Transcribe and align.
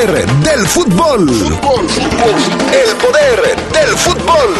poder 0.00 0.26
del 0.26 0.66
fútbol. 0.66 1.28
Fútbol, 1.28 1.88
fútbol. 1.88 2.34
El 2.72 2.96
poder 2.96 3.56
del 3.72 3.98
fútbol. 3.98 4.54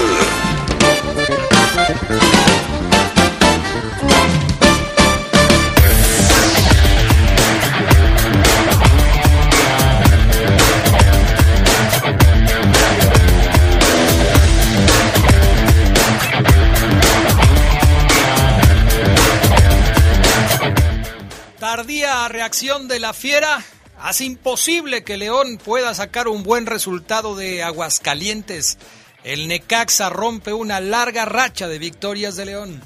Tardía 21.59 22.29
reacción 22.29 22.89
de 22.89 23.01
la 23.01 23.15
fiera 23.15 23.65
hace 24.03 24.25
imposible 24.25 25.05
que 25.05 25.17
León 25.17 25.59
pueda 25.63 25.95
sacar 25.95 26.29
un 26.29 26.43
buen 26.43 26.67
resultado 26.67 27.37
de 27.37 27.63
Aguascalientes. 27.63 28.79
El 29.25 29.49
Necaxa 29.49 30.09
rompe 30.09 30.53
una 30.53 30.81
larga 30.81 31.25
racha 31.25 31.69
de 31.69 31.79
victorias 31.79 32.37
de 32.37 32.47
León. 32.47 32.83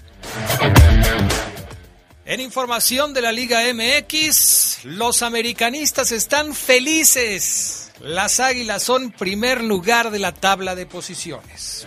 En 2.27 2.41
información 2.41 3.13
de 3.13 3.21
la 3.21 3.33
Liga 3.33 3.61
MX, 3.73 4.85
los 4.85 5.23
americanistas 5.23 6.11
están 6.11 6.55
felices. 6.55 7.93
Las 8.01 8.41
Águilas 8.41 8.83
son 8.83 9.13
primer 9.13 9.63
lugar 9.63 10.11
de 10.11 10.19
la 10.19 10.33
tabla 10.33 10.75
de 10.75 10.87
posiciones. 10.87 11.87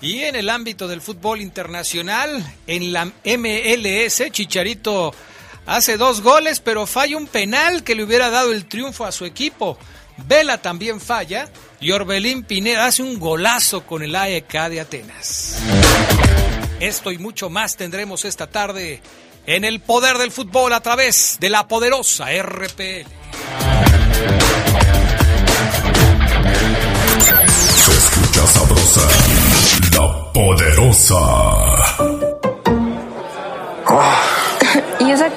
Y 0.00 0.20
en 0.20 0.34
el 0.34 0.48
ámbito 0.48 0.88
del 0.88 1.00
fútbol 1.00 1.40
internacional, 1.40 2.44
en 2.66 2.92
la 2.92 3.04
MLS, 3.04 4.30
Chicharito 4.30 5.14
hace 5.66 5.96
dos 5.96 6.22
goles, 6.22 6.60
pero 6.60 6.86
falla 6.86 7.16
un 7.16 7.26
penal 7.26 7.82
que 7.82 7.94
le 7.94 8.04
hubiera 8.04 8.30
dado 8.30 8.52
el 8.52 8.66
triunfo 8.66 9.04
a 9.04 9.12
su 9.12 9.24
equipo. 9.24 9.76
Vela 10.16 10.62
también 10.62 11.00
falla 11.00 11.50
y 11.80 11.90
Orbelín 11.90 12.44
Pineda 12.44 12.86
hace 12.86 13.02
un 13.02 13.18
golazo 13.18 13.82
con 13.84 14.02
el 14.02 14.14
AEK 14.14 14.68
de 14.70 14.80
Atenas. 14.80 15.58
Esto 16.80 17.10
y 17.10 17.18
mucho 17.18 17.50
más 17.50 17.76
tendremos 17.76 18.24
esta 18.24 18.46
tarde 18.46 19.02
en 19.46 19.64
el 19.64 19.80
poder 19.80 20.18
del 20.18 20.30
fútbol 20.30 20.72
a 20.72 20.80
través 20.80 21.36
de 21.40 21.50
la 21.50 21.68
poderosa 21.68 22.26
RPL. 22.42 23.06
Se 27.76 27.92
escucha 27.92 28.46
sabrosa, 28.46 29.08
la 29.92 30.32
poderosa. 30.32 31.16
¿Y 33.88 33.92
esa 33.92 34.35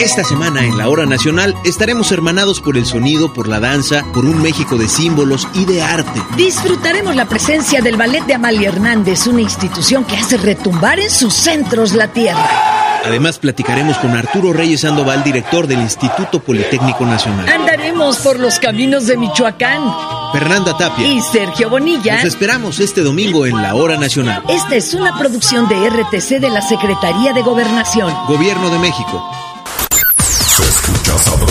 Esta 0.00 0.24
semana 0.24 0.64
en 0.64 0.78
la 0.78 0.88
Hora 0.88 1.04
Nacional 1.04 1.54
estaremos 1.62 2.10
hermanados 2.10 2.62
por 2.62 2.78
el 2.78 2.86
sonido, 2.86 3.34
por 3.34 3.46
la 3.46 3.60
danza, 3.60 4.02
por 4.14 4.24
un 4.24 4.40
México 4.40 4.78
de 4.78 4.88
símbolos 4.88 5.46
y 5.52 5.66
de 5.66 5.82
arte. 5.82 6.22
Disfrutaremos 6.38 7.14
la 7.14 7.26
presencia 7.26 7.82
del 7.82 7.98
Ballet 7.98 8.24
de 8.24 8.32
Amalia 8.32 8.70
Hernández, 8.70 9.26
una 9.26 9.42
institución 9.42 10.04
que 10.04 10.16
hace 10.16 10.38
retumbar 10.38 10.98
en 10.98 11.10
sus 11.10 11.34
centros 11.34 11.92
la 11.92 12.08
tierra. 12.08 12.48
Además, 13.04 13.38
platicaremos 13.38 13.98
con 13.98 14.16
Arturo 14.16 14.54
Reyes 14.54 14.80
Sandoval, 14.80 15.22
director 15.22 15.66
del 15.66 15.80
Instituto 15.80 16.40
Politécnico 16.40 17.04
Nacional. 17.04 17.46
Andaremos 17.46 18.20
por 18.20 18.38
los 18.38 18.58
caminos 18.58 19.06
de 19.06 19.18
Michoacán. 19.18 19.82
Fernanda 20.32 20.78
Tapia. 20.78 21.06
Y 21.06 21.20
Sergio 21.20 21.68
Bonilla. 21.68 22.16
Nos 22.16 22.24
esperamos 22.24 22.80
este 22.80 23.02
domingo 23.02 23.44
en 23.44 23.60
la 23.60 23.74
Hora 23.74 23.98
Nacional. 23.98 24.44
Esta 24.48 24.76
es 24.76 24.94
una 24.94 25.18
producción 25.18 25.68
de 25.68 25.90
RTC 25.90 26.40
de 26.40 26.48
la 26.48 26.62
Secretaría 26.62 27.34
de 27.34 27.42
Gobernación. 27.42 28.14
Gobierno 28.26 28.70
de 28.70 28.78
México. 28.78 29.49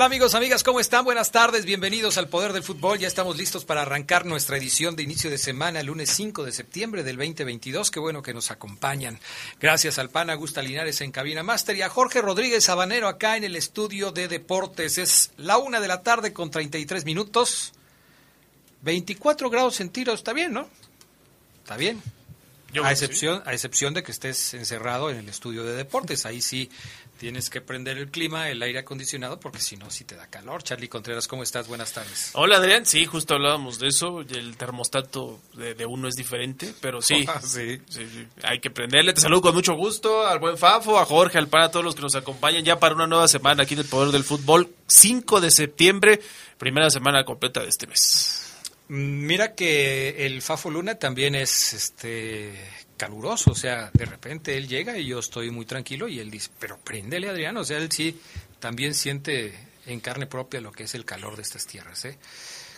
Tal 0.00 0.06
amigos, 0.06 0.34
amigas? 0.34 0.62
¿Cómo 0.62 0.80
están? 0.80 1.04
Buenas 1.04 1.30
tardes, 1.30 1.66
bienvenidos 1.66 2.16
al 2.16 2.26
Poder 2.26 2.54
del 2.54 2.62
Fútbol. 2.62 2.98
Ya 2.98 3.06
estamos 3.06 3.36
listos 3.36 3.66
para 3.66 3.82
arrancar 3.82 4.24
nuestra 4.24 4.56
edición 4.56 4.96
de 4.96 5.02
inicio 5.02 5.28
de 5.28 5.36
semana, 5.36 5.80
el 5.80 5.88
lunes 5.88 6.08
5 6.08 6.42
de 6.42 6.52
septiembre 6.52 7.02
del 7.02 7.18
2022. 7.18 7.90
Qué 7.90 8.00
bueno 8.00 8.22
que 8.22 8.32
nos 8.32 8.50
acompañan. 8.50 9.20
Gracias 9.60 9.98
al 9.98 10.08
PAN 10.08 10.30
Augusta 10.30 10.62
Linares 10.62 11.02
en 11.02 11.12
Cabina 11.12 11.42
Master 11.42 11.76
y 11.76 11.82
a 11.82 11.90
Jorge 11.90 12.22
Rodríguez 12.22 12.64
Sabanero 12.64 13.08
acá 13.08 13.36
en 13.36 13.44
el 13.44 13.56
estudio 13.56 14.10
de 14.10 14.26
deportes. 14.26 14.96
Es 14.96 15.32
la 15.36 15.58
una 15.58 15.80
de 15.80 15.88
la 15.88 16.02
tarde 16.02 16.32
con 16.32 16.50
33 16.50 17.04
minutos. 17.04 17.74
24 18.80 19.50
grados 19.50 19.74
centígrados, 19.76 20.20
está 20.20 20.32
bien, 20.32 20.54
¿no? 20.54 20.66
Está 21.62 21.76
bien. 21.76 22.02
a 22.82 22.90
excepción, 22.90 23.42
a 23.44 23.52
excepción 23.52 23.92
de 23.92 24.02
que 24.02 24.12
estés 24.12 24.54
encerrado 24.54 25.10
en 25.10 25.18
el 25.18 25.28
estudio 25.28 25.62
de 25.62 25.74
deportes, 25.74 26.24
ahí 26.24 26.40
sí 26.40 26.70
tienes 27.20 27.50
que 27.50 27.60
prender 27.60 27.98
el 27.98 28.10
clima, 28.10 28.48
el 28.48 28.62
aire 28.62 28.78
acondicionado, 28.78 29.38
porque 29.38 29.58
si 29.58 29.76
no, 29.76 29.90
sí 29.90 30.04
te 30.04 30.16
da 30.16 30.26
calor. 30.28 30.62
Charlie 30.62 30.88
Contreras, 30.88 31.28
¿cómo 31.28 31.42
estás? 31.42 31.68
Buenas 31.68 31.92
tardes. 31.92 32.30
Hola 32.32 32.56
Adrián, 32.56 32.86
sí, 32.86 33.04
justo 33.04 33.34
hablábamos 33.34 33.78
de 33.78 33.88
eso, 33.88 34.22
el 34.22 34.56
termostato 34.56 35.38
de, 35.52 35.84
uno 35.84 36.08
es 36.08 36.16
diferente, 36.16 36.72
pero 36.80 37.02
sí, 37.02 37.26
sí. 37.42 37.78
sí, 37.90 38.26
hay 38.42 38.58
que 38.58 38.70
prenderle. 38.70 39.12
Te 39.12 39.20
saludo 39.20 39.42
con 39.42 39.54
mucho 39.54 39.74
gusto 39.74 40.26
al 40.26 40.38
buen 40.38 40.56
Fafo, 40.56 40.98
a 40.98 41.04
Jorge, 41.04 41.36
al 41.36 41.48
PAN, 41.48 41.64
a 41.64 41.70
todos 41.70 41.84
los 41.84 41.94
que 41.94 42.00
nos 42.00 42.14
acompañan 42.14 42.64
ya 42.64 42.80
para 42.80 42.94
una 42.94 43.06
nueva 43.06 43.28
semana 43.28 43.64
aquí 43.64 43.74
del 43.74 43.84
Poder 43.84 44.12
del 44.12 44.24
Fútbol, 44.24 44.70
5 44.86 45.42
de 45.42 45.50
septiembre, 45.50 46.20
primera 46.56 46.88
semana 46.88 47.26
completa 47.26 47.60
de 47.60 47.68
este 47.68 47.86
mes. 47.86 48.40
Mira 48.88 49.54
que 49.54 50.24
el 50.24 50.40
Fafo 50.40 50.70
Luna 50.70 50.94
también 50.94 51.34
es 51.34 51.74
este 51.74 52.58
caluroso, 53.00 53.52
o 53.52 53.54
sea, 53.54 53.90
de 53.94 54.04
repente 54.04 54.58
él 54.58 54.68
llega 54.68 54.98
y 54.98 55.06
yo 55.06 55.20
estoy 55.20 55.50
muy 55.50 55.64
tranquilo 55.64 56.06
y 56.06 56.18
él 56.18 56.30
dice, 56.30 56.50
pero 56.58 56.76
préndele 56.78 57.30
Adrián, 57.30 57.56
o 57.56 57.64
sea, 57.64 57.78
él 57.78 57.90
sí 57.90 58.20
también 58.58 58.92
siente 58.92 59.58
en 59.86 60.00
carne 60.00 60.26
propia 60.26 60.60
lo 60.60 60.70
que 60.70 60.82
es 60.82 60.94
el 60.94 61.06
calor 61.06 61.36
de 61.36 61.40
estas 61.40 61.66
tierras, 61.66 62.04
¿eh? 62.04 62.18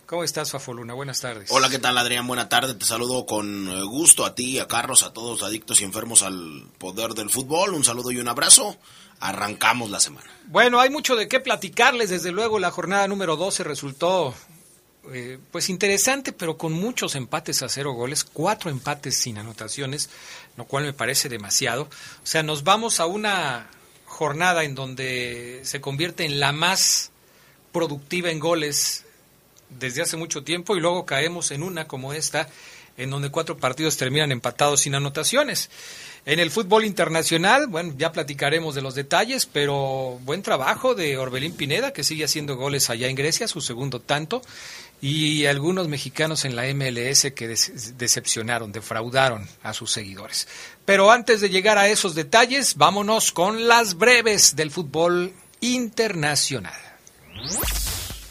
¿Cómo 0.07 0.23
estás, 0.23 0.53
Fafoluna? 0.53 0.95
Buenas 0.95 1.21
tardes. 1.21 1.51
Hola, 1.51 1.69
¿qué 1.71 1.81
tal, 1.81 1.99
Adrián? 1.99 2.27
Buena 2.27 2.49
tarde. 2.49 2.75
Te 2.75 2.85
saludo 2.85 3.25
con 3.25 3.67
eh, 3.67 3.83
gusto 3.83 4.25
a 4.25 4.35
ti, 4.35 4.59
a 4.59 4.69
Carlos, 4.69 5.03
a 5.03 5.13
todos 5.13 5.43
adictos 5.43 5.81
y 5.81 5.85
enfermos 5.85 6.23
al 6.23 6.67
poder 6.79 7.15
del 7.15 7.31
fútbol. 7.31 7.73
Un 7.73 7.83
saludo 7.83 8.11
y 8.11 8.19
un 8.19 8.29
abrazo. 8.29 8.77
Arrancamos 9.21 9.91
la 9.91 10.01
semana. 10.01 10.29
Bueno, 10.49 10.81
hay 10.81 10.91
mucho 10.91 11.17
de 11.17 11.29
qué 11.29 11.41
platicarles. 11.41 12.11
Desde 12.11 12.31
luego, 12.31 12.59
la 12.59 12.71
jornada 12.71 13.09
número 13.09 13.37
12 13.37 13.65
resultó 13.65 14.35
eh, 15.11 15.39
pues 15.51 15.69
interesante, 15.69 16.33
pero 16.33 16.57
con 16.57 16.73
muchos 16.73 17.17
empates 17.17 17.63
a 17.63 17.69
cero 17.69 17.93
goles, 17.93 18.25
cuatro 18.25 18.71
empates 18.71 19.17
sin 19.17 19.37
anotaciones, 19.37 20.11
lo 20.57 20.65
cual 20.65 20.85
me 20.85 20.93
parece 20.93 21.29
demasiado. 21.29 21.83
O 21.83 22.27
sea, 22.27 22.43
nos 22.43 22.63
vamos 22.63 23.01
a 23.01 23.07
una 23.07 23.69
jornada 24.07 24.63
en 24.63 24.75
donde 24.75 25.61
se 25.65 25.81
convierte 25.81 26.25
en 26.25 26.39
la 26.39 26.53
más 26.53 27.11
productiva 27.73 28.31
en 28.31 28.39
goles 28.39 29.05
desde 29.71 30.03
hace 30.03 30.17
mucho 30.17 30.45
tiempo 30.45 30.77
y 30.77 30.81
luego 30.81 31.07
caemos 31.07 31.51
en 31.51 31.63
una 31.63 31.89
como 31.89 32.13
esta, 32.13 32.49
en 32.97 33.11
donde 33.11 33.31
cuatro 33.31 33.57
partidos 33.57 33.97
terminan 33.97 34.31
empatados 34.31 34.83
sin 34.83 34.95
anotaciones. 34.95 35.71
En 36.25 36.39
el 36.39 36.53
fútbol 36.53 36.85
internacional, 36.85 37.67
bueno, 37.67 37.95
ya 37.97 38.13
platicaremos 38.13 38.77
de 38.77 38.83
los 38.83 38.95
detalles, 38.95 39.47
pero 39.47 40.21
buen 40.23 40.43
trabajo 40.43 40.95
de 40.95 41.19
Orbelín 41.19 41.57
Pineda, 41.57 41.93
que 41.93 42.05
sigue 42.05 42.25
haciendo 42.25 42.55
goles 42.57 42.91
allá 42.91 43.09
en 43.09 43.17
Grecia, 43.17 43.49
su 43.49 43.61
segundo 43.61 43.99
tanto, 43.99 44.43
y 45.03 45.47
algunos 45.47 45.89
mexicanos 45.89 46.45
en 46.45 46.55
la 46.55 46.73
MLS 46.73 47.33
que 47.35 47.49
decepcionaron, 47.49 48.71
defraudaron 48.71 49.49
a 49.65 49.75
sus 49.75 49.91
seguidores. 49.91 50.47
Pero 50.85 51.11
antes 51.11 51.41
de 51.41 51.51
llegar 51.51 51.77
a 51.77 51.89
esos 51.89 52.15
detalles, 52.15 52.77
vámonos 52.77 53.33
con 53.33 53.67
las 53.67 53.95
breves 53.95 54.55
del 54.55 54.71
fútbol 54.71 55.35
internacional. 55.61 56.81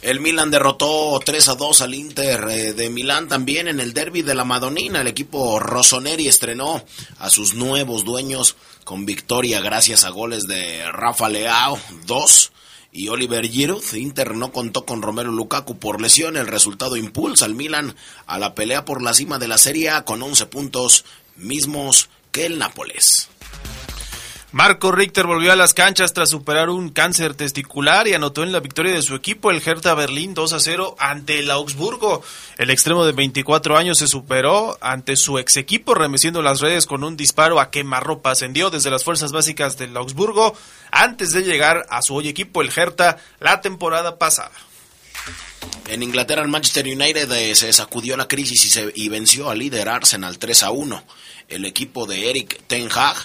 El 0.02 0.22
Milan 0.22 0.50
derrotó 0.50 1.20
3 1.24 1.50
a 1.50 1.56
2 1.56 1.82
al 1.82 1.94
Inter 1.94 2.48
eh, 2.50 2.74
de 2.74 2.90
Milán 2.90 3.28
también 3.28 3.68
en 3.68 3.82
el 3.82 3.94
derby 3.94 4.22
de 4.22 4.34
la 4.34 4.46
Madonina. 4.46 5.02
El 5.02 5.08
equipo 5.08 5.60
Rossoneri 5.60 6.30
estrenó 6.30 6.86
a 7.20 7.30
sus 7.30 7.54
nuevos 7.54 8.06
dueños 8.06 8.56
con 8.86 9.06
victoria 9.06 9.60
gracias 9.60 10.06
a 10.06 10.10
goles 10.10 10.48
de 10.48 10.90
Rafa 10.90 11.28
Leao 11.28 11.78
2 12.06 12.52
y 12.92 13.08
Oliver 13.10 13.48
Giroud. 13.48 13.94
Inter 13.94 14.36
no 14.36 14.52
contó 14.52 14.86
con 14.86 15.02
Romero 15.02 15.32
Lukaku 15.32 15.78
por 15.78 16.02
lesión. 16.02 16.38
El 16.38 16.48
resultado 16.48 16.98
impulsa 16.98 17.46
al 17.46 17.56
Milan 17.56 17.96
a 18.26 18.40
la 18.40 18.56
pelea 18.56 18.86
por 18.86 19.02
la 19.02 19.14
cima 19.14 19.40
de 19.40 19.48
la 19.48 19.58
Serie 19.58 19.92
con 20.06 20.22
11 20.22 20.46
puntos 20.48 21.06
mismos 21.36 22.10
que 22.32 22.46
el 22.46 22.60
Nápoles. 22.60 23.30
Marco 24.54 24.92
Richter 24.92 25.28
volvió 25.28 25.54
a 25.54 25.56
las 25.56 25.74
canchas 25.74 26.12
tras 26.12 26.30
superar 26.30 26.70
un 26.70 26.90
cáncer 26.90 27.36
testicular 27.36 28.10
y 28.10 28.14
anotó 28.14 28.44
en 28.44 28.52
la 28.52 28.60
victoria 28.60 28.92
de 28.92 29.02
su 29.02 29.16
equipo, 29.16 29.50
el 29.50 29.66
Hertha 29.66 29.94
Berlín 29.94 30.34
2 30.34 30.52
a 30.52 30.60
0 30.60 30.98
ante 31.00 31.40
el 31.40 31.50
Augsburgo. 31.50 32.22
El 32.58 32.70
extremo 32.70 33.06
de 33.06 33.14
24 33.14 33.78
años 33.78 34.00
se 34.00 34.10
superó 34.10 34.78
ante 34.82 35.16
su 35.16 35.40
ex 35.40 35.56
equipo, 35.56 35.94
remeciendo 35.94 36.42
las 36.42 36.60
redes 36.60 36.86
con 36.86 37.06
un 37.06 37.16
disparo 37.16 37.62
a 37.62 37.72
quemarropa. 37.72 38.32
Ascendió 38.32 38.70
desde 38.70 38.92
las 38.92 39.06
fuerzas 39.06 39.32
básicas 39.32 39.78
del 39.78 39.96
Augsburgo 39.96 40.54
antes 40.92 41.32
de 41.32 41.44
llegar 41.44 41.86
a 41.90 42.02
su 42.02 42.16
hoy 42.16 42.28
equipo, 42.28 42.62
el 42.62 42.74
Hertha, 42.76 43.20
la 43.40 43.62
temporada 43.62 44.20
pasada. 44.20 44.52
En 45.88 46.04
Inglaterra, 46.04 46.42
el 46.42 46.50
Manchester 46.50 46.86
United 46.86 47.32
eh, 47.32 47.56
se 47.56 47.72
sacudió 47.72 48.18
la 48.18 48.28
crisis 48.28 48.66
y, 48.66 48.70
se, 48.70 48.92
y 48.96 49.08
venció 49.08 49.50
al 49.50 49.60
líder 49.60 49.88
Arsenal 49.88 50.38
3 50.38 50.64
a 50.64 50.72
1. 50.72 51.04
El 51.48 51.64
equipo 51.64 52.06
de 52.06 52.30
Eric 52.30 52.64
Ten 52.68 52.90
Hag 52.94 53.16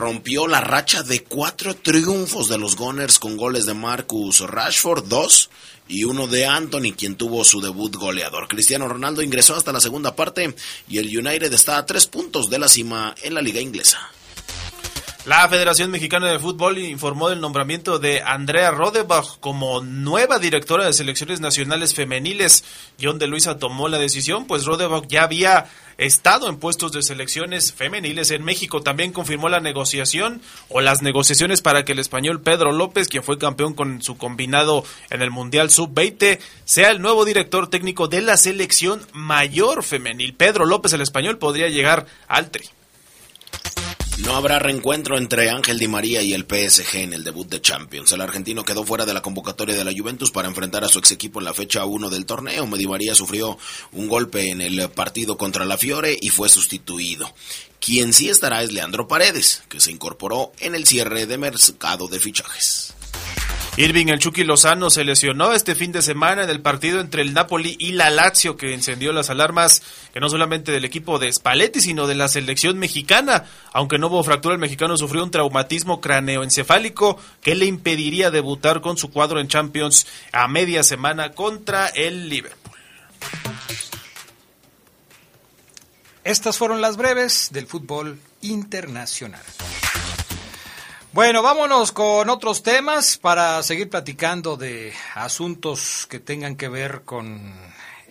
rompió 0.00 0.48
la 0.48 0.62
racha 0.62 1.02
de 1.02 1.22
cuatro 1.22 1.76
triunfos 1.76 2.48
de 2.48 2.56
los 2.56 2.74
Gunners 2.74 3.18
con 3.18 3.36
goles 3.36 3.66
de 3.66 3.74
Marcus 3.74 4.40
Rashford, 4.40 5.04
dos, 5.04 5.50
y 5.88 6.04
uno 6.04 6.26
de 6.26 6.46
Anthony, 6.46 6.94
quien 6.96 7.16
tuvo 7.16 7.44
su 7.44 7.60
debut 7.60 7.94
goleador. 7.94 8.48
Cristiano 8.48 8.88
Ronaldo 8.88 9.22
ingresó 9.22 9.56
hasta 9.56 9.72
la 9.72 9.80
segunda 9.80 10.16
parte 10.16 10.54
y 10.88 10.98
el 10.98 11.06
United 11.06 11.52
está 11.52 11.76
a 11.76 11.84
tres 11.84 12.06
puntos 12.06 12.48
de 12.48 12.58
la 12.58 12.68
cima 12.68 13.14
en 13.22 13.34
la 13.34 13.42
liga 13.42 13.60
inglesa. 13.60 14.10
La 15.26 15.46
Federación 15.50 15.90
Mexicana 15.90 16.28
de 16.32 16.38
Fútbol 16.38 16.78
informó 16.78 17.28
del 17.28 17.42
nombramiento 17.42 17.98
de 17.98 18.22
Andrea 18.22 18.70
Rodebach 18.70 19.38
como 19.40 19.82
nueva 19.82 20.38
directora 20.38 20.86
de 20.86 20.94
selecciones 20.94 21.42
nacionales 21.42 21.94
femeniles. 21.94 22.64
John 22.98 23.18
de 23.18 23.26
Luisa 23.26 23.58
tomó 23.58 23.88
la 23.88 23.98
decisión, 23.98 24.46
pues 24.46 24.64
Rodebach 24.64 25.06
ya 25.08 25.24
había 25.24 25.66
estado 25.98 26.48
en 26.48 26.56
puestos 26.56 26.92
de 26.92 27.02
selecciones 27.02 27.74
femeniles 27.74 28.30
en 28.30 28.42
México. 28.44 28.80
También 28.80 29.12
confirmó 29.12 29.50
la 29.50 29.60
negociación 29.60 30.40
o 30.70 30.80
las 30.80 31.02
negociaciones 31.02 31.60
para 31.60 31.84
que 31.84 31.92
el 31.92 31.98
español 31.98 32.40
Pedro 32.40 32.72
López, 32.72 33.06
quien 33.06 33.22
fue 33.22 33.36
campeón 33.36 33.74
con 33.74 34.00
su 34.00 34.16
combinado 34.16 34.84
en 35.10 35.20
el 35.20 35.30
Mundial 35.30 35.68
Sub-20, 35.68 36.38
sea 36.64 36.90
el 36.90 37.02
nuevo 37.02 37.26
director 37.26 37.68
técnico 37.68 38.08
de 38.08 38.22
la 38.22 38.38
selección 38.38 39.06
mayor 39.12 39.82
femenil. 39.82 40.34
Pedro 40.34 40.64
López, 40.64 40.94
el 40.94 41.02
español, 41.02 41.36
podría 41.36 41.68
llegar 41.68 42.06
al 42.26 42.50
tri. 42.50 42.70
No 44.22 44.36
habrá 44.36 44.58
reencuentro 44.58 45.16
entre 45.16 45.48
Ángel 45.48 45.78
Di 45.78 45.88
María 45.88 46.20
y 46.22 46.34
el 46.34 46.42
PSG 46.42 46.96
en 46.96 47.12
el 47.14 47.24
debut 47.24 47.48
de 47.48 47.60
Champions. 47.60 48.12
El 48.12 48.20
argentino 48.20 48.64
quedó 48.64 48.84
fuera 48.84 49.06
de 49.06 49.14
la 49.14 49.22
convocatoria 49.22 49.74
de 49.74 49.84
la 49.84 49.94
Juventus 49.96 50.30
para 50.30 50.46
enfrentar 50.46 50.84
a 50.84 50.88
su 50.88 50.98
ex 50.98 51.10
equipo 51.12 51.38
en 51.38 51.46
la 51.46 51.54
fecha 51.54 51.86
1 51.86 52.10
del 52.10 52.26
torneo. 52.26 52.66
Di 52.66 52.86
María 52.86 53.14
sufrió 53.14 53.56
un 53.92 54.08
golpe 54.08 54.50
en 54.50 54.60
el 54.60 54.90
partido 54.90 55.38
contra 55.38 55.64
la 55.64 55.78
Fiore 55.78 56.16
y 56.20 56.28
fue 56.28 56.50
sustituido. 56.50 57.32
Quien 57.80 58.12
sí 58.12 58.28
estará 58.28 58.62
es 58.62 58.72
Leandro 58.72 59.08
Paredes, 59.08 59.62
que 59.70 59.80
se 59.80 59.90
incorporó 59.90 60.52
en 60.60 60.74
el 60.74 60.86
cierre 60.86 61.24
de 61.24 61.38
mercado 61.38 62.06
de 62.06 62.20
fichajes. 62.20 62.94
Irving 63.80 64.08
el 64.08 64.18
Chucky 64.18 64.44
Lozano 64.44 64.90
se 64.90 65.04
lesionó 65.04 65.54
este 65.54 65.74
fin 65.74 65.90
de 65.90 66.02
semana 66.02 66.44
en 66.44 66.50
el 66.50 66.60
partido 66.60 67.00
entre 67.00 67.22
el 67.22 67.32
Napoli 67.32 67.76
y 67.78 67.92
la 67.92 68.10
Lazio 68.10 68.58
que 68.58 68.74
encendió 68.74 69.10
las 69.14 69.30
alarmas 69.30 69.82
que 70.12 70.20
no 70.20 70.28
solamente 70.28 70.70
del 70.70 70.84
equipo 70.84 71.18
de 71.18 71.32
Spalletti 71.32 71.80
sino 71.80 72.06
de 72.06 72.14
la 72.14 72.28
selección 72.28 72.78
mexicana. 72.78 73.46
Aunque 73.72 73.96
no 73.96 74.08
hubo 74.08 74.22
fractura, 74.22 74.52
el 74.52 74.60
mexicano 74.60 74.98
sufrió 74.98 75.24
un 75.24 75.30
traumatismo 75.30 76.02
craneoencefálico 76.02 77.18
que 77.40 77.54
le 77.54 77.64
impediría 77.64 78.30
debutar 78.30 78.82
con 78.82 78.98
su 78.98 79.10
cuadro 79.10 79.40
en 79.40 79.48
Champions 79.48 80.06
a 80.30 80.46
media 80.46 80.82
semana 80.82 81.30
contra 81.30 81.86
el 81.86 82.28
Liverpool. 82.28 82.76
Estas 86.22 86.58
fueron 86.58 86.82
las 86.82 86.98
breves 86.98 87.48
del 87.50 87.66
fútbol 87.66 88.20
internacional. 88.42 89.40
Bueno, 91.12 91.42
vámonos 91.42 91.90
con 91.90 92.30
otros 92.30 92.62
temas 92.62 93.18
para 93.18 93.60
seguir 93.64 93.90
platicando 93.90 94.56
de 94.56 94.92
asuntos 95.16 96.06
que 96.08 96.20
tengan 96.20 96.54
que 96.54 96.68
ver 96.68 97.02
con 97.04 97.52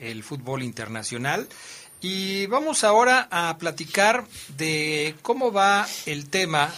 el 0.02 0.22
fútbol 0.22 0.64
internacional. 0.64 1.48
Y 2.02 2.46
vamos 2.48 2.84
ahora 2.84 3.30
a 3.32 3.58
platicar 3.58 4.26
de 4.58 5.16
cómo 5.22 5.54
va 5.54 5.88
el 6.08 6.30
tema, 6.30 6.74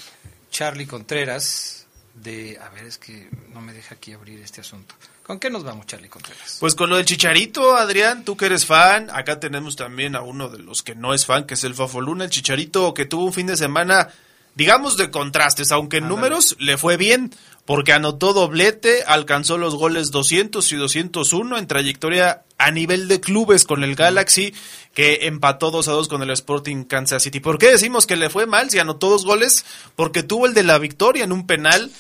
Charlie 0.52 0.86
Contreras, 0.86 1.88
de... 2.14 2.60
A 2.62 2.70
ver, 2.70 2.86
es 2.86 3.00
que 3.00 3.28
no 3.52 3.60
me 3.60 3.74
deja 3.74 3.96
aquí 3.96 4.14
abrir 4.14 4.40
este 4.42 4.62
asunto. 4.62 4.94
¿Con 5.24 5.40
qué 5.40 5.50
nos 5.50 5.64
vamos, 5.64 5.88
Charlie 5.88 6.10
Contreras? 6.10 6.58
Pues 6.60 6.76
con 6.76 6.92
lo 6.92 6.98
del 6.98 7.06
Chicharito, 7.06 7.76
Adrián, 7.76 8.24
tú 8.24 8.38
que 8.38 8.46
eres 8.46 8.68
fan. 8.68 9.10
Acá 9.12 9.40
tenemos 9.40 9.76
también 9.76 10.16
a 10.16 10.22
uno 10.22 10.50
de 10.50 10.60
los 10.60 10.84
que 10.84 10.94
no 10.94 11.16
es 11.16 11.26
fan, 11.26 11.48
que 11.48 11.56
es 11.56 11.64
el 11.64 11.74
Fafoluna, 11.74 12.26
el 12.26 12.30
Chicharito, 12.30 12.94
que 12.94 13.06
tuvo 13.06 13.26
un 13.26 13.34
fin 13.34 13.48
de 13.48 13.58
semana 13.58 14.10
digamos 14.56 14.98
de 14.98 15.12
contrastes, 15.12 15.72
aunque 15.72 15.98
en 15.98 16.08
números 16.08 16.56
le 16.60 16.78
fue 16.78 16.98
bien, 16.98 17.32
porque 17.66 17.94
anotó 17.94 18.34
doblete, 18.34 19.04
alcanzó 19.06 19.58
los 19.58 19.76
goles 19.76 20.12
200 20.12 20.72
y 20.72 20.76
201 20.76 21.58
en 21.58 21.68
trayectoria 21.68 22.44
a 22.58 22.72
nivel 22.72 23.08
de 23.08 23.22
clubes 23.22 23.66
con 23.66 23.84
el 23.84 23.96
Galaxy, 23.96 24.54
que 24.94 25.28
empató 25.28 25.72
2 25.72 25.88
a 25.88 25.92
2 25.92 26.08
con 26.08 26.22
el 26.22 26.30
Sporting 26.32 26.84
Kansas 26.84 27.24
City. 27.24 27.40
¿Por 27.40 27.58
qué 27.58 27.72
decimos 27.72 28.06
que 28.08 28.16
le 28.16 28.30
fue 28.30 28.46
mal 28.46 28.70
si 28.70 28.80
anotó 28.80 29.10
dos 29.10 29.26
goles? 29.26 29.66
Porque 29.96 30.24
tuvo 30.24 30.48
el 30.48 30.54
de 30.54 30.64
la 30.64 30.78
victoria 30.80 31.24
en 31.24 31.32
un 31.32 31.48
penal 31.48 31.92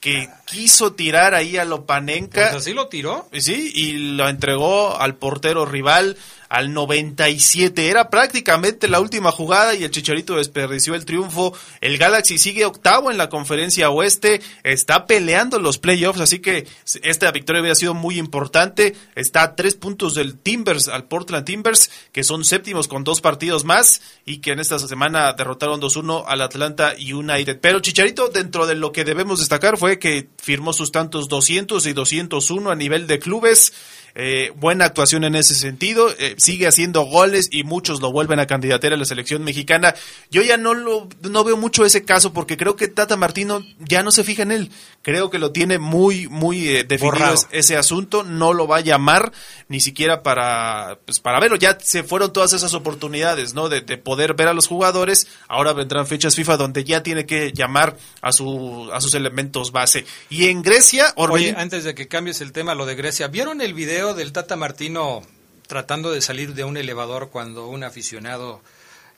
que 0.00 0.30
quiso 0.46 0.94
tirar 0.94 1.34
ahí 1.34 1.58
a 1.58 1.64
Lopanenka. 1.64 2.50
Pues 2.50 2.62
así 2.62 2.72
lo 2.72 2.88
tiró. 2.88 3.28
Sí, 3.32 3.70
y 3.74 3.92
lo 4.14 4.28
entregó 4.28 4.98
al 4.98 5.16
portero 5.16 5.66
rival 5.66 6.16
al 6.50 6.74
97. 6.74 7.88
Era 7.88 8.10
prácticamente 8.10 8.88
la 8.88 9.00
última 9.00 9.30
jugada 9.30 9.74
y 9.74 9.84
el 9.84 9.90
Chicharito 9.90 10.36
desperdició 10.36 10.94
el 10.94 11.06
triunfo. 11.06 11.54
El 11.80 11.96
Galaxy 11.96 12.36
sigue 12.36 12.66
octavo 12.66 13.10
en 13.10 13.16
la 13.16 13.30
conferencia 13.30 13.88
oeste, 13.88 14.42
está 14.64 15.06
peleando 15.06 15.60
los 15.60 15.78
playoffs, 15.78 16.20
así 16.20 16.40
que 16.40 16.66
esta 17.02 17.30
victoria 17.30 17.60
había 17.60 17.74
sido 17.76 17.94
muy 17.94 18.18
importante. 18.18 18.96
Está 19.14 19.42
a 19.42 19.54
tres 19.54 19.76
puntos 19.76 20.14
del 20.14 20.36
Timbers, 20.36 20.88
al 20.88 21.04
Portland 21.04 21.46
Timbers, 21.46 21.90
que 22.12 22.24
son 22.24 22.44
séptimos 22.44 22.88
con 22.88 23.04
dos 23.04 23.20
partidos 23.20 23.64
más 23.64 24.02
y 24.26 24.38
que 24.38 24.50
en 24.50 24.58
esta 24.58 24.78
semana 24.80 25.32
derrotaron 25.34 25.80
2-1 25.80 26.24
al 26.26 26.42
Atlanta 26.42 26.94
United. 26.98 27.60
Pero 27.60 27.78
Chicharito, 27.78 28.28
dentro 28.28 28.66
de 28.66 28.74
lo 28.74 28.90
que 28.90 29.04
debemos 29.04 29.38
destacar, 29.38 29.78
fue 29.78 30.00
que 30.00 30.28
firmó 30.42 30.72
sus 30.72 30.90
tantos 30.90 31.28
200 31.28 31.86
y 31.86 31.92
201 31.92 32.70
a 32.70 32.74
nivel 32.74 33.06
de 33.06 33.20
clubes. 33.20 33.72
Eh, 34.14 34.52
buena 34.56 34.86
actuación 34.86 35.24
en 35.24 35.34
ese 35.34 35.54
sentido, 35.54 36.08
eh, 36.18 36.34
sigue 36.38 36.66
haciendo 36.66 37.02
goles 37.02 37.48
y 37.50 37.64
muchos 37.64 38.00
lo 38.00 38.10
vuelven 38.12 38.40
a 38.40 38.46
candidatear 38.46 38.92
a 38.92 38.96
la 38.96 39.04
selección 39.04 39.44
mexicana. 39.44 39.94
Yo 40.30 40.42
ya 40.42 40.56
no 40.56 40.74
lo 40.74 41.08
no 41.22 41.44
veo 41.44 41.56
mucho 41.56 41.84
ese 41.84 42.04
caso 42.04 42.32
porque 42.32 42.56
creo 42.56 42.76
que 42.76 42.88
Tata 42.88 43.16
Martino 43.16 43.64
ya 43.78 44.02
no 44.02 44.10
se 44.10 44.24
fija 44.24 44.42
en 44.42 44.52
él. 44.52 44.70
Creo 45.02 45.30
que 45.30 45.38
lo 45.38 45.52
tiene 45.52 45.78
muy 45.78 46.28
muy 46.28 46.68
eh, 46.68 46.84
definido 46.84 47.34
ese 47.52 47.76
asunto, 47.76 48.22
no 48.24 48.52
lo 48.52 48.66
va 48.66 48.78
a 48.78 48.80
llamar 48.80 49.32
ni 49.68 49.80
siquiera 49.80 50.22
para 50.22 50.98
pues, 51.04 51.20
para 51.20 51.40
verlo. 51.40 51.56
Ya 51.56 51.78
se 51.80 52.02
fueron 52.02 52.32
todas 52.32 52.52
esas 52.52 52.74
oportunidades, 52.74 53.54
¿no? 53.54 53.68
De, 53.68 53.80
poder 54.00 54.34
ver 54.34 54.48
a 54.48 54.54
los 54.54 54.66
jugadores. 54.66 55.28
Ahora 55.48 55.72
vendrán 55.72 56.06
fechas 56.06 56.34
FIFA 56.34 56.56
donde 56.56 56.84
ya 56.84 57.02
tiene 57.02 57.26
que 57.26 57.52
llamar 57.52 57.96
a 58.22 58.32
su 58.32 58.90
a 58.92 59.00
sus 59.00 59.14
elementos 59.14 59.72
base. 59.72 60.04
Y 60.28 60.48
en 60.48 60.62
Grecia, 60.62 61.12
Oye, 61.16 61.54
antes 61.56 61.84
de 61.84 61.94
que 61.94 62.08
cambies 62.08 62.40
el 62.40 62.52
tema, 62.52 62.74
lo 62.74 62.86
de 62.86 62.94
Grecia, 62.94 63.28
¿vieron 63.28 63.60
el 63.60 63.74
video 63.74 63.99
del 64.00 64.32
Tata 64.32 64.56
Martino 64.56 65.22
tratando 65.66 66.10
de 66.10 66.20
salir 66.20 66.54
de 66.54 66.64
un 66.64 66.76
elevador 66.76 67.28
cuando 67.30 67.68
un 67.68 67.84
aficionado 67.84 68.60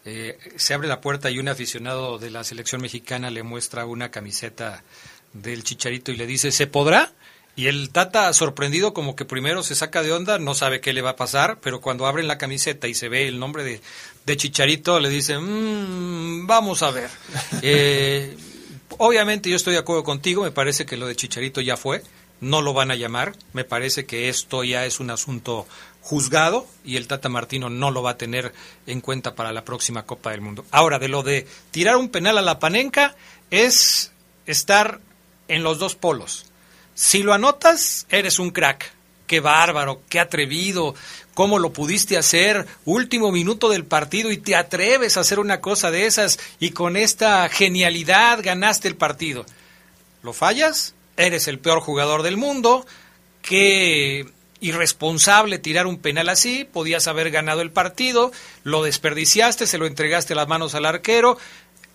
eh, 0.04 0.36
se 0.56 0.74
abre 0.74 0.88
la 0.88 1.00
puerta 1.00 1.30
y 1.30 1.38
un 1.38 1.48
aficionado 1.48 2.18
de 2.18 2.30
la 2.30 2.44
selección 2.44 2.82
mexicana 2.82 3.30
le 3.30 3.42
muestra 3.42 3.86
una 3.86 4.10
camiseta 4.10 4.82
del 5.32 5.62
chicharito 5.62 6.12
y 6.12 6.16
le 6.16 6.26
dice, 6.26 6.52
¿se 6.52 6.66
podrá? 6.66 7.12
Y 7.54 7.68
el 7.68 7.90
Tata, 7.90 8.32
sorprendido, 8.32 8.92
como 8.92 9.14
que 9.14 9.24
primero 9.24 9.62
se 9.62 9.74
saca 9.74 10.02
de 10.02 10.12
onda, 10.12 10.38
no 10.38 10.54
sabe 10.54 10.80
qué 10.80 10.92
le 10.92 11.02
va 11.02 11.10
a 11.10 11.16
pasar, 11.16 11.58
pero 11.60 11.80
cuando 11.80 12.06
abren 12.06 12.26
la 12.26 12.38
camiseta 12.38 12.88
y 12.88 12.94
se 12.94 13.08
ve 13.08 13.28
el 13.28 13.38
nombre 13.38 13.62
de, 13.62 13.80
de 14.26 14.36
Chicharito, 14.36 14.98
le 15.00 15.08
dice, 15.08 15.38
mmm, 15.38 16.46
vamos 16.46 16.82
a 16.82 16.90
ver. 16.90 17.10
Eh, 17.62 18.36
obviamente 18.98 19.48
yo 19.48 19.56
estoy 19.56 19.74
de 19.74 19.78
acuerdo 19.78 20.02
contigo, 20.02 20.42
me 20.42 20.50
parece 20.50 20.84
que 20.84 20.96
lo 20.96 21.06
de 21.06 21.14
Chicharito 21.14 21.60
ya 21.60 21.76
fue 21.76 22.02
no 22.42 22.60
lo 22.60 22.74
van 22.74 22.90
a 22.90 22.96
llamar. 22.96 23.34
Me 23.54 23.64
parece 23.64 24.04
que 24.04 24.28
esto 24.28 24.64
ya 24.64 24.84
es 24.84 25.00
un 25.00 25.10
asunto 25.10 25.66
juzgado 26.02 26.66
y 26.84 26.96
el 26.96 27.06
Tata 27.06 27.28
Martino 27.28 27.70
no 27.70 27.90
lo 27.90 28.02
va 28.02 28.10
a 28.10 28.18
tener 28.18 28.52
en 28.86 29.00
cuenta 29.00 29.34
para 29.34 29.52
la 29.52 29.64
próxima 29.64 30.02
Copa 30.04 30.32
del 30.32 30.40
Mundo. 30.40 30.66
Ahora, 30.72 30.98
de 30.98 31.08
lo 31.08 31.22
de 31.22 31.46
tirar 31.70 31.96
un 31.96 32.08
penal 32.08 32.36
a 32.36 32.42
la 32.42 32.58
panenca 32.58 33.14
es 33.50 34.12
estar 34.44 35.00
en 35.46 35.62
los 35.62 35.78
dos 35.78 35.94
polos. 35.94 36.46
Si 36.94 37.22
lo 37.22 37.32
anotas, 37.32 38.06
eres 38.10 38.38
un 38.38 38.50
crack. 38.50 38.92
Qué 39.28 39.38
bárbaro, 39.38 40.02
qué 40.08 40.18
atrevido, 40.18 40.94
cómo 41.32 41.60
lo 41.60 41.72
pudiste 41.72 42.18
hacer, 42.18 42.66
último 42.84 43.30
minuto 43.30 43.70
del 43.70 43.84
partido 43.84 44.30
y 44.30 44.36
te 44.36 44.56
atreves 44.56 45.16
a 45.16 45.20
hacer 45.20 45.38
una 45.38 45.60
cosa 45.60 45.90
de 45.90 46.06
esas 46.06 46.38
y 46.58 46.72
con 46.72 46.96
esta 46.96 47.48
genialidad 47.48 48.40
ganaste 48.42 48.88
el 48.88 48.96
partido. 48.96 49.46
¿Lo 50.22 50.32
fallas? 50.32 50.94
Eres 51.16 51.48
el 51.48 51.58
peor 51.58 51.80
jugador 51.80 52.22
del 52.22 52.36
mundo, 52.36 52.86
qué 53.42 54.26
irresponsable 54.60 55.58
tirar 55.58 55.88
un 55.88 55.98
penal 55.98 56.28
así, 56.28 56.64
podías 56.64 57.08
haber 57.08 57.30
ganado 57.30 57.62
el 57.62 57.72
partido, 57.72 58.30
lo 58.62 58.84
desperdiciaste, 58.84 59.66
se 59.66 59.76
lo 59.76 59.86
entregaste 59.86 60.36
las 60.36 60.46
manos 60.46 60.76
al 60.76 60.86
arquero, 60.86 61.36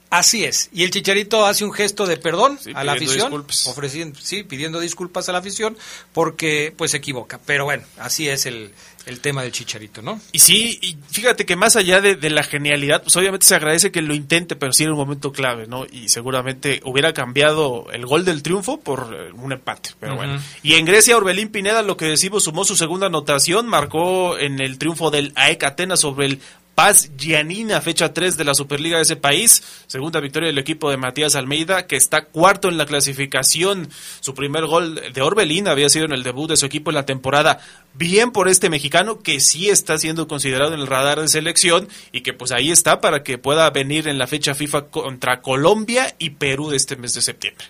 Así 0.09 0.45
es. 0.45 0.69
Y 0.71 0.83
el 0.83 0.91
Chicharito 0.91 1.45
hace 1.45 1.65
un 1.65 1.73
gesto 1.73 2.05
de 2.05 2.17
perdón 2.17 2.59
a 2.73 2.83
la 2.83 2.93
afición, 2.93 3.45
ofreciendo, 3.65 4.19
sí, 4.21 4.43
pidiendo 4.43 4.79
disculpas 4.79 5.27
a 5.27 5.33
la 5.33 5.39
afición 5.39 5.77
porque 6.13 6.73
pues 6.75 6.91
se 6.91 6.97
equivoca. 6.97 7.39
Pero 7.45 7.65
bueno, 7.65 7.83
así 7.97 8.29
es 8.29 8.45
el, 8.45 8.71
el 9.07 9.21
tema 9.21 9.41
del 9.41 9.51
Chicharito, 9.51 10.01
¿no? 10.01 10.19
Y 10.33 10.39
sí, 10.39 10.79
y 10.81 10.97
fíjate 11.09 11.45
que 11.45 11.55
más 11.55 11.75
allá 11.75 12.01
de, 12.01 12.29
la 12.29 12.43
genialidad, 12.43 13.03
pues 13.03 13.15
obviamente 13.15 13.45
se 13.45 13.55
agradece 13.55 13.91
que 13.91 14.01
lo 14.01 14.13
intente, 14.13 14.55
pero 14.55 14.73
sí 14.73 14.83
en 14.83 14.91
un 14.91 14.97
momento 14.97 15.31
clave, 15.31 15.65
¿no? 15.65 15.85
Y 15.89 16.09
seguramente 16.09 16.81
hubiera 16.83 17.13
cambiado 17.13 17.87
el 17.93 18.05
gol 18.05 18.25
del 18.25 18.43
triunfo 18.43 18.79
por 18.79 19.13
eh, 19.13 19.31
un 19.33 19.53
empate, 19.53 19.91
pero 19.99 20.17
bueno. 20.17 20.41
Y 20.61 20.73
en 20.73 20.85
Grecia, 20.85 21.15
Orbelín 21.15 21.49
Pineda, 21.49 21.81
lo 21.81 21.95
que 21.95 22.05
decimos, 22.05 22.43
sumó 22.43 22.65
su 22.65 22.75
segunda 22.75 23.07
anotación, 23.07 23.65
marcó 23.67 24.37
en 24.37 24.59
el 24.59 24.77
triunfo 24.77 25.09
del 25.09 25.31
AEK 25.35 25.63
Atenas 25.63 26.01
sobre 26.01 26.25
el 26.27 26.41
Paz 26.77 27.10
Gianina, 27.17 27.81
fecha 27.81 28.13
3 28.13 28.38
de 28.38 28.43
la 28.43 28.53
Superliga 28.53 28.98
de 28.98 29.01
ese 29.01 29.15
país. 29.15 29.63
Segunda 29.88 30.19
victoria 30.19 30.46
del 30.46 30.60
equipo 30.60 30.91
de 30.91 30.98
Matías 30.98 31.36
Almeida, 31.36 31.88
que 31.88 31.96
está 31.96 32.25
cuarto 32.25 32.69
en 32.69 32.77
la 32.77 32.86
clasificación. 32.86 33.89
Su 34.19 34.36
primer 34.36 34.67
gol 34.67 35.01
de 35.12 35.22
Orbelín 35.24 35.67
había 35.67 35.89
sido 35.89 36.05
en 36.05 36.12
el 36.12 36.22
debut 36.22 36.48
de 36.48 36.55
su 36.55 36.67
equipo 36.67 36.91
en 36.91 36.96
la 36.96 37.07
temporada. 37.07 37.57
Bien 37.96 38.29
por 38.29 38.48
este 38.48 38.69
mexicano 38.69 39.24
que 39.24 39.39
sí 39.39 39.72
está 39.72 39.98
siendo 39.98 40.27
considerado 40.27 40.75
en 40.75 40.79
el 40.79 40.86
radar 40.86 41.19
de 41.19 41.29
selección 41.29 41.89
y 42.12 42.22
que 42.22 42.34
pues 42.34 42.51
ahí 42.51 42.69
está 42.69 43.01
para 43.01 43.24
que 43.24 43.39
pueda 43.39 43.67
venir 43.72 44.07
en 44.07 44.19
la 44.19 44.27
fecha 44.27 44.53
FIFA 44.53 44.89
contra 44.89 45.41
Colombia 45.41 46.13
y 46.19 46.29
Perú 46.29 46.69
de 46.69 46.77
este 46.77 46.96
mes 46.96 47.15
de 47.15 47.24
septiembre. 47.24 47.65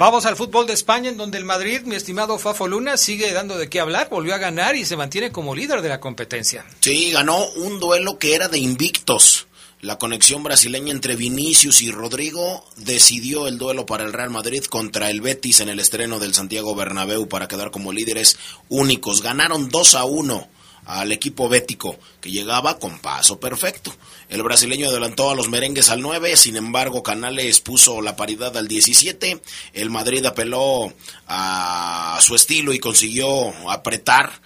Vamos 0.00 0.24
al 0.24 0.34
fútbol 0.34 0.66
de 0.66 0.72
España, 0.72 1.10
en 1.10 1.18
donde 1.18 1.36
el 1.36 1.44
Madrid, 1.44 1.82
mi 1.82 1.94
estimado 1.94 2.38
Fafo 2.38 2.66
Luna, 2.66 2.96
sigue 2.96 3.34
dando 3.34 3.58
de 3.58 3.68
qué 3.68 3.80
hablar, 3.80 4.08
volvió 4.08 4.34
a 4.34 4.38
ganar 4.38 4.74
y 4.74 4.86
se 4.86 4.96
mantiene 4.96 5.30
como 5.30 5.54
líder 5.54 5.82
de 5.82 5.90
la 5.90 6.00
competencia. 6.00 6.64
Sí, 6.80 7.10
ganó 7.10 7.46
un 7.56 7.78
duelo 7.78 8.18
que 8.18 8.34
era 8.34 8.48
de 8.48 8.56
invictos. 8.56 9.46
La 9.82 9.98
conexión 9.98 10.42
brasileña 10.42 10.90
entre 10.90 11.16
Vinicius 11.16 11.82
y 11.82 11.90
Rodrigo 11.90 12.64
decidió 12.78 13.46
el 13.46 13.58
duelo 13.58 13.84
para 13.84 14.04
el 14.04 14.14
Real 14.14 14.30
Madrid 14.30 14.64
contra 14.64 15.10
el 15.10 15.20
Betis 15.20 15.60
en 15.60 15.68
el 15.68 15.78
estreno 15.78 16.18
del 16.18 16.32
Santiago 16.32 16.74
Bernabéu 16.74 17.28
para 17.28 17.46
quedar 17.46 17.70
como 17.70 17.92
líderes 17.92 18.38
únicos. 18.70 19.20
Ganaron 19.20 19.68
2 19.68 19.94
a 19.96 20.04
1 20.06 20.48
al 20.84 21.12
equipo 21.12 21.48
bético, 21.48 21.98
que 22.20 22.30
llegaba 22.30 22.78
con 22.78 22.98
paso 22.98 23.38
perfecto. 23.38 23.94
El 24.28 24.42
brasileño 24.42 24.88
adelantó 24.88 25.30
a 25.30 25.34
los 25.34 25.48
merengues 25.48 25.90
al 25.90 26.00
9, 26.00 26.36
sin 26.36 26.56
embargo 26.56 27.02
Canales 27.02 27.60
puso 27.60 28.00
la 28.00 28.16
paridad 28.16 28.56
al 28.56 28.68
17, 28.68 29.40
el 29.74 29.90
Madrid 29.90 30.24
apeló 30.26 30.92
a 31.26 32.18
su 32.20 32.34
estilo 32.34 32.72
y 32.72 32.78
consiguió 32.78 33.70
apretar 33.70 34.40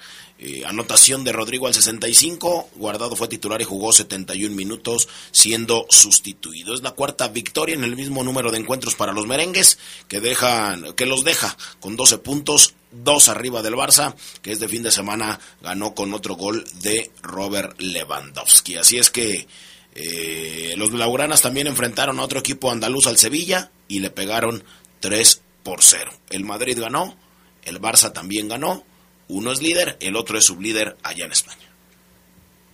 eh, 0.46 0.64
anotación 0.66 1.22
de 1.22 1.32
Rodrigo 1.32 1.68
al 1.68 1.74
65, 1.74 2.68
Guardado 2.74 3.14
fue 3.14 3.28
titular 3.28 3.62
y 3.62 3.64
jugó 3.64 3.92
71 3.92 4.54
minutos 4.54 5.08
siendo 5.30 5.86
sustituido. 5.88 6.74
Es 6.74 6.82
la 6.82 6.90
cuarta 6.90 7.28
victoria 7.28 7.76
en 7.76 7.84
el 7.84 7.94
mismo 7.94 8.24
número 8.24 8.50
de 8.50 8.58
encuentros 8.58 8.96
para 8.96 9.12
los 9.12 9.26
merengues 9.26 9.78
que 10.08 10.20
dejan 10.20 10.92
que 10.94 11.06
los 11.06 11.24
deja 11.24 11.56
con 11.78 11.96
12 11.96 12.18
puntos, 12.18 12.74
dos 13.02 13.28
arriba 13.28 13.62
del 13.62 13.74
Barça, 13.74 14.14
que 14.42 14.52
este 14.52 14.68
fin 14.68 14.82
de 14.82 14.90
semana 14.90 15.38
ganó 15.62 15.94
con 15.94 16.14
otro 16.14 16.36
gol 16.36 16.64
de 16.80 17.10
Robert 17.22 17.80
Lewandowski. 17.80 18.76
Así 18.76 18.98
es 18.98 19.10
que 19.10 19.46
eh, 19.94 20.74
los 20.76 20.92
Lauranas 20.92 21.42
también 21.42 21.66
enfrentaron 21.66 22.18
a 22.18 22.22
otro 22.22 22.38
equipo 22.38 22.70
andaluz 22.70 23.06
al 23.06 23.18
Sevilla 23.18 23.70
y 23.88 24.00
le 24.00 24.10
pegaron 24.10 24.64
3 25.00 25.42
por 25.62 25.82
0. 25.82 26.10
El 26.30 26.44
Madrid 26.44 26.78
ganó, 26.80 27.16
el 27.64 27.80
Barça 27.80 28.12
también 28.12 28.48
ganó 28.48 28.84
uno 29.28 29.52
es 29.52 29.62
líder, 29.62 29.96
el 30.00 30.16
otro 30.16 30.38
es 30.38 30.44
sublíder 30.44 30.96
allá 31.02 31.24
en 31.24 31.32
España. 31.32 31.58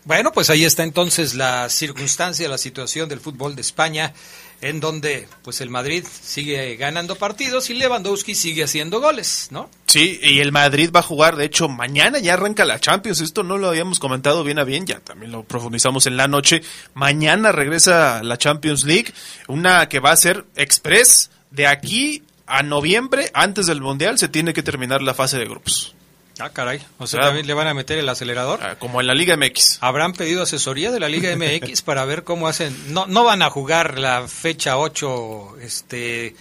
Bueno, 0.04 0.32
pues 0.32 0.50
ahí 0.50 0.64
está 0.64 0.82
entonces 0.82 1.34
la 1.34 1.68
circunstancia, 1.68 2.48
la 2.48 2.58
situación 2.58 3.08
del 3.08 3.20
fútbol 3.20 3.54
de 3.54 3.60
España, 3.60 4.14
en 4.62 4.80
donde 4.80 5.26
pues 5.42 5.60
el 5.60 5.70
Madrid 5.70 6.04
sigue 6.22 6.76
ganando 6.76 7.16
partidos 7.16 7.70
y 7.70 7.74
Lewandowski 7.74 8.34
sigue 8.34 8.64
haciendo 8.64 9.00
goles, 9.00 9.48
¿no? 9.50 9.70
Sí, 9.86 10.20
y 10.22 10.40
el 10.40 10.52
Madrid 10.52 10.90
va 10.94 11.00
a 11.00 11.04
jugar, 11.04 11.36
de 11.36 11.46
hecho, 11.46 11.68
mañana 11.68 12.18
ya 12.18 12.34
arranca 12.34 12.64
la 12.64 12.78
Champions, 12.78 13.20
esto 13.20 13.42
no 13.42 13.58
lo 13.58 13.68
habíamos 13.68 13.98
comentado 13.98 14.44
bien 14.44 14.58
a 14.58 14.64
bien, 14.64 14.86
ya 14.86 15.00
también 15.00 15.32
lo 15.32 15.42
profundizamos 15.42 16.06
en 16.06 16.16
la 16.16 16.28
noche. 16.28 16.62
Mañana 16.94 17.52
regresa 17.52 18.22
la 18.22 18.38
Champions 18.38 18.84
League, 18.84 19.12
una 19.48 19.88
que 19.88 20.00
va 20.00 20.12
a 20.12 20.16
ser 20.16 20.44
express 20.56 21.30
de 21.50 21.66
aquí 21.66 22.22
a 22.46 22.62
noviembre, 22.62 23.30
antes 23.34 23.66
del 23.66 23.80
Mundial, 23.80 24.18
se 24.18 24.28
tiene 24.28 24.52
que 24.52 24.62
terminar 24.62 25.02
la 25.02 25.14
fase 25.14 25.38
de 25.38 25.46
grupos. 25.46 25.94
Ah, 26.40 26.50
caray. 26.50 26.80
O 26.98 27.06
sea, 27.06 27.20
también 27.20 27.46
le 27.46 27.54
van 27.54 27.66
a 27.66 27.74
meter 27.74 27.98
el 27.98 28.08
acelerador. 28.08 28.60
Ah, 28.62 28.76
como 28.78 29.00
en 29.00 29.06
la 29.06 29.14
Liga 29.14 29.36
MX. 29.36 29.78
¿Habrán 29.80 30.12
pedido 30.12 30.42
asesoría 30.42 30.90
de 30.90 31.00
la 31.00 31.08
Liga 31.08 31.34
MX 31.36 31.82
para 31.82 32.04
ver 32.04 32.24
cómo 32.24 32.48
hacen? 32.48 32.92
No, 32.92 33.06
no 33.06 33.24
van 33.24 33.42
a 33.42 33.50
jugar 33.50 33.98
la 33.98 34.26
fecha 34.28 34.78
8 34.78 35.56
este, 35.60 36.34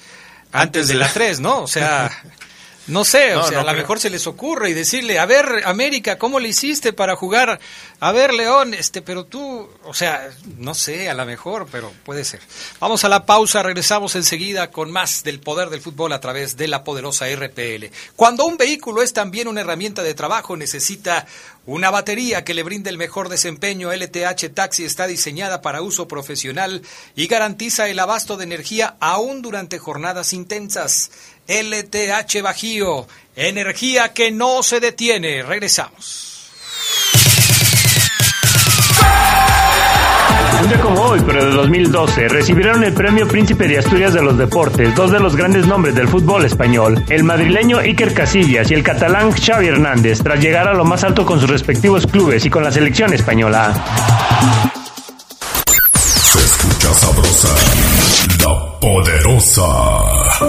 antes, 0.52 0.88
de 0.88 0.96
la 0.96 1.12
3, 1.12 1.40
¿no? 1.40 1.62
O 1.62 1.68
sea, 1.68 2.10
No 2.88 3.06
sé, 3.06 3.36
o 3.36 3.44
sea, 3.44 3.62
a 3.62 3.64
lo 3.64 3.74
mejor 3.74 4.00
se 4.00 4.10
les 4.10 4.26
ocurre 4.26 4.70
y 4.70 4.74
decirle, 4.74 5.20
a 5.20 5.26
ver, 5.26 5.64
América, 5.66 6.18
¿cómo 6.18 6.40
le 6.40 6.50
hiciste 6.50 6.92
para 6.92 7.16
jugar? 7.16 7.60
A 8.00 8.12
ver, 8.12 8.34
León, 8.34 8.74
este, 8.74 9.02
pero 9.02 9.26
tú, 9.26 9.70
o 9.84 9.94
sea, 9.94 10.30
no 10.58 10.74
sé, 10.74 11.10
a 11.10 11.14
lo 11.14 11.26
mejor, 11.26 11.68
pero 11.72 11.92
puede 12.04 12.26
ser. 12.26 12.40
Vamos 12.80 13.04
a 13.04 13.10
la 13.10 13.26
pausa, 13.26 13.62
regresamos 13.62 14.16
enseguida 14.16 14.72
con 14.72 14.92
más 14.92 15.24
del 15.24 15.40
poder 15.40 15.70
del 15.70 15.82
fútbol 15.82 16.14
a 16.14 16.20
través 16.20 16.58
de 16.58 16.68
la 16.68 16.84
poderosa 16.84 17.28
RPL. 17.28 17.92
Cuando 18.16 18.46
un 18.46 18.58
vehículo 18.58 19.04
es 19.04 19.14
también 19.14 19.48
una 19.48 19.62
herramienta 19.62 20.02
de 20.02 20.14
trabajo, 20.14 20.58
necesita 20.58 21.28
Una 21.66 21.92
batería 21.92 22.44
que 22.44 22.56
le 22.56 22.64
brinde 22.64 22.90
el 22.90 22.98
mejor 22.98 23.30
desempeño 23.30 23.94
LTH 23.94 24.56
Taxi 24.56 24.86
está 24.86 25.06
diseñada 25.06 25.62
para 25.62 25.84
uso 25.84 26.08
profesional 26.08 26.82
y 27.16 27.28
garantiza 27.28 27.88
el 27.90 28.00
abasto 28.00 28.38
de 28.38 28.46
energía 28.46 28.96
aún 29.00 29.44
durante 29.44 29.78
jornadas 29.78 30.34
intensas. 30.34 31.12
LTH 31.50 32.44
Bajío, 32.44 33.08
energía 33.36 34.14
que 34.14 34.30
no 34.32 34.62
se 34.62 34.80
detiene. 34.80 35.42
Regresamos. 35.42 36.52
Un 40.62 40.68
día 40.68 40.80
como 40.82 41.02
hoy, 41.02 41.22
pero 41.26 41.46
de 41.46 41.52
2012, 41.52 42.28
recibieron 42.28 42.84
el 42.84 42.94
premio 42.94 43.28
Príncipe 43.28 43.68
de 43.68 43.80
Asturias 43.80 44.14
de 44.14 44.22
los 44.22 44.38
Deportes, 44.38 44.94
dos 44.94 45.10
de 45.10 45.20
los 45.20 45.36
grandes 45.36 45.66
nombres 45.66 45.96
del 45.96 46.08
fútbol 46.08 46.46
español, 46.46 47.04
el 47.10 47.24
madrileño 47.24 47.80
Iker 47.80 48.14
Casillas 48.14 48.70
y 48.70 48.76
el 48.76 48.84
catalán 48.84 49.32
Xavi 49.32 49.68
Hernández, 49.68 50.22
tras 50.22 50.40
llegar 50.40 50.68
a 50.68 50.74
lo 50.74 50.86
más 50.86 51.04
alto 51.04 51.26
con 51.26 51.40
sus 51.40 51.50
respectivos 51.50 52.06
clubes 52.06 52.46
y 52.46 52.50
con 52.52 52.64
la 52.64 52.72
selección 52.72 53.12
española. 53.14 53.74
Se 55.96 56.40
escucha 56.40 56.94
sabrosa, 56.94 57.56
la 58.44 58.80
poderosa. 58.80 60.49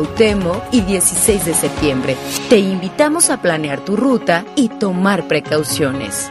Cuauhtémoc 0.00 0.62
y 0.72 0.80
16 0.80 1.44
de 1.44 1.54
septiembre. 1.54 2.16
Te 2.48 2.58
invitamos 2.58 3.28
a 3.28 3.36
planear 3.36 3.80
tu 3.80 3.96
ruta 3.96 4.44
y 4.56 4.68
tomar 4.68 5.28
precauciones. 5.28 6.30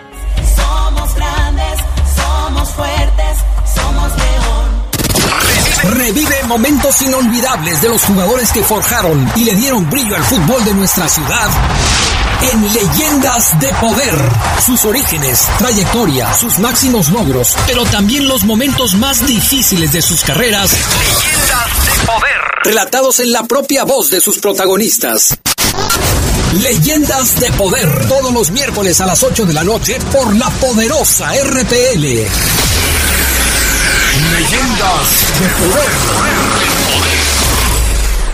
Somos 0.56 1.14
grandes, 1.14 1.80
somos 2.16 2.70
fuertes, 2.72 3.38
somos 3.76 4.12
león. 4.18 5.98
Revive 5.98 6.44
momentos 6.48 7.00
inolvidables 7.04 7.82
de 7.82 7.90
los 7.90 8.04
jugadores 8.04 8.52
que 8.52 8.64
forjaron 8.64 9.30
y 9.36 9.44
le 9.44 9.56
dieron 9.56 9.88
brillo 9.88 10.16
al 10.16 10.24
fútbol 10.24 10.66
de 10.66 10.74
nuestra 10.74 11.08
ciudad 11.08 11.50
en 12.42 12.74
Leyendas 12.74 13.60
de 13.60 13.68
Poder. 13.74 14.16
Sus 14.66 14.86
orígenes, 14.86 15.48
trayectoria, 15.58 16.34
sus 16.34 16.58
máximos 16.60 17.10
logros, 17.10 17.56
pero 17.68 17.84
también 17.86 18.28
los 18.28 18.46
momentos 18.46 18.96
más 18.96 19.26
difíciles 19.28 19.92
de 19.92 20.02
sus 20.02 20.24
carreras. 20.24 20.72
Leyendas 20.72 21.74
de 21.76 21.79
Poder. 22.10 22.42
Relatados 22.64 23.20
en 23.20 23.32
la 23.32 23.44
propia 23.44 23.84
voz 23.84 24.10
de 24.10 24.20
sus 24.20 24.40
protagonistas. 24.40 25.38
Leyendas 26.60 27.40
de 27.40 27.52
Poder. 27.52 28.08
Todos 28.08 28.34
los 28.34 28.50
miércoles 28.50 29.00
a 29.00 29.06
las 29.06 29.22
8 29.22 29.46
de 29.46 29.54
la 29.54 29.64
noche 29.64 30.00
por 30.12 30.36
la 30.36 30.50
poderosa 30.50 31.32
RPL. 31.36 32.02
Leyendas 34.32 35.08
de 35.40 35.48
poder. 35.60 36.69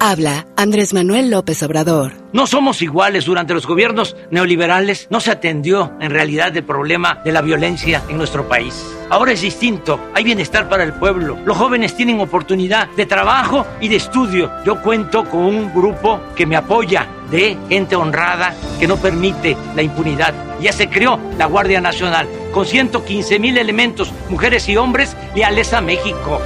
Habla 0.00 0.46
Andrés 0.56 0.92
Manuel 0.94 1.30
López 1.30 1.62
Obrador. 1.62 2.12
No 2.32 2.46
somos 2.46 2.82
iguales. 2.82 3.24
Durante 3.24 3.54
los 3.54 3.66
gobiernos 3.66 4.16
neoliberales 4.30 5.06
no 5.10 5.20
se 5.20 5.30
atendió 5.30 5.92
en 6.00 6.10
realidad 6.10 6.56
el 6.56 6.64
problema 6.64 7.20
de 7.24 7.32
la 7.32 7.40
violencia 7.40 8.02
en 8.08 8.18
nuestro 8.18 8.48
país. 8.48 8.84
Ahora 9.10 9.32
es 9.32 9.40
distinto. 9.40 9.98
Hay 10.14 10.24
bienestar 10.24 10.68
para 10.68 10.84
el 10.84 10.92
pueblo. 10.92 11.38
Los 11.44 11.56
jóvenes 11.56 11.96
tienen 11.96 12.20
oportunidad 12.20 12.88
de 12.96 13.06
trabajo 13.06 13.66
y 13.80 13.88
de 13.88 13.96
estudio. 13.96 14.50
Yo 14.64 14.82
cuento 14.82 15.24
con 15.24 15.40
un 15.40 15.72
grupo 15.72 16.20
que 16.36 16.46
me 16.46 16.56
apoya 16.56 17.08
de 17.30 17.56
gente 17.68 17.96
honrada 17.96 18.54
que 18.78 18.86
no 18.86 18.96
permite 18.96 19.56
la 19.74 19.82
impunidad. 19.82 20.34
Ya 20.60 20.72
se 20.72 20.88
creó 20.88 21.18
la 21.38 21.46
Guardia 21.46 21.80
Nacional 21.80 22.28
con 22.52 22.66
115 22.66 23.38
mil 23.38 23.56
elementos, 23.56 24.12
mujeres 24.28 24.68
y 24.68 24.76
hombres 24.76 25.16
leales 25.34 25.72
a 25.72 25.80
México. 25.80 26.40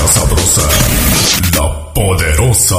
Escucha 0.00 0.20
sabrosa, 0.20 0.62
la 1.56 1.92
poderosa. 1.92 2.76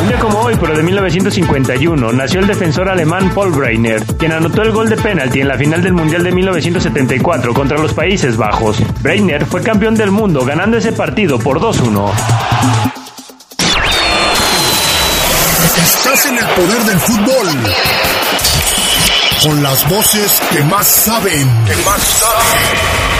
Un 0.00 0.08
día 0.08 0.18
como 0.18 0.40
hoy, 0.40 0.56
pero 0.60 0.76
de 0.76 0.82
1951, 0.82 2.12
nació 2.12 2.40
el 2.40 2.48
defensor 2.48 2.88
alemán 2.88 3.30
Paul 3.34 3.52
Breitner, 3.52 4.04
quien 4.18 4.32
anotó 4.32 4.62
el 4.62 4.72
gol 4.72 4.88
de 4.88 4.96
penalti 4.96 5.40
en 5.40 5.48
la 5.48 5.56
final 5.56 5.80
del 5.80 5.92
Mundial 5.92 6.24
de 6.24 6.32
1974 6.32 7.54
contra 7.54 7.78
los 7.78 7.94
Países 7.94 8.36
Bajos. 8.36 8.78
Breitner 9.00 9.46
fue 9.46 9.62
campeón 9.62 9.94
del 9.94 10.10
mundo 10.10 10.44
ganando 10.44 10.76
ese 10.76 10.92
partido 10.92 11.38
por 11.38 11.60
2-1. 11.60 12.10
Estás 15.76 16.26
en 16.26 16.38
el 16.38 16.46
poder 16.46 16.82
del 16.84 16.98
fútbol. 16.98 17.48
Con 19.42 19.62
las 19.62 19.88
voces 19.88 20.42
que 20.50 20.62
más 20.64 20.86
saben. 20.86 21.64
Que 21.66 21.76
más 21.84 22.02
saben. 22.02 23.13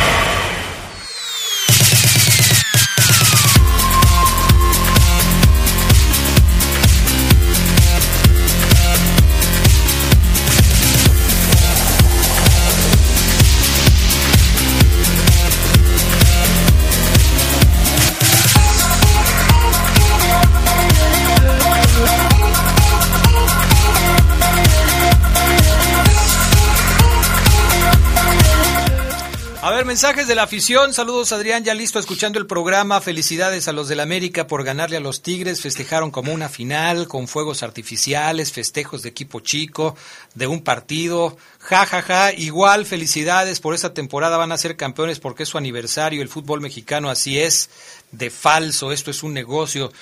Mensajes 29.94 30.26
de 30.26 30.34
la 30.34 30.42
afición. 30.42 30.92
Saludos, 30.92 31.30
Adrián, 31.30 31.62
ya 31.62 31.72
listo 31.72 32.00
escuchando 32.00 32.40
el 32.40 32.48
programa. 32.48 33.00
Felicidades 33.00 33.68
a 33.68 33.72
los 33.72 33.86
del 33.86 34.00
América 34.00 34.48
por 34.48 34.64
ganarle 34.64 34.96
a 34.96 35.00
los 35.00 35.22
Tigres. 35.22 35.60
Festejaron 35.60 36.10
como 36.10 36.32
una 36.32 36.48
final, 36.48 37.06
con 37.06 37.28
fuegos 37.28 37.62
artificiales, 37.62 38.50
festejos 38.50 39.02
de 39.02 39.10
equipo 39.10 39.38
chico, 39.38 39.96
de 40.34 40.48
un 40.48 40.62
partido. 40.62 41.36
Ja, 41.60 41.86
ja, 41.86 42.02
ja. 42.02 42.32
Igual, 42.32 42.86
felicidades 42.86 43.60
por 43.60 43.72
esta 43.72 43.94
temporada. 43.94 44.36
Van 44.36 44.50
a 44.50 44.58
ser 44.58 44.76
campeones 44.76 45.20
porque 45.20 45.44
es 45.44 45.48
su 45.48 45.58
aniversario. 45.58 46.22
El 46.22 46.28
fútbol 46.28 46.60
mexicano 46.60 47.08
así 47.08 47.38
es, 47.38 47.70
de 48.10 48.30
falso. 48.30 48.90
Esto 48.90 49.12
es 49.12 49.22
un 49.22 49.32
negocio. 49.32 49.92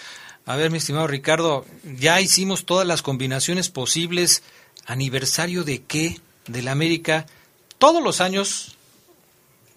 A 0.47 0.57
ver, 0.57 0.71
mi 0.71 0.79
estimado 0.79 1.07
Ricardo, 1.07 1.67
ya 1.85 2.19
hicimos 2.19 2.65
todas 2.65 2.87
las 2.87 3.03
combinaciones 3.03 3.69
posibles. 3.69 4.43
¿Aniversario 4.87 5.65
de 5.65 5.83
qué? 5.83 6.19
Del 6.47 6.69
América. 6.69 7.27
Todos 7.77 8.03
los 8.03 8.23
años 8.23 8.79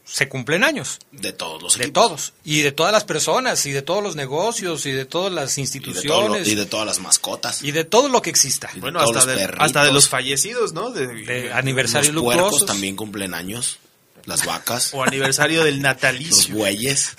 se 0.06 0.30
cumplen 0.30 0.64
años. 0.64 1.00
De 1.12 1.34
todos 1.34 1.62
los 1.64 1.78
De 1.78 1.86
equipos. 1.86 2.08
todos. 2.08 2.34
Y 2.44 2.62
de 2.62 2.72
todas 2.72 2.94
las 2.94 3.04
personas, 3.04 3.66
y 3.66 3.72
de 3.72 3.82
todos 3.82 4.04
los 4.04 4.16
negocios, 4.16 4.86
y 4.86 4.92
de 4.92 5.06
todas 5.06 5.34
las 5.34 5.54
Y 5.54 5.56
de, 5.56 5.62
instituciones. 5.62 6.04
todo 6.08 6.28
lo- 6.30 6.38
y 6.40 6.56
de 6.56 6.66
todas 6.68 6.86
las 6.86 7.00
mascotas. 7.00 7.64
y 7.64 7.72
de 7.72 7.84
todo 7.86 8.08
lo 8.08 8.22
que 8.22 8.30
exista. 8.30 8.70
Bueno, 8.78 9.00
todos 9.00 9.16
hasta 9.18 9.32
los 9.32 9.36
de, 9.40 9.46
perritos. 9.46 9.66
hasta 9.66 9.84
de 9.84 9.92
los 9.92 10.08
fallecidos, 10.08 10.74
¿no? 10.74 10.92
De, 10.92 11.08
De 11.08 11.52
aniversarios 11.54 12.14
Los 12.14 12.24
puercos 12.24 12.44
luctuosos. 12.52 12.68
también 12.68 12.96
cumplen 12.96 13.34
años. 13.34 13.80
Las 14.26 14.44
vacas. 14.46 14.92
o 14.94 15.04
aniversario 15.04 15.64
del 15.64 15.76
los 15.76 15.84
natalicio. 15.84 16.56
bueyes. 16.56 17.12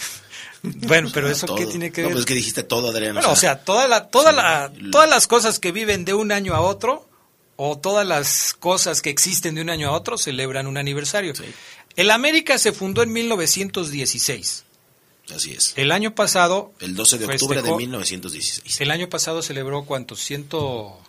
Bueno, 0.62 1.10
pero 1.14 1.30
eso 1.30 1.46
Todo. 1.46 1.56
qué 1.56 1.66
tiene 1.66 1.92
que 1.92 2.00
No, 2.02 2.08
ver. 2.08 2.14
pues 2.14 2.22
es 2.22 2.26
que 2.26 2.34
dijiste 2.34 2.62
todo, 2.64 2.90
Adrián. 2.90 3.14
Bueno, 3.14 3.30
o 3.30 3.36
sea, 3.36 3.58
toda 3.62 3.86
la, 3.86 4.08
toda 4.08 4.32
la, 4.32 4.72
todas 4.90 5.08
las 5.08 5.26
cosas 5.28 5.60
que 5.60 5.70
viven 5.70 6.04
de 6.04 6.14
un 6.14 6.32
año 6.32 6.54
a 6.54 6.60
otro, 6.60 7.08
o 7.54 7.78
todas 7.78 8.04
las 8.06 8.52
cosas 8.58 9.00
que 9.00 9.10
existen 9.10 9.54
de 9.54 9.60
un 9.62 9.70
año 9.70 9.88
a 9.88 9.92
otro, 9.92 10.18
celebran 10.18 10.66
un 10.66 10.76
aniversario. 10.78 11.32
El 11.96 12.10
América 12.10 12.58
se 12.58 12.72
fundó 12.72 13.02
en 13.02 13.12
1916. 13.12 14.64
Así 15.34 15.52
es. 15.52 15.72
El 15.76 15.90
año 15.90 16.14
pasado. 16.14 16.72
El 16.78 16.94
12 16.94 17.18
de 17.18 17.24
octubre 17.26 17.62
de 17.62 17.68
festejó- 17.68 17.78
1916. 17.78 18.80
El 18.80 18.90
año 18.90 19.08
pasado 19.08 19.42
celebró 19.42 19.84
cuántos? 19.84 20.20
Ciento. 20.20 21.00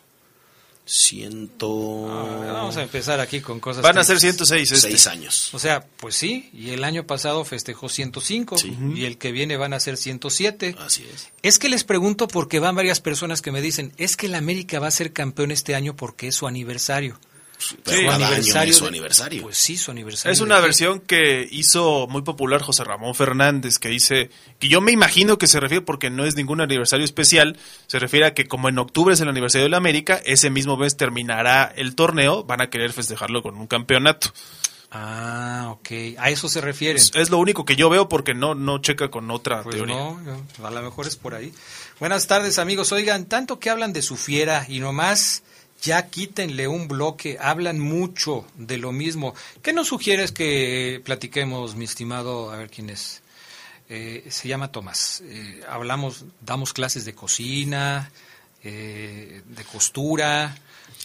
Ciento... 0.86 2.06
Vamos 2.06 2.78
a 2.78 2.84
empezar 2.84 3.20
aquí 3.20 3.42
con 3.42 3.60
cosas. 3.60 3.84
Van 3.84 3.98
a 3.98 4.04
ser 4.06 4.20
tristes. 4.20 4.48
106 4.48 4.72
este. 4.72 4.88
Seis 4.90 5.08
años. 5.08 5.54
O 5.54 5.60
sea, 5.60 5.86
pues 5.98 6.16
sí, 6.16 6.50
y 6.54 6.70
el 6.70 6.84
año 6.86 7.06
pasado 7.06 7.44
festejó 7.44 7.90
105 7.90 8.56
y 8.96 9.04
el 9.04 9.18
que 9.18 9.34
viene 9.34 9.58
van 9.58 9.74
a 9.74 9.80
ser 9.82 9.98
107. 9.98 10.76
Así 10.80 11.06
es. 11.14 11.28
Es 11.44 11.60
que 11.60 11.68
les 11.68 11.84
pregunto 11.84 12.30
porque 12.30 12.60
van 12.60 12.76
varias 12.76 13.02
personas 13.02 13.42
que 13.42 13.52
me 13.52 13.62
dicen, 13.62 13.92
es 13.98 14.16
que 14.16 14.28
el 14.28 14.36
América 14.36 14.80
va 14.80 14.88
a 14.88 14.92
ser 14.92 15.12
campeón 15.12 15.52
este 15.52 15.76
año 15.76 15.94
porque 15.96 16.30
es 16.30 16.36
su 16.36 16.48
aniversario. 16.48 17.20
Pero 17.84 17.98
Su 17.98 18.04
cada 18.06 18.16
año 18.18 18.26
aniversario 18.28 18.70
es 18.72 18.78
su 18.78 18.84
de- 18.84 18.90
aniversario. 18.90 19.42
Pues 19.42 19.58
sí, 19.58 19.78
su 19.78 19.90
aniversario. 19.90 20.32
Es 20.32 20.42
una 20.42 20.60
versión 20.60 21.00
que 21.00 21.48
hizo 21.52 22.06
muy 22.08 22.22
popular 22.22 22.62
José 22.62 22.84
Ramón 22.84 23.16
Fernández, 23.16 23.80
que 23.80 23.90
dice, 23.90 24.30
que 24.60 24.68
yo 24.70 24.80
me 24.80 24.92
imagino 24.92 25.38
que 25.40 25.48
se 25.48 25.60
refiere, 25.60 25.82
porque 25.84 26.10
no 26.12 26.24
es 26.26 26.36
ningún 26.36 26.62
aniversario 26.62 27.04
especial, 27.04 27.58
se 27.88 27.98
refiere 27.98 28.28
a 28.28 28.34
que 28.36 28.48
como 28.48 28.70
en 28.70 28.78
octubre 28.78 29.14
es 29.16 29.22
el 29.22 29.28
aniversario 29.30 29.64
de 29.64 29.70
la 29.72 29.78
América, 29.78 30.22
ese 30.26 30.50
mismo 30.52 30.78
mes 30.78 30.98
terminará 30.98 31.74
el 31.76 31.96
torneo, 31.96 32.44
van 32.44 32.62
a 32.62 32.70
querer 32.70 32.94
festejarlo 32.94 33.42
con 33.42 33.58
un 33.58 33.66
campeonato. 33.66 34.32
Ah, 34.92 35.68
ok. 35.72 35.90
A 36.18 36.30
eso 36.30 36.48
se 36.48 36.62
refieren. 36.62 36.98
Es, 36.98 37.12
es 37.16 37.30
lo 37.30 37.40
único 37.40 37.66
que 37.66 37.76
yo 37.76 37.90
veo 37.90 38.08
porque 38.08 38.34
no, 38.34 38.56
no 38.56 38.80
checa 38.80 39.10
con 39.10 39.30
otra 39.32 39.64
Pues 39.64 39.76
teoría. 39.76 39.96
no, 39.96 40.20
no, 40.22 40.66
a 40.68 40.72
lo 40.72 40.82
mejor 40.82 41.08
es 41.08 41.16
por 41.18 41.36
ahí. 41.36 41.52
Buenas 42.00 42.28
tardes, 42.28 42.58
amigos. 42.58 42.92
Oigan, 42.92 43.26
tanto 43.26 43.60
que 43.60 43.70
hablan 43.70 43.92
de 43.94 44.02
su 44.02 44.16
fiera 44.16 44.66
y 44.70 44.80
nomás 44.80 45.44
ya 45.82 46.10
quítenle 46.10 46.68
un 46.68 46.88
bloque, 46.88 47.38
hablan 47.40 47.80
mucho 47.80 48.46
de 48.56 48.78
lo 48.78 48.92
mismo. 48.92 49.34
¿Qué 49.62 49.74
nos 49.74 49.88
sugieres 49.88 50.32
que 50.32 51.02
platiquemos, 51.06 51.76
mi 51.76 51.86
estimado? 51.86 52.52
A 52.52 52.58
ver 52.58 52.70
quién 52.70 52.90
es. 52.90 53.22
Eh, 53.90 54.26
se 54.30 54.48
llama 54.48 54.72
Tomás. 54.72 55.22
Eh, 55.26 55.62
hablamos, 55.70 56.26
damos 56.42 56.74
clases 56.74 57.06
de 57.06 57.14
cocina, 57.14 58.12
eh, 58.64 59.42
de 59.46 59.64
costura. 59.64 60.58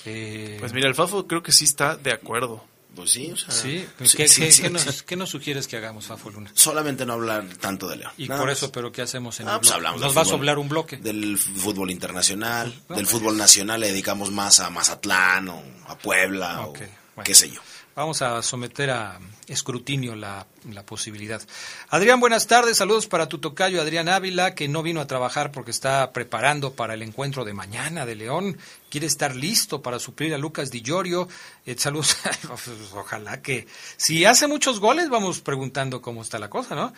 eh, 0.04 0.56
Pues 0.58 0.72
mira, 0.72 0.88
el 0.88 0.94
Fafo 0.94 1.26
creo 1.26 1.42
que 1.42 1.52
sí 1.52 1.64
está 1.64 1.96
de 1.96 2.12
acuerdo. 2.12 2.64
Pues 2.94 3.10
sí, 3.10 3.30
o 3.32 3.36
sea, 3.36 3.50
sí, 3.54 3.86
sí, 4.04 4.16
¿Qué, 4.16 4.28
sí, 4.28 4.42
qué- 4.42 4.52
sí, 4.52 4.62
qué 4.62 4.70
nos, 4.70 5.02
qué 5.02 5.16
nos 5.16 5.30
sugieres 5.30 5.66
que 5.66 5.76
hagamos, 5.78 6.06
Fafo 6.06 6.30
Luna? 6.30 6.50
Solamente 6.54 7.06
no 7.06 7.14
hablar 7.14 7.44
tanto 7.60 7.88
de 7.88 7.96
León. 7.96 8.12
Y 8.18 8.26
por 8.26 8.44
más. 8.46 8.52
eso, 8.58 8.70
pero 8.70 8.92
¿qué 8.92 9.00
hacemos 9.02 9.40
en 9.40 9.48
Ah, 9.48 9.54
el 9.54 9.60
pues 9.60 9.72
hablamos 9.72 10.00
Nos 10.00 10.14
vas 10.14 10.30
a 10.30 10.34
hablar 10.34 10.58
un 10.58 10.68
bloque. 10.68 10.98
Del 10.98 11.38
fútbol 11.38 11.90
internacional, 11.90 12.68
No, 12.88 12.96
del 12.96 13.04
pues. 13.06 13.08
fútbol 13.08 13.36
nacional 13.38 13.80
le 13.80 13.88
dedicamos 13.88 14.30
más 14.30 14.60
a 14.60 14.68
Mazatlán 14.70 15.48
o 15.48 15.62
a 15.88 15.96
Puebla 15.96 16.66
Ok, 16.66 16.80
o 17.16 17.22
qué 17.22 17.34
sé 17.34 17.50
yo. 17.50 17.60
Vamos 17.94 18.22
a 18.22 18.40
someter 18.42 18.90
a 18.90 19.18
escrutinio 19.48 20.16
la, 20.16 20.46
la 20.72 20.82
posibilidad. 20.82 21.42
Adrián, 21.90 22.20
buenas 22.20 22.46
tardes. 22.46 22.78
Saludos 22.78 23.06
para 23.06 23.28
tu 23.28 23.38
tocayo 23.38 23.82
Adrián 23.82 24.08
Ávila, 24.08 24.54
que 24.54 24.66
no 24.66 24.82
vino 24.82 25.02
a 25.02 25.06
trabajar 25.06 25.52
porque 25.52 25.70
está 25.72 26.10
preparando 26.12 26.72
para 26.72 26.94
el 26.94 27.02
encuentro 27.02 27.44
de 27.44 27.52
mañana 27.52 28.06
de 28.06 28.14
León. 28.14 28.56
Quiere 28.88 29.06
estar 29.06 29.36
listo 29.36 29.82
para 29.82 29.98
suplir 29.98 30.32
a 30.32 30.38
Lucas 30.38 30.70
Di 30.70 30.80
Llorio. 30.80 31.28
Eh, 31.66 31.76
saludos. 31.78 32.16
Ojalá 32.94 33.42
que 33.42 33.66
si 33.98 34.24
hace 34.24 34.46
muchos 34.46 34.80
goles, 34.80 35.10
vamos 35.10 35.40
preguntando 35.40 36.00
cómo 36.00 36.22
está 36.22 36.38
la 36.38 36.48
cosa, 36.48 36.74
¿no? 36.74 36.94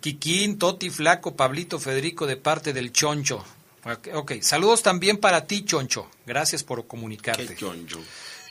Kikín, 0.00 0.58
Toti, 0.58 0.88
Flaco, 0.88 1.36
Pablito, 1.36 1.78
Federico, 1.78 2.26
de 2.26 2.36
parte 2.38 2.72
del 2.72 2.92
Choncho. 2.92 3.44
Ok, 3.84 4.08
ok. 4.14 4.32
saludos 4.40 4.82
también 4.82 5.18
para 5.18 5.46
ti, 5.46 5.64
Choncho. 5.64 6.08
Gracias 6.26 6.64
por 6.64 6.86
comunicarte. 6.86 7.46
Qué 7.46 7.56
choncho. 7.56 7.98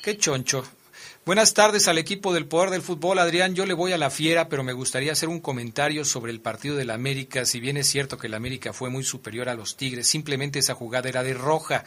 Qué 0.04 0.18
choncho. 0.18 0.64
Buenas 1.30 1.54
tardes 1.54 1.88
al 1.88 2.00
equipo 2.00 2.34
del 2.34 2.48
Poder 2.48 2.72
del 2.72 2.82
Fútbol. 2.82 3.20
Adrián, 3.20 3.54
yo 3.54 3.68
le 3.68 3.76
voy 3.76 3.92
a 3.92 4.00
la 4.00 4.10
fiera, 4.10 4.50
pero 4.50 4.64
me 4.64 4.74
gustaría 4.74 5.12
hacer 5.12 5.30
un 5.30 5.40
comentario 5.40 6.04
sobre 6.04 6.32
el 6.32 6.42
partido 6.42 6.76
del 6.76 6.90
América. 6.90 7.46
Si 7.46 7.60
bien 7.60 7.78
es 7.78 7.86
cierto 7.88 8.18
que 8.18 8.26
el 8.26 8.34
América 8.34 8.74
fue 8.74 8.90
muy 8.90 9.04
superior 9.04 9.48
a 9.48 9.54
los 9.54 9.78
Tigres, 9.78 10.08
simplemente 10.08 10.58
esa 10.58 10.74
jugada 10.74 11.08
era 11.08 11.22
de 11.22 11.36
roja. 11.36 11.84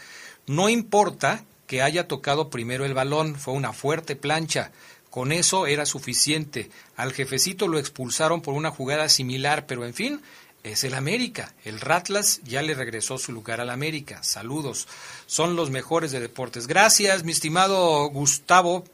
No 0.47 0.69
importa 0.69 1.43
que 1.67 1.83
haya 1.83 2.07
tocado 2.07 2.51
primero 2.51 2.85
el 2.85 2.95
balón, 2.95 3.35
fue 3.35 3.55
una 3.55 3.73
fuerte 3.73 4.15
plancha. 4.15 4.71
Con 5.11 5.33
eso 5.33 5.67
era 5.67 5.87
suficiente. 5.87 6.71
Al 6.95 7.13
jefecito 7.13 7.67
lo 7.67 7.81
expulsaron 7.81 8.43
por 8.43 8.55
una 8.55 8.71
jugada 8.71 9.09
similar, 9.09 9.67
pero 9.67 9.85
en 9.85 9.93
fin, 9.93 10.21
es 10.63 10.85
el 10.85 10.95
América. 10.95 11.53
El 11.65 11.81
Ratlas 11.81 12.43
ya 12.45 12.63
le 12.63 12.75
regresó 12.75 13.19
su 13.19 13.33
lugar 13.33 13.61
al 13.61 13.71
América. 13.71 14.23
Saludos. 14.23 14.87
Son 15.27 15.57
los 15.57 15.71
mejores 15.71 16.13
de 16.13 16.21
deportes. 16.21 16.69
Gracias, 16.69 17.25
mi 17.25 17.33
estimado 17.33 18.07
Gustavo, 18.07 18.85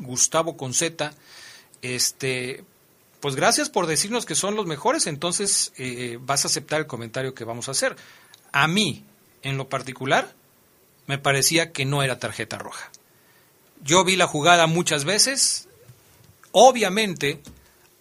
Gustavo 0.00 0.56
Conceta. 0.56 1.14
Este, 1.82 2.64
pues 3.20 3.36
gracias 3.36 3.68
por 3.68 3.86
decirnos 3.86 4.26
que 4.26 4.34
son 4.34 4.54
los 4.54 4.66
mejores. 4.66 5.06
Entonces 5.06 5.72
eh, 5.76 6.18
vas 6.20 6.44
a 6.44 6.48
aceptar 6.48 6.80
el 6.80 6.86
comentario 6.86 7.34
que 7.34 7.44
vamos 7.44 7.68
a 7.68 7.72
hacer. 7.72 7.96
A 8.52 8.68
mí, 8.68 9.04
en 9.42 9.56
lo 9.56 9.68
particular, 9.68 10.34
me 11.06 11.18
parecía 11.18 11.72
que 11.72 11.84
no 11.84 12.02
era 12.02 12.18
tarjeta 12.18 12.58
roja. 12.58 12.90
Yo 13.82 14.04
vi 14.04 14.16
la 14.16 14.26
jugada 14.26 14.66
muchas 14.66 15.04
veces. 15.04 15.68
Obviamente, 16.52 17.40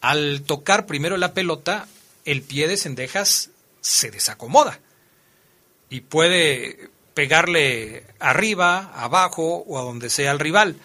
al 0.02 0.44
tocar 0.44 0.86
primero 0.86 1.18
la 1.18 1.34
pelota, 1.34 1.88
el 2.26 2.42
pie 2.42 2.68
de 2.68 2.78
Cendejas 2.78 3.52
se 3.82 4.12
desacomoda 4.12 4.80
y 5.90 6.02
puede 6.02 6.90
pegarle 7.14 8.04
arriba, 8.20 8.92
abajo 8.94 9.64
o 9.68 9.80
a 9.80 9.84
donde 9.84 10.10
sea 10.10 10.32
al 10.32 10.40
rival. 10.40 10.76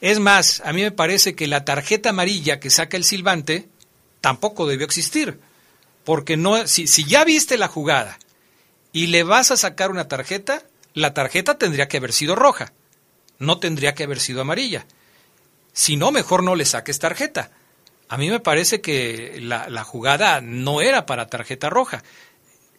Es 0.00 0.18
más, 0.18 0.62
a 0.64 0.72
mí 0.72 0.82
me 0.82 0.92
parece 0.92 1.34
que 1.34 1.46
la 1.46 1.64
tarjeta 1.64 2.10
amarilla 2.10 2.58
que 2.58 2.70
saca 2.70 2.96
el 2.96 3.04
silbante 3.04 3.68
tampoco 4.20 4.66
debió 4.66 4.86
existir, 4.86 5.40
porque 6.04 6.36
no, 6.36 6.66
si, 6.66 6.86
si 6.86 7.04
ya 7.04 7.24
viste 7.24 7.58
la 7.58 7.68
jugada 7.68 8.18
y 8.92 9.08
le 9.08 9.22
vas 9.24 9.50
a 9.50 9.56
sacar 9.56 9.90
una 9.90 10.08
tarjeta, 10.08 10.62
la 10.94 11.12
tarjeta 11.12 11.58
tendría 11.58 11.88
que 11.88 11.98
haber 11.98 12.12
sido 12.12 12.34
roja, 12.34 12.72
no 13.38 13.58
tendría 13.58 13.94
que 13.94 14.04
haber 14.04 14.20
sido 14.20 14.40
amarilla. 14.40 14.86
Si 15.72 15.96
no, 15.96 16.10
mejor 16.10 16.42
no 16.42 16.54
le 16.56 16.64
saques 16.64 16.98
tarjeta. 16.98 17.52
A 18.08 18.16
mí 18.16 18.28
me 18.28 18.40
parece 18.40 18.80
que 18.80 19.38
la, 19.40 19.68
la 19.68 19.84
jugada 19.84 20.40
no 20.40 20.80
era 20.80 21.06
para 21.06 21.28
tarjeta 21.28 21.70
roja. 21.70 22.02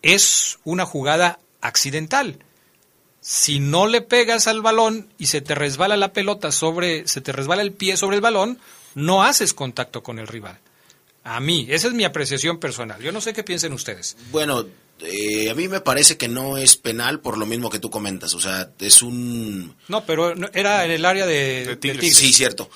Es 0.02 0.60
una 0.64 0.86
jugada 0.86 1.40
accidental. 1.62 2.44
Si 3.22 3.60
no 3.60 3.86
le 3.88 4.02
pegas 4.02 4.48
al 4.48 4.62
balón 4.62 5.08
y 5.20 5.28
se 5.28 5.42
te 5.42 5.54
resbala 5.56 5.96
la 5.96 6.12
pelota 6.12 6.52
sobre, 6.52 7.08
se 7.08 7.22
te 7.22 7.32
resbala 7.32 7.62
el 7.62 7.72
pie 7.72 7.96
sobre 7.96 8.16
el 8.16 8.22
balón, 8.22 8.60
no 8.96 9.24
haces 9.24 9.54
contacto 9.54 10.02
con 10.02 10.18
el 10.20 10.28
rival. 10.28 10.58
A 11.24 11.40
mí, 11.40 11.68
esa 11.70 11.88
es 11.88 11.94
mi 11.94 12.04
apreciación 12.04 12.60
personal. 12.60 13.00
Yo 13.02 13.12
no 13.12 13.22
sé 13.22 13.34
qué 13.34 13.44
piensen 13.44 13.74
ustedes. 13.74 14.18
Bueno, 14.32 14.66
eh, 15.02 15.52
a 15.52 15.54
mí 15.54 15.68
me 15.68 15.82
parece 15.82 16.18
que 16.18 16.28
no 16.28 16.58
es 16.58 16.78
penal 16.78 17.20
por 17.20 17.38
lo 17.38 17.46
mismo 17.46 17.70
que 17.70 17.78
tú 17.78 17.92
comentas. 17.92 18.34
O 18.34 18.40
sea, 18.40 18.72
es 18.80 19.04
un... 19.04 19.76
No, 19.88 20.04
pero 20.04 20.34
no- 20.36 20.50
era 20.54 20.84
en 20.84 20.90
el 20.90 21.06
área 21.06 21.28
de, 21.28 21.66
de 21.68 21.76
Tigres. 21.76 22.18
Sí, 22.18 22.34
cierto. 22.34 22.72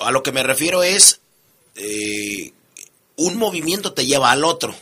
A 0.00 0.10
lo 0.10 0.24
que 0.24 0.32
me 0.32 0.42
refiero 0.42 0.82
es... 0.82 1.20
eh, 1.76 2.52
un 3.16 3.36
movimiento 3.36 3.92
te 3.92 4.06
lleva 4.06 4.30
al 4.32 4.44
otro. 4.44 4.74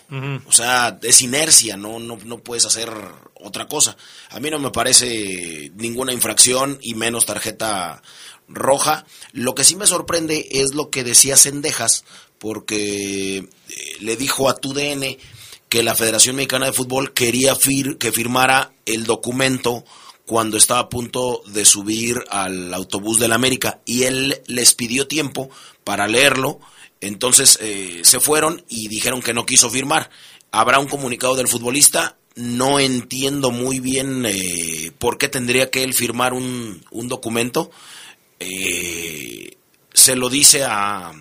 O 0.47 0.53
sea, 0.53 0.99
es 1.03 1.21
inercia, 1.23 1.77
no, 1.77 1.99
no, 1.99 2.19
no 2.25 2.39
puedes 2.39 2.65
hacer 2.65 2.91
otra 3.35 3.67
cosa. 3.67 3.97
A 4.31 4.41
mí 4.41 4.51
no 4.51 4.59
me 4.59 4.71
parece 4.71 5.71
ninguna 5.77 6.13
infracción 6.13 6.79
y 6.81 6.95
menos 6.95 7.27
tarjeta 7.27 8.03
roja. 8.49 9.05
Lo 9.33 9.55
que 9.55 9.65
sí 9.65 9.77
me 9.77 9.87
sorprende 9.87 10.49
es 10.51 10.75
lo 10.75 10.89
que 10.91 11.05
decía 11.05 11.37
Sendejas, 11.37 12.05
porque 12.39 13.39
eh, 13.39 13.47
le 14.01 14.17
dijo 14.17 14.49
a 14.49 14.57
TUDN 14.57 15.17
que 15.69 15.83
la 15.83 15.95
Federación 15.95 16.37
Mexicana 16.37 16.67
de 16.67 16.73
Fútbol 16.73 17.13
quería 17.13 17.55
fir- 17.55 17.99
que 17.99 18.13
firmara 18.13 18.73
el 18.87 19.05
documento 19.05 19.85
cuando 20.27 20.57
estaba 20.57 20.81
a 20.81 20.89
punto 20.89 21.43
de 21.47 21.65
subir 21.65 22.23
al 22.31 22.73
autobús 22.75 23.19
del 23.19 23.33
América 23.33 23.81
y 23.85 24.05
él 24.05 24.41
les 24.47 24.75
pidió 24.75 25.07
tiempo 25.09 25.51
para 25.85 26.07
leerlo. 26.09 26.61
Entonces 27.03 27.59
eh, 27.61 28.01
se 28.05 28.21
fueron 28.21 28.65
y 28.69 28.89
dijeron 28.89 29.21
que 29.21 29.35
no 29.35 29.45
quiso 29.45 29.69
firmar. 29.69 30.09
Habrá 30.53 30.79
un 30.79 30.87
comunicado 30.87 31.35
del 31.35 31.49
futbolista. 31.49 32.17
No 32.37 32.81
entiendo 32.81 33.51
muy 33.51 33.81
bien 33.81 34.25
eh, 34.25 34.93
por 34.99 35.19
qué 35.19 35.29
tendría 35.29 35.69
que 35.69 35.83
él 35.83 35.93
firmar 35.93 36.33
un, 36.33 36.83
un 36.91 37.09
documento. 37.09 37.71
Eh, 38.39 39.59
se 39.93 40.17
lo 40.17 40.31
dice 40.31 40.65
a, 40.65 41.13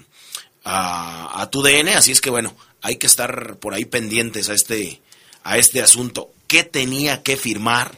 a, 0.63 1.41
a 1.41 1.49
tu 1.49 1.63
DN, 1.63 1.95
así 1.95 2.11
es 2.11 2.21
que 2.21 2.29
bueno, 2.29 2.55
hay 2.81 2.95
que 2.97 3.07
estar 3.07 3.57
por 3.57 3.73
ahí 3.73 3.85
pendientes 3.85 4.49
a 4.49 4.53
este, 4.53 5.01
a 5.43 5.57
este 5.57 5.81
asunto. 5.81 6.31
¿Qué 6.47 6.63
tenía 6.63 7.23
que 7.23 7.37
firmar? 7.37 7.91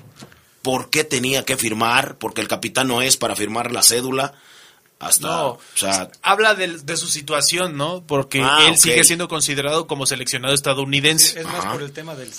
¿Por 0.61 0.89
qué 0.89 1.03
tenía 1.03 1.43
que 1.43 1.57
firmar? 1.57 2.17
Porque 2.17 2.41
el 2.41 2.47
capitán 2.47 2.87
no 2.87 3.01
es 3.01 3.17
para 3.17 3.35
firmar 3.35 3.73
la 3.73 3.83
cédula. 3.83 4.33
Hasta, 5.07 5.27
No, 5.27 5.47
o 5.49 5.59
sea, 5.75 6.09
habla 6.21 6.55
de, 6.55 6.79
de 6.79 6.97
su 6.97 7.07
situación, 7.07 7.77
¿no? 7.77 8.03
Porque 8.05 8.41
Ah, 8.43 8.65
él 8.67 8.77
sigue 8.77 9.03
siendo 9.03 9.27
considerado 9.27 9.87
como 9.87 10.05
seleccionado 10.05 10.53
estadounidense. 10.53 11.39
Es 11.39 11.45
más 11.45 11.65
por 11.65 11.81
el 11.81 11.91
tema 11.91 12.15
del. 12.15 12.31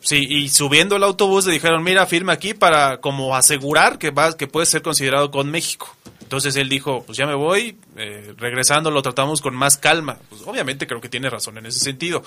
Sí, 0.00 0.26
y 0.28 0.48
subiendo 0.48 0.96
el 0.96 1.02
autobús 1.04 1.46
le 1.46 1.52
dijeron, 1.52 1.82
mira, 1.82 2.06
firma 2.06 2.32
aquí 2.32 2.54
para 2.54 3.00
como 3.00 3.34
asegurar 3.36 3.98
que 3.98 4.10
vas, 4.10 4.34
que 4.34 4.46
puedes 4.46 4.68
ser 4.68 4.82
considerado 4.82 5.30
con 5.30 5.50
México. 5.50 5.94
Entonces 6.22 6.56
él 6.56 6.68
dijo, 6.68 7.02
pues 7.04 7.18
ya 7.18 7.26
me 7.26 7.34
voy, 7.34 7.76
eh, 7.96 8.34
regresando 8.38 8.90
lo 8.90 9.02
tratamos 9.02 9.40
con 9.40 9.54
más 9.54 9.76
calma. 9.76 10.18
Pues 10.30 10.42
obviamente 10.46 10.86
creo 10.86 11.00
que 11.00 11.08
tiene 11.08 11.28
razón 11.30 11.58
en 11.58 11.66
ese 11.66 11.80
sentido. 11.80 12.22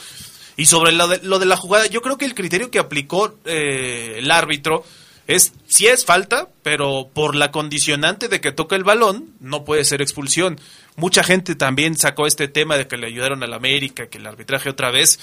Y 0.56 0.66
sobre 0.68 0.92
lo 0.92 1.08
de, 1.08 1.20
lo 1.24 1.40
de 1.40 1.46
la 1.46 1.58
jugada, 1.58 1.88
yo 1.88 2.02
creo 2.02 2.18
que 2.18 2.26
el 2.26 2.34
criterio 2.34 2.72
que 2.72 2.80
aplicó 2.80 3.36
eh, 3.46 4.16
el 4.18 4.32
árbitro 4.32 4.84
es, 5.28 5.54
sí 5.68 5.88
es 5.88 6.06
falta, 6.06 6.48
pero 6.64 7.10
por 7.14 7.36
la 7.36 7.52
condicionante 7.52 8.30
de 8.30 8.42
que 8.42 8.54
toca 8.54 8.76
el 8.76 8.84
balón, 8.84 9.34
no 9.40 9.66
puede 9.66 9.84
ser 9.84 10.02
expulsión. 10.02 10.60
Mucha 10.96 11.24
gente 11.24 11.56
también 11.56 11.98
sacó 11.98 12.28
este 12.28 12.48
tema 12.48 12.78
de 12.78 12.88
que 12.88 12.98
le 12.98 13.08
ayudaron 13.08 13.44
al 13.44 13.54
América, 13.54 14.08
que 14.08 14.18
el 14.18 14.26
arbitraje 14.26 14.70
otra 14.70 14.90
vez, 14.90 15.20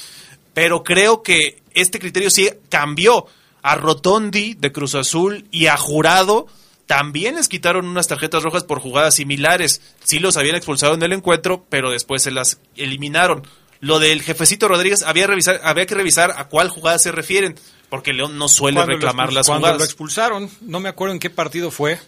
pero 0.52 0.84
creo 0.84 1.22
que 1.22 1.62
este 1.72 1.98
criterio 1.98 2.30
sí 2.30 2.48
cambió. 2.68 3.26
A 3.66 3.76
Rotondi 3.76 4.52
de 4.52 4.72
Cruz 4.72 4.94
Azul 4.94 5.46
y 5.50 5.68
a 5.68 5.78
Jurado 5.78 6.48
también 6.86 7.36
les 7.36 7.48
quitaron 7.48 7.86
unas 7.86 8.08
tarjetas 8.08 8.42
rojas 8.42 8.62
por 8.62 8.78
jugadas 8.78 9.14
similares. 9.14 9.80
Sí 10.04 10.18
los 10.18 10.36
habían 10.36 10.56
expulsado 10.56 10.92
en 10.92 11.02
el 11.02 11.14
encuentro, 11.14 11.64
pero 11.70 11.90
después 11.90 12.22
se 12.22 12.30
las 12.30 12.60
eliminaron. 12.76 13.42
Lo 13.80 14.00
del 14.00 14.22
jefecito 14.22 14.68
Rodríguez 14.68 15.02
había, 15.02 15.26
había 15.62 15.86
que 15.86 15.94
revisar 15.94 16.34
a 16.36 16.48
cuál 16.48 16.68
jugada 16.68 16.98
se 16.98 17.10
refieren, 17.10 17.56
porque 17.88 18.12
León 18.12 18.38
no 18.38 18.48
suele 18.48 18.76
Cuando 18.76 18.92
reclamar 18.94 19.32
las 19.32 19.46
cuando 19.46 19.66
jugadas. 19.66 19.78
lo 19.80 19.84
expulsaron, 19.84 20.50
no 20.62 20.80
me 20.80 20.88
acuerdo 20.88 21.12
en 21.14 21.20
qué 21.20 21.30
partido 21.30 21.70
fue, 21.70 21.98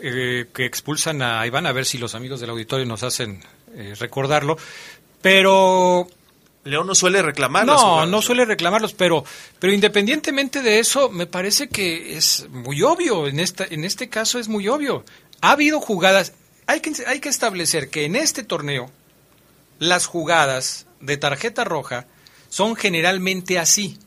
eh, 0.00 0.46
que 0.54 0.64
expulsan 0.64 1.22
a 1.22 1.46
Iván, 1.46 1.66
a 1.66 1.72
ver 1.72 1.84
si 1.86 1.98
los 1.98 2.14
amigos 2.14 2.40
del 2.40 2.50
auditorio 2.50 2.86
nos 2.86 3.02
hacen 3.02 3.42
eh, 3.74 3.94
recordarlo, 3.98 4.56
pero... 5.22 6.06
León 6.66 6.86
no 6.86 6.94
suele 6.94 7.20
reclamar 7.20 7.66
No, 7.66 7.76
jugadas. 7.76 8.08
no 8.08 8.22
suele 8.22 8.46
reclamarlos, 8.46 8.94
pero, 8.94 9.22
pero 9.58 9.70
independientemente 9.74 10.62
de 10.62 10.78
eso, 10.78 11.10
me 11.10 11.26
parece 11.26 11.68
que 11.68 12.16
es 12.16 12.46
muy 12.48 12.80
obvio, 12.80 13.26
en, 13.26 13.38
esta, 13.38 13.66
en 13.68 13.84
este 13.84 14.08
caso 14.08 14.38
es 14.38 14.48
muy 14.48 14.66
obvio. 14.68 15.04
Ha 15.42 15.50
habido 15.50 15.78
jugadas, 15.82 16.32
hay 16.66 16.80
que, 16.80 16.92
hay 17.06 17.20
que 17.20 17.28
establecer 17.28 17.90
que 17.90 18.06
en 18.06 18.16
este 18.16 18.44
torneo 18.44 18.90
las 19.78 20.06
jugadas 20.06 20.86
de 21.00 21.18
tarjeta 21.18 21.64
roja 21.64 22.06
son 22.48 22.76
generalmente 22.76 23.58
así. 23.58 23.98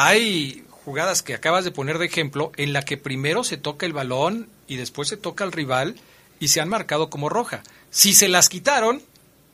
Hay 0.00 0.62
jugadas 0.70 1.24
que 1.24 1.34
acabas 1.34 1.64
de 1.64 1.72
poner 1.72 1.98
de 1.98 2.06
ejemplo 2.06 2.52
en 2.56 2.72
la 2.72 2.82
que 2.82 2.96
primero 2.96 3.42
se 3.42 3.56
toca 3.56 3.84
el 3.84 3.92
balón 3.92 4.48
y 4.68 4.76
después 4.76 5.08
se 5.08 5.16
toca 5.16 5.42
al 5.42 5.50
rival 5.50 5.96
y 6.38 6.48
se 6.48 6.60
han 6.60 6.68
marcado 6.68 7.10
como 7.10 7.28
roja. 7.28 7.64
Si 7.90 8.14
se 8.14 8.28
las 8.28 8.48
quitaron, 8.48 9.02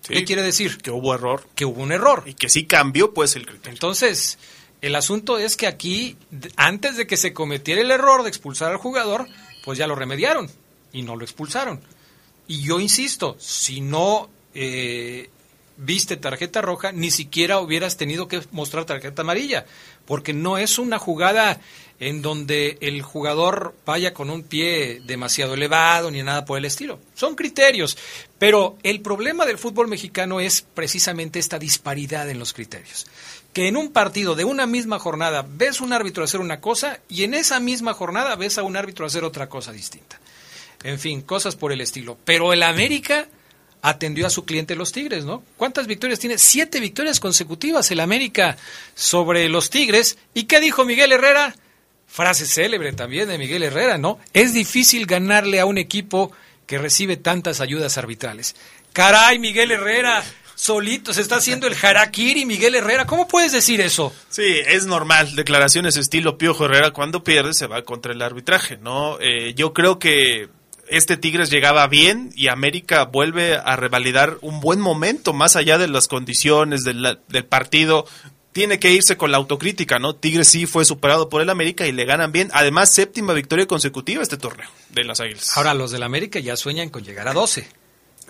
¿qué 0.06 0.22
quiere 0.24 0.42
decir? 0.42 0.76
Que 0.82 0.90
hubo 0.90 1.14
error. 1.14 1.48
Que 1.54 1.64
hubo 1.64 1.82
un 1.82 1.92
error. 1.92 2.24
Y 2.26 2.34
que 2.34 2.50
sí 2.50 2.66
cambió 2.66 3.14
pues 3.14 3.36
el 3.36 3.46
criterio. 3.46 3.72
Entonces, 3.72 4.36
el 4.82 4.96
asunto 4.96 5.38
es 5.38 5.56
que 5.56 5.66
aquí, 5.66 6.18
antes 6.56 6.98
de 6.98 7.06
que 7.06 7.16
se 7.16 7.32
cometiera 7.32 7.80
el 7.80 7.90
error 7.90 8.22
de 8.22 8.28
expulsar 8.28 8.70
al 8.70 8.76
jugador, 8.76 9.26
pues 9.64 9.78
ya 9.78 9.86
lo 9.86 9.94
remediaron 9.94 10.50
y 10.92 11.04
no 11.04 11.16
lo 11.16 11.24
expulsaron. 11.24 11.80
Y 12.48 12.60
yo 12.60 12.80
insisto, 12.80 13.34
si 13.38 13.80
no 13.80 14.28
eh, 14.52 15.30
viste 15.76 16.16
tarjeta 16.16 16.60
roja, 16.62 16.92
ni 16.92 17.10
siquiera 17.10 17.60
hubieras 17.60 17.96
tenido 17.96 18.28
que 18.28 18.42
mostrar 18.52 18.84
tarjeta 18.84 19.22
amarilla, 19.22 19.66
porque 20.06 20.32
no 20.32 20.58
es 20.58 20.78
una 20.78 20.98
jugada 20.98 21.60
en 22.00 22.22
donde 22.22 22.76
el 22.80 23.02
jugador 23.02 23.74
vaya 23.86 24.12
con 24.12 24.28
un 24.30 24.42
pie 24.42 25.00
demasiado 25.04 25.54
elevado 25.54 26.10
ni 26.10 26.22
nada 26.22 26.44
por 26.44 26.58
el 26.58 26.64
estilo. 26.64 26.98
Son 27.14 27.34
criterios, 27.36 27.96
pero 28.38 28.76
el 28.82 29.00
problema 29.00 29.46
del 29.46 29.58
fútbol 29.58 29.88
mexicano 29.88 30.40
es 30.40 30.62
precisamente 30.62 31.38
esta 31.38 31.58
disparidad 31.58 32.28
en 32.28 32.38
los 32.38 32.52
criterios. 32.52 33.06
Que 33.52 33.68
en 33.68 33.76
un 33.76 33.92
partido 33.92 34.34
de 34.34 34.44
una 34.44 34.66
misma 34.66 34.98
jornada 34.98 35.46
ves 35.48 35.80
un 35.80 35.92
árbitro 35.92 36.24
hacer 36.24 36.40
una 36.40 36.60
cosa 36.60 36.98
y 37.08 37.22
en 37.22 37.34
esa 37.34 37.60
misma 37.60 37.94
jornada 37.94 38.34
ves 38.34 38.58
a 38.58 38.64
un 38.64 38.76
árbitro 38.76 39.06
hacer 39.06 39.22
otra 39.22 39.48
cosa 39.48 39.72
distinta. 39.72 40.20
En 40.82 40.98
fin, 40.98 41.22
cosas 41.22 41.56
por 41.56 41.72
el 41.72 41.80
estilo. 41.80 42.18
Pero 42.24 42.52
el 42.52 42.62
América 42.62 43.28
atendió 43.84 44.26
a 44.26 44.30
su 44.30 44.46
cliente 44.46 44.76
los 44.76 44.92
Tigres, 44.92 45.26
¿no? 45.26 45.44
¿Cuántas 45.58 45.86
victorias 45.86 46.18
tiene? 46.18 46.38
Siete 46.38 46.80
victorias 46.80 47.20
consecutivas 47.20 47.90
el 47.90 48.00
América 48.00 48.56
sobre 48.94 49.46
los 49.50 49.68
Tigres. 49.68 50.16
¿Y 50.32 50.44
qué 50.44 50.58
dijo 50.58 50.86
Miguel 50.86 51.12
Herrera? 51.12 51.54
Frase 52.06 52.46
célebre 52.46 52.94
también 52.94 53.28
de 53.28 53.36
Miguel 53.36 53.62
Herrera, 53.62 53.98
¿no? 53.98 54.18
Es 54.32 54.54
difícil 54.54 55.04
ganarle 55.04 55.60
a 55.60 55.66
un 55.66 55.76
equipo 55.76 56.32
que 56.66 56.78
recibe 56.78 57.18
tantas 57.18 57.60
ayudas 57.60 57.98
arbitrales. 57.98 58.56
Caray, 58.94 59.38
Miguel 59.38 59.70
Herrera, 59.70 60.24
solito 60.54 61.12
se 61.12 61.20
está 61.20 61.36
haciendo 61.36 61.66
el 61.66 61.76
harakiri, 61.80 62.46
Miguel 62.46 62.76
Herrera. 62.76 63.04
¿Cómo 63.04 63.28
puedes 63.28 63.52
decir 63.52 63.82
eso? 63.82 64.14
Sí, 64.30 64.60
es 64.66 64.86
normal. 64.86 65.36
Declaraciones 65.36 65.98
estilo 65.98 66.38
Piojo 66.38 66.64
Herrera 66.64 66.92
cuando 66.92 67.22
pierde 67.22 67.52
se 67.52 67.66
va 67.66 67.82
contra 67.82 68.14
el 68.14 68.22
arbitraje, 68.22 68.78
¿no? 68.78 69.18
Eh, 69.20 69.52
yo 69.52 69.74
creo 69.74 69.98
que 69.98 70.48
este 70.88 71.16
Tigres 71.16 71.50
llegaba 71.50 71.86
bien 71.86 72.30
y 72.34 72.48
América 72.48 73.04
vuelve 73.04 73.56
a 73.56 73.76
revalidar 73.76 74.38
un 74.40 74.60
buen 74.60 74.80
momento 74.80 75.32
más 75.32 75.56
allá 75.56 75.78
de 75.78 75.88
las 75.88 76.08
condiciones 76.08 76.84
del, 76.84 77.18
partido. 77.48 78.06
Tiene 78.52 78.78
que 78.78 78.92
irse 78.92 79.16
con 79.16 79.32
la 79.32 79.38
autocrítica, 79.38 79.98
¿no? 79.98 80.14
Tigres 80.14 80.48
sí 80.48 80.66
fue 80.66 80.84
superado 80.84 81.28
por 81.28 81.42
el 81.42 81.50
América 81.50 81.86
y 81.86 81.92
le 81.92 82.04
ganan 82.04 82.32
bien. 82.32 82.50
Además, 82.52 82.92
séptima 82.92 83.32
victoria 83.32 83.66
consecutiva 83.66 84.22
este 84.22 84.36
torneo 84.36 84.68
de 84.90 85.04
las 85.04 85.20
Águilas. 85.20 85.56
Ahora 85.56 85.74
los 85.74 85.90
del 85.90 86.04
América 86.04 86.38
ya 86.38 86.56
sueñan 86.56 86.88
con 86.88 87.02
llegar 87.02 87.26
a 87.26 87.32
12 87.32 87.66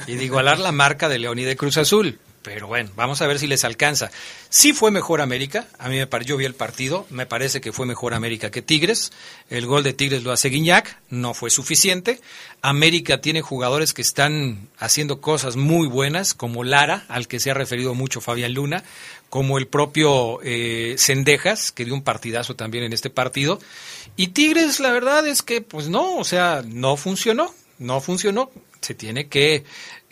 y 0.06 0.14
de 0.16 0.24
igualar 0.24 0.58
la 0.58 0.72
marca 0.72 1.08
de 1.08 1.18
León 1.18 1.38
y 1.38 1.44
de 1.44 1.56
Cruz 1.56 1.76
Azul. 1.76 2.18
Pero 2.44 2.66
bueno, 2.66 2.90
vamos 2.94 3.22
a 3.22 3.26
ver 3.26 3.38
si 3.38 3.46
les 3.46 3.64
alcanza. 3.64 4.10
Sí 4.50 4.74
fue 4.74 4.90
mejor 4.90 5.22
América, 5.22 5.66
a 5.78 5.88
mí 5.88 5.96
me 5.96 6.06
pareció, 6.06 6.34
yo 6.34 6.36
vi 6.36 6.44
el 6.44 6.54
partido, 6.54 7.06
me 7.08 7.24
parece 7.24 7.62
que 7.62 7.72
fue 7.72 7.86
mejor 7.86 8.12
América 8.12 8.50
que 8.50 8.60
Tigres. 8.60 9.12
El 9.48 9.66
gol 9.66 9.82
de 9.82 9.94
Tigres 9.94 10.24
lo 10.24 10.30
hace 10.30 10.50
Guiñac, 10.50 10.98
no 11.08 11.32
fue 11.32 11.48
suficiente. 11.48 12.20
América 12.60 13.22
tiene 13.22 13.40
jugadores 13.40 13.94
que 13.94 14.02
están 14.02 14.68
haciendo 14.78 15.22
cosas 15.22 15.56
muy 15.56 15.88
buenas, 15.88 16.34
como 16.34 16.64
Lara, 16.64 17.06
al 17.08 17.28
que 17.28 17.40
se 17.40 17.50
ha 17.50 17.54
referido 17.54 17.94
mucho 17.94 18.20
Fabián 18.20 18.52
Luna, 18.52 18.84
como 19.30 19.56
el 19.56 19.66
propio 19.66 20.40
eh, 20.42 20.96
Cendejas, 20.98 21.72
que 21.72 21.86
dio 21.86 21.94
un 21.94 22.02
partidazo 22.02 22.56
también 22.56 22.84
en 22.84 22.92
este 22.92 23.08
partido. 23.08 23.58
Y 24.16 24.28
Tigres, 24.28 24.80
la 24.80 24.92
verdad 24.92 25.26
es 25.26 25.40
que, 25.40 25.62
pues 25.62 25.88
no, 25.88 26.16
o 26.16 26.24
sea, 26.24 26.62
no 26.66 26.98
funcionó, 26.98 27.54
no 27.78 28.02
funcionó. 28.02 28.50
Se 28.82 28.94
tiene 28.94 29.28
que 29.28 29.64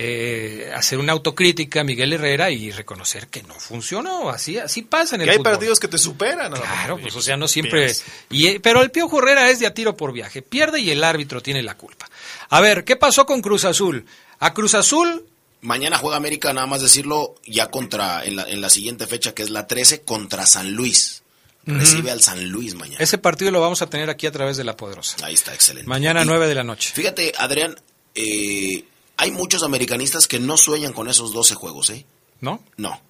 eh, 0.04 0.72
hacer 0.74 0.98
una 0.98 1.12
autocrítica 1.12 1.82
a 1.82 1.84
Miguel 1.84 2.12
Herrera 2.12 2.50
y 2.50 2.70
reconocer 2.72 3.28
que 3.28 3.42
no 3.44 3.54
funcionó. 3.54 4.30
Así, 4.30 4.58
así 4.58 4.82
pasa 4.82 5.14
en 5.14 5.20
el 5.22 5.26
Que 5.26 5.30
hay 5.32 5.36
fútbol. 5.38 5.52
partidos 5.52 5.78
que 5.78 5.86
te 5.88 5.98
superan. 5.98 6.52
Claro, 6.52 6.98
pues 6.98 7.14
o 7.14 7.22
sea, 7.22 7.36
no 7.36 7.46
siempre. 7.46 7.94
Y, 8.30 8.48
eh, 8.48 8.60
pero 8.60 8.82
el 8.82 8.90
Piojo 8.90 9.20
Herrera 9.20 9.48
es 9.50 9.60
de 9.60 9.66
a 9.66 9.74
tiro 9.74 9.96
por 9.96 10.12
viaje. 10.12 10.42
Pierde 10.42 10.80
y 10.80 10.90
el 10.90 11.04
árbitro 11.04 11.40
tiene 11.40 11.62
la 11.62 11.76
culpa. 11.76 12.10
A 12.48 12.60
ver, 12.60 12.84
¿qué 12.84 12.96
pasó 12.96 13.26
con 13.26 13.40
Cruz 13.40 13.64
Azul? 13.64 14.04
A 14.40 14.52
Cruz 14.52 14.74
Azul 14.74 15.26
Mañana 15.62 15.96
juega 15.96 16.16
América, 16.16 16.52
nada 16.52 16.66
más 16.66 16.82
decirlo, 16.82 17.36
ya 17.46 17.70
contra, 17.70 18.24
en 18.24 18.34
la, 18.34 18.42
en 18.42 18.60
la 18.60 18.68
siguiente 18.68 19.06
fecha 19.06 19.32
que 19.32 19.44
es 19.44 19.50
la 19.50 19.68
13, 19.68 20.02
contra 20.02 20.44
San 20.44 20.72
Luis. 20.72 21.22
Recibe 21.64 22.10
al 22.10 22.20
San 22.20 22.48
Luis 22.48 22.74
mañana. 22.74 22.98
Ese 22.98 23.18
partido 23.18 23.52
lo 23.52 23.60
vamos 23.60 23.80
a 23.82 23.86
tener 23.86 24.10
aquí 24.10 24.26
a 24.26 24.32
través 24.32 24.56
de 24.56 24.64
La 24.64 24.76
Poderosa. 24.76 25.16
Ahí 25.22 25.34
está, 25.34 25.54
excelente. 25.54 25.88
Mañana 25.88 26.22
Y 26.22 26.26
9 26.26 26.48
de 26.48 26.54
la 26.56 26.64
noche. 26.64 26.90
Fíjate, 26.92 27.32
Adrián, 27.38 27.76
eh, 28.16 28.84
hay 29.16 29.30
muchos 29.30 29.62
americanistas 29.62 30.26
que 30.28 30.40
no 30.40 30.56
sueñan 30.56 30.92
con 30.92 31.08
esos 31.08 31.32
12 31.32 31.54
juegos, 31.54 31.90
¿eh? 31.90 32.04
¿No? 32.40 32.62
No. 32.76 33.00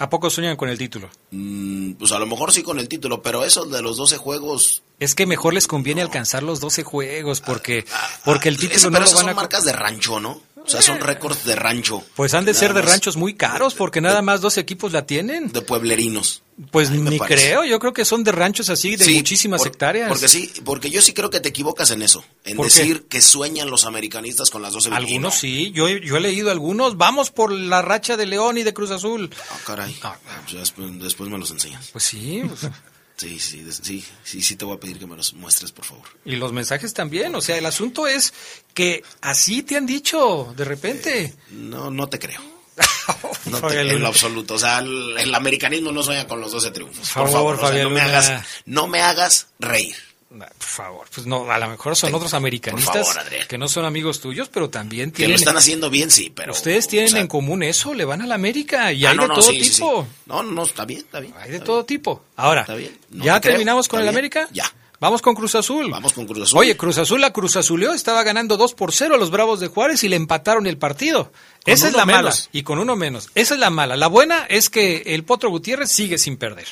¿A 0.00 0.08
poco 0.08 0.30
sueñan 0.30 0.56
con 0.56 0.68
el 0.68 0.78
título? 0.78 1.10
Mm, 1.32 1.94
pues 1.94 2.12
a 2.12 2.18
lo 2.20 2.26
mejor 2.26 2.52
sí 2.52 2.62
con 2.62 2.78
el 2.78 2.88
título, 2.88 3.20
pero 3.20 3.44
eso 3.44 3.64
de 3.66 3.82
los 3.82 3.96
12 3.96 4.16
juegos... 4.16 4.82
Es 5.00 5.14
que 5.16 5.26
mejor 5.26 5.54
les 5.54 5.66
conviene 5.66 6.02
alcanzar 6.02 6.42
los 6.44 6.60
12 6.60 6.84
juegos 6.84 7.40
porque, 7.40 7.84
porque 8.24 8.48
el 8.48 8.56
título 8.58 8.76
Ese- 8.76 8.86
no 8.86 8.92
pero 8.92 9.00
lo 9.00 9.06
esas 9.06 9.16
van 9.18 9.24
son 9.24 9.30
a... 9.30 9.34
marcas 9.34 9.64
de 9.64 9.72
rancho, 9.72 10.20
¿no? 10.20 10.40
O 10.68 10.70
sea, 10.70 10.82
son 10.82 11.00
récords 11.00 11.44
de 11.46 11.56
rancho. 11.56 12.04
Pues 12.14 12.34
han 12.34 12.44
de 12.44 12.52
ser 12.52 12.74
de 12.74 12.82
ranchos 12.82 13.16
muy 13.16 13.34
caros 13.34 13.74
porque 13.74 14.00
nada 14.02 14.20
más 14.22 14.40
dos 14.42 14.58
equipos 14.58 14.92
la 14.92 15.06
tienen. 15.06 15.50
De 15.50 15.62
pueblerinos. 15.62 16.42
Pues 16.70 16.90
ni 16.90 17.18
creo, 17.20 17.64
yo 17.64 17.78
creo 17.78 17.92
que 17.92 18.04
son 18.04 18.22
de 18.24 18.32
ranchos 18.32 18.68
así 18.68 18.96
de 18.96 19.04
Sí, 19.04 19.14
muchísimas 19.14 19.60
por- 19.60 19.68
hectáreas. 19.68 20.08
Porque 20.08 20.28
sí, 20.28 20.52
porque 20.64 20.90
yo 20.90 21.00
sí 21.00 21.12
creo 21.14 21.30
que 21.30 21.40
te 21.40 21.48
equivocas 21.48 21.90
en 21.92 22.02
eso, 22.02 22.22
en 22.44 22.56
decir 22.58 23.06
que 23.08 23.20
sueñan 23.22 23.70
los 23.70 23.84
americanistas 23.86 24.50
con 24.50 24.60
las 24.60 24.72
12 24.72 24.90
Algunos 24.90 25.36
sí, 25.36 25.70
yo, 25.72 25.88
yo 25.88 26.16
he 26.16 26.20
leído 26.20 26.50
algunos. 26.50 26.96
Vamos 26.96 27.30
por 27.30 27.50
la 27.52 27.80
racha 27.80 28.16
de 28.16 28.26
León 28.26 28.58
y 28.58 28.62
de 28.64 28.74
Cruz 28.74 28.90
Azul. 28.90 29.30
Ah, 29.50 29.56
caray. 29.64 29.96
Pues 30.00 30.52
ya 30.52 30.58
después, 30.58 30.98
después 31.00 31.30
me 31.30 31.38
los 31.38 31.50
enseñas. 31.50 31.88
Pues 31.92 32.04
sí, 32.04 32.42
pues- 32.46 32.70
Sí, 33.18 33.38
sí, 33.40 33.66
sí, 33.82 34.04
sí, 34.22 34.42
sí 34.42 34.54
te 34.56 34.64
voy 34.64 34.76
a 34.76 34.80
pedir 34.80 34.98
que 34.98 35.06
me 35.06 35.16
los 35.16 35.34
muestres, 35.34 35.72
por 35.72 35.84
favor. 35.84 36.06
y 36.24 36.36
los 36.36 36.52
mensajes 36.52 36.94
también. 36.94 37.34
O 37.34 37.40
sea, 37.40 37.58
el 37.58 37.66
asunto 37.66 38.06
es 38.06 38.32
que 38.74 39.02
así 39.20 39.62
te 39.64 39.76
han 39.76 39.86
dicho 39.86 40.54
de 40.56 40.64
repente. 40.64 41.34
No, 41.50 41.90
no 41.90 42.08
te 42.08 42.18
creo. 42.18 42.40
No 43.46 43.60
te- 43.62 43.80
en 43.80 44.00
lo 44.02 44.08
absoluto. 44.08 44.54
O 44.54 44.58
sea, 44.58 44.78
el, 44.80 45.16
el 45.18 45.34
americanismo 45.34 45.90
no 45.90 46.02
sueña 46.02 46.26
con 46.28 46.40
los 46.40 46.52
12 46.52 46.70
triunfos. 46.70 47.08
Por 47.10 47.22
Por, 47.24 47.32
favor, 47.32 47.32
favor, 47.32 47.54
o 47.56 47.58
sea, 47.58 47.68
Fabián 47.68 47.84
no, 47.88 47.90
me 47.94 48.00
hagas, 48.02 48.44
no 48.66 48.86
me 48.86 49.00
hagas 49.00 49.46
reír. 49.58 49.96
Por 50.28 50.52
favor, 50.58 51.06
pues 51.14 51.26
no, 51.26 51.50
a 51.50 51.58
lo 51.58 51.68
mejor 51.68 51.96
son 51.96 52.14
otros 52.14 52.34
americanistas 52.34 53.14
favor, 53.14 53.46
que 53.48 53.56
no 53.56 53.66
son 53.66 53.86
amigos 53.86 54.20
tuyos, 54.20 54.50
pero 54.50 54.68
también 54.68 55.10
Que 55.10 55.16
tienen... 55.18 55.32
lo 55.32 55.36
están 55.36 55.56
haciendo 55.56 55.88
bien, 55.88 56.10
sí, 56.10 56.30
pero... 56.34 56.52
Ustedes 56.52 56.86
tienen 56.86 57.08
o 57.08 57.12
sea, 57.12 57.20
en 57.20 57.28
común 57.28 57.62
eso, 57.62 57.94
le 57.94 58.04
van 58.04 58.20
a 58.20 58.26
la 58.26 58.34
América 58.34 58.92
y 58.92 59.06
ah, 59.06 59.10
hay 59.10 59.16
no, 59.16 59.22
de 59.22 59.28
no, 59.28 59.34
todo 59.34 59.50
sí, 59.50 59.58
sí, 59.60 59.64
sí. 59.64 59.74
tipo. 59.76 60.06
No, 60.26 60.42
no, 60.42 60.62
está 60.64 60.84
bien, 60.84 61.00
está 61.00 61.20
bien. 61.20 61.32
Hay 61.38 61.50
de 61.50 61.60
todo 61.60 61.84
tipo. 61.86 62.24
Ahora, 62.36 62.66
No 63.08 63.24
¿ya 63.24 63.36
te 63.36 63.40
creo, 63.40 63.52
terminamos 63.54 63.88
con 63.88 64.00
está 64.00 64.10
el 64.10 64.14
bien. 64.14 64.14
América? 64.16 64.48
Ya. 64.52 64.70
Vamos 65.00 65.22
con 65.22 65.34
Cruz 65.34 65.54
Azul. 65.54 65.90
Vamos 65.90 66.12
con 66.12 66.26
Cruz 66.26 66.42
Azul. 66.42 66.58
Oye, 66.58 66.76
Cruz 66.76 66.98
Azul 66.98 67.20
la 67.20 67.32
Cruz 67.32 67.56
Azuleó, 67.56 67.94
estaba 67.94 68.22
ganando 68.24 68.56
2 68.56 68.74
por 68.74 68.92
0 68.92 69.14
a 69.14 69.18
los 69.18 69.30
Bravos 69.30 69.60
de 69.60 69.68
Juárez 69.68 70.02
y 70.04 70.08
le 70.08 70.16
empataron 70.16 70.66
el 70.66 70.76
partido. 70.76 71.32
Con 71.64 71.72
Esa 71.72 71.88
es 71.88 71.94
la 71.94 72.04
mala. 72.04 72.34
Y 72.52 72.64
con 72.64 72.78
uno 72.78 72.96
menos. 72.96 73.30
Esa 73.34 73.54
es 73.54 73.60
la 73.60 73.70
mala. 73.70 73.96
La 73.96 74.08
buena 74.08 74.44
es 74.48 74.68
que 74.68 75.02
el 75.06 75.24
Potro 75.24 75.50
Gutiérrez 75.50 75.90
sigue 75.90 76.18
sin 76.18 76.36
perder. 76.36 76.66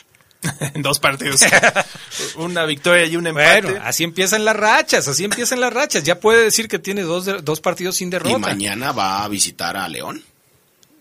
en 0.75 0.83
dos 0.83 0.99
partidos. 0.99 1.41
una 2.37 2.65
victoria 2.65 3.07
y 3.07 3.17
un 3.17 3.27
empate. 3.27 3.63
Bueno, 3.63 3.81
así 3.85 4.05
empiezan 4.05 4.45
las 4.45 4.57
rachas, 4.57 5.09
así 5.09 5.25
empiezan 5.25 5.61
las 5.61 5.73
rachas. 5.73 6.03
Ya 6.05 6.21
puede 6.21 6.45
decir 6.45 6.69
que 6.69 6.79
tiene 6.79 7.03
dos, 7.03 7.45
dos 7.45 7.61
partidos 7.61 7.97
sin 7.97 8.11
derrota. 8.11 8.37
Y 8.37 8.41
mañana 8.41 8.93
va 8.93 9.25
a 9.25 9.29
visitar 9.29 9.77
a 9.77 9.89
León. 9.89 10.23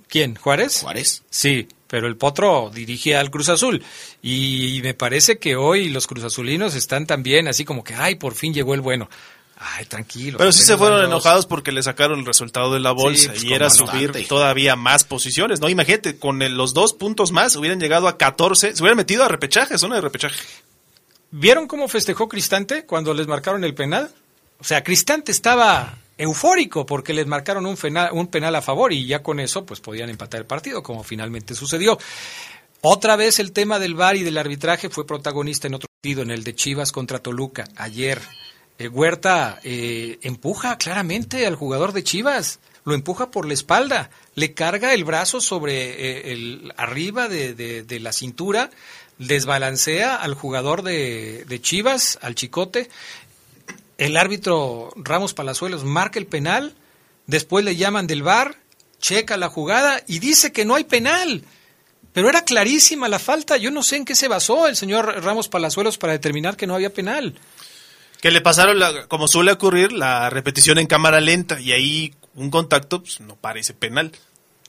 ¿Quién? 0.07 0.35
¿Juárez? 0.35 0.81
Juárez. 0.81 1.23
Sí, 1.29 1.67
pero 1.87 2.07
el 2.07 2.15
Potro 2.15 2.71
dirige 2.73 3.15
al 3.15 3.31
Cruz 3.31 3.49
Azul. 3.49 3.83
Y 4.21 4.79
me 4.83 4.93
parece 4.93 5.37
que 5.37 5.55
hoy 5.55 5.89
los 5.89 6.07
Cruz 6.07 6.23
Azulinos 6.23 6.75
están 6.75 7.05
también 7.05 7.47
así 7.47 7.65
como 7.65 7.83
que, 7.83 7.95
ay, 7.95 8.15
por 8.15 8.35
fin 8.35 8.53
llegó 8.53 8.73
el 8.73 8.81
bueno. 8.81 9.09
Ay, 9.67 9.85
tranquilo. 9.85 10.37
Pero 10.37 10.51
sí 10.51 10.63
se 10.63 10.77
fueron 10.77 11.03
enojados 11.03 11.45
porque 11.47 11.71
le 11.71 11.81
sacaron 11.81 12.19
el 12.19 12.25
resultado 12.25 12.71
de 12.71 12.79
la 12.79 12.91
bolsa 12.91 13.31
pues, 13.31 13.43
y 13.43 13.51
era 13.53 13.65
bastante. 13.67 13.91
subir 13.91 14.27
todavía 14.27 14.75
más 14.75 15.03
posiciones, 15.03 15.59
¿no? 15.59 15.69
Imagínate, 15.69 16.19
con 16.19 16.41
el- 16.43 16.55
los 16.55 16.73
dos 16.75 16.93
puntos 16.93 17.31
más 17.31 17.55
hubieran 17.55 17.79
llegado 17.79 18.07
a 18.07 18.17
14, 18.17 18.75
se 18.75 18.83
hubieran 18.83 18.97
metido 18.97 19.23
a 19.23 19.27
repechaje, 19.27 19.77
zona 19.79 19.95
de 19.95 20.01
repechaje. 20.01 20.35
¿Vieron 21.31 21.67
cómo 21.67 21.87
festejó 21.87 22.29
Cristante 22.29 22.85
cuando 22.85 23.13
les 23.13 23.27
marcaron 23.27 23.63
el 23.63 23.73
penal? 23.73 24.11
O 24.59 24.63
sea, 24.63 24.83
Cristante 24.83 25.31
estaba 25.31 25.97
eufórico 26.17 26.85
porque 26.85 27.13
les 27.13 27.25
marcaron 27.27 27.65
un 27.65 27.75
penal, 27.75 28.09
un 28.13 28.27
penal 28.27 28.55
a 28.55 28.61
favor 28.61 28.93
y 28.93 29.05
ya 29.05 29.21
con 29.23 29.39
eso 29.39 29.65
pues 29.65 29.81
podían 29.81 30.09
empatar 30.09 30.39
el 30.41 30.45
partido, 30.45 30.81
como 30.83 31.03
finalmente 31.03 31.55
sucedió. 31.55 31.97
Otra 32.81 33.15
vez 33.15 33.39
el 33.39 33.51
tema 33.51 33.79
del 33.79 33.95
VAR 33.95 34.15
y 34.15 34.23
del 34.23 34.37
arbitraje 34.37 34.89
fue 34.89 35.07
protagonista 35.07 35.67
en 35.67 35.73
otro 35.73 35.89
partido, 36.01 36.21
en 36.21 36.29
el 36.31 36.43
de 36.43 36.53
Chivas 36.55 36.91
contra 36.91 37.17
Toluca, 37.19 37.67
ayer. 37.75 38.21
Eh, 38.77 38.87
Huerta 38.89 39.59
eh, 39.63 40.19
empuja 40.21 40.77
claramente 40.77 41.45
al 41.47 41.55
jugador 41.55 41.93
de 41.93 42.03
Chivas, 42.03 42.59
lo 42.83 42.93
empuja 42.93 43.31
por 43.31 43.47
la 43.47 43.53
espalda, 43.53 44.09
le 44.35 44.53
carga 44.53 44.93
el 44.93 45.03
brazo 45.05 45.39
sobre 45.41 45.91
eh, 46.29 46.33
el 46.33 46.73
arriba 46.77 47.27
de, 47.29 47.53
de- 47.53 47.83
de 47.83 47.99
la 47.99 48.11
cintura, 48.11 48.69
desbalancea 49.17 50.15
al 50.15 50.33
jugador 50.33 50.83
de, 50.83 51.45
de 51.47 51.61
Chivas, 51.61 52.19
al 52.21 52.35
Chicote. 52.35 52.89
El 53.97 54.17
árbitro 54.17 54.91
Ramos 54.97 55.33
Palazuelos 55.33 55.85
marca 55.85 56.19
el 56.19 56.25
penal, 56.27 56.73
después 57.27 57.63
le 57.63 57.77
llaman 57.77 58.07
del 58.07 58.23
VAR, 58.23 58.57
checa 58.99 59.37
la 59.37 59.47
jugada 59.49 60.01
y 60.05 60.19
dice 60.19 60.51
que 60.51 60.65
no 60.65 60.75
hay 60.75 60.83
penal. 60.83 61.43
Pero 62.11 62.29
era 62.29 62.43
clarísima 62.43 63.07
la 63.09 63.19
falta. 63.19 63.57
Yo 63.57 63.71
no 63.71 63.83
sé 63.83 63.97
en 63.97 64.05
qué 64.05 64.15
se 64.15 64.27
basó 64.27 64.67
el 64.67 64.75
señor 64.75 65.23
Ramos 65.23 65.47
Palazuelos 65.49 65.97
para 65.97 66.13
determinar 66.13 66.55
que 66.57 66.67
no 66.67 66.75
había 66.75 66.93
penal. 66.93 67.35
Que 68.25 68.31
le 68.31 68.41
pasaron, 68.41 68.79
la- 68.79 69.05
como 69.05 69.27
suele 69.27 69.51
ocurrir, 69.51 69.93
la 69.93 70.31
repetición 70.31 70.79
en 70.79 70.87
cámara 70.87 71.19
lenta 71.21 71.61
y 71.61 71.73
ahí 71.73 72.15
un 72.33 72.49
contacto 72.49 73.03
pues, 73.03 73.19
no 73.19 73.35
parece 73.35 73.75
penal. 73.75 74.13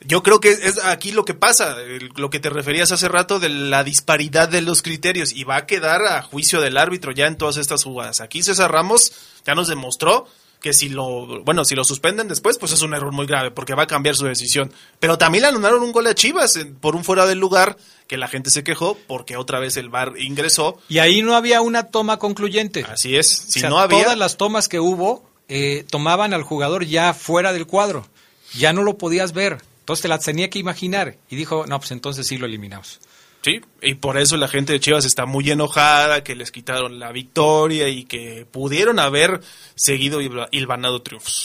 Yo 0.03 0.23
creo 0.23 0.41
que 0.41 0.51
es 0.51 0.85
aquí 0.85 1.11
lo 1.11 1.25
que 1.25 1.33
pasa, 1.33 1.75
lo 2.17 2.29
que 2.29 2.39
te 2.39 2.51
referías 2.51 2.93
hace 2.93 3.09
rato 3.09 3.39
de 3.39 3.49
la 3.49 3.83
disparidad 3.83 4.47
de 4.47 4.61
los 4.61 4.83
criterios 4.83 5.33
y 5.33 5.45
va 5.45 5.57
a 5.57 5.65
quedar 5.65 6.03
a 6.05 6.21
juicio 6.21 6.61
del 6.61 6.77
árbitro 6.77 7.13
ya 7.13 7.27
en 7.29 7.37
todas 7.39 7.57
estas 7.57 7.83
jugadas. 7.83 8.21
Aquí 8.21 8.43
César 8.43 8.71
Ramos 8.71 9.15
ya 9.47 9.55
nos 9.55 9.69
demostró 9.69 10.29
que 10.61 10.73
si 10.73 10.89
lo, 10.89 11.43
bueno, 11.45 11.65
si 11.65 11.75
lo 11.75 11.85
suspenden 11.85 12.29
después, 12.29 12.59
pues 12.59 12.73
es 12.73 12.83
un 12.83 12.95
error 12.95 13.13
muy 13.13 13.27
grave 13.27 13.51
porque 13.51 13.75
va 13.75 13.85
a 13.85 13.87
cambiar 13.87 14.17
su 14.17 14.25
decisión. 14.25 14.73
Pero 14.99 15.19
también 15.19 15.43
le 15.43 15.49
anularon 15.49 15.83
un 15.83 15.93
gol 15.93 16.07
a 16.07 16.15
Chivas 16.15 16.57
en- 16.57 16.75
por 16.77 16.97
un 16.97 17.05
fuera 17.05 17.27
del 17.27 17.39
lugar 17.39 17.77
que 18.09 18.17
la 18.17 18.27
gente 18.29 18.51
se 18.51 18.65
quejó 18.65 18.97
porque 19.07 19.37
otra 19.37 19.59
vez 19.61 19.77
el 19.77 19.89
VAR 19.89 20.15
ingresó. 20.19 20.79
Y 20.89 20.99
ahí 20.99 21.23
no 21.23 21.35
había 21.37 21.61
una 21.61 21.85
toma 21.85 22.19
concluyente. 22.19 22.85
Así 22.89 23.17
es, 23.17 23.29
si 23.29 23.59
O 23.59 23.61
sea, 23.61 23.71
no 23.71 23.79
había 23.79 24.03
Todas 24.03 24.19
las 24.19 24.37
tomas 24.37 24.69
que 24.69 24.81
hubo 24.81 25.29
eh, 25.49 25.85
tomaban 25.91 26.35
al 26.35 26.43
jugador 26.43 26.85
ya 26.85 27.15
fuera 27.15 27.53
del 27.53 27.67
cuadro. 27.67 28.07
Ya 28.55 28.73
no 28.73 28.83
lo 28.83 28.97
podías 28.99 29.33
ver. 29.33 29.59
Entonces 29.81 30.03
te 30.03 30.09
la 30.09 30.19
tenía 30.19 30.51
que 30.51 30.59
imaginar. 30.59 31.17
Y 31.31 31.37
dijo, 31.37 31.65
no, 31.67 31.79
pues 31.79 31.93
entonces 31.93 32.27
sí 32.27 32.39
lo 32.39 32.47
eliminamos. 32.47 32.99
Sí, 33.47 33.61
y 33.81 33.95
por 33.95 34.19
eso 34.19 34.37
la 34.37 34.49
gente 34.49 34.73
de 34.73 34.81
Chivas 34.81 35.05
está 35.05 35.25
muy 35.25 35.49
enojada, 35.49 36.25
que 36.25 36.35
les 36.35 36.51
quitaron 36.51 36.99
la 36.99 37.13
victoria 37.13 37.89
y 37.89 38.03
que 38.05 38.45
pudieron 38.51 38.99
haber 38.99 39.41
seguido 39.77 40.21
hilva- 40.21 40.49
hilvanado 40.51 41.01
triunfos. 41.01 41.45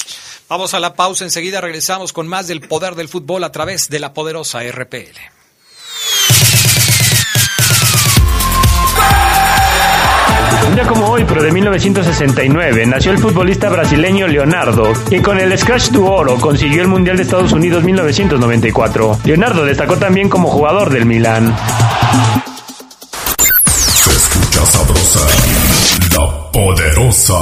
Vamos 0.49 0.73
a 0.73 0.79
la 0.79 0.95
pausa. 0.95 1.25
Enseguida 1.25 1.61
regresamos 1.61 2.11
con 2.11 2.27
más 2.27 2.47
del 2.47 2.61
poder 2.61 2.95
del 2.95 3.07
fútbol 3.07 3.43
a 3.43 3.51
través 3.51 3.87
de 3.87 3.99
la 3.99 4.15
poderosa 4.15 4.63
RPL. 4.63 5.15
Un 10.67 10.75
día 10.75 10.87
como 10.87 11.07
hoy, 11.07 11.25
pero 11.27 11.43
de 11.43 11.51
1969, 11.51 12.85
nació 12.85 13.11
el 13.11 13.17
futbolista 13.17 13.69
brasileño 13.69 14.27
Leonardo, 14.27 14.93
que 15.09 15.21
con 15.21 15.37
el 15.39 15.57
Scratch 15.57 15.89
du 15.89 16.05
Oro 16.07 16.35
consiguió 16.37 16.81
el 16.81 16.87
Mundial 16.87 17.17
de 17.17 17.23
Estados 17.23 17.51
Unidos 17.51 17.83
1994. 17.83 19.19
Leonardo 19.25 19.65
destacó 19.65 19.97
también 19.97 20.29
como 20.29 20.49
jugador 20.49 20.89
del 20.89 21.05
Milán. 21.05 21.53
Poderosa. 26.63 27.41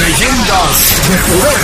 Leyendas 0.00 0.96
de 1.08 1.16
poder. 1.30 1.60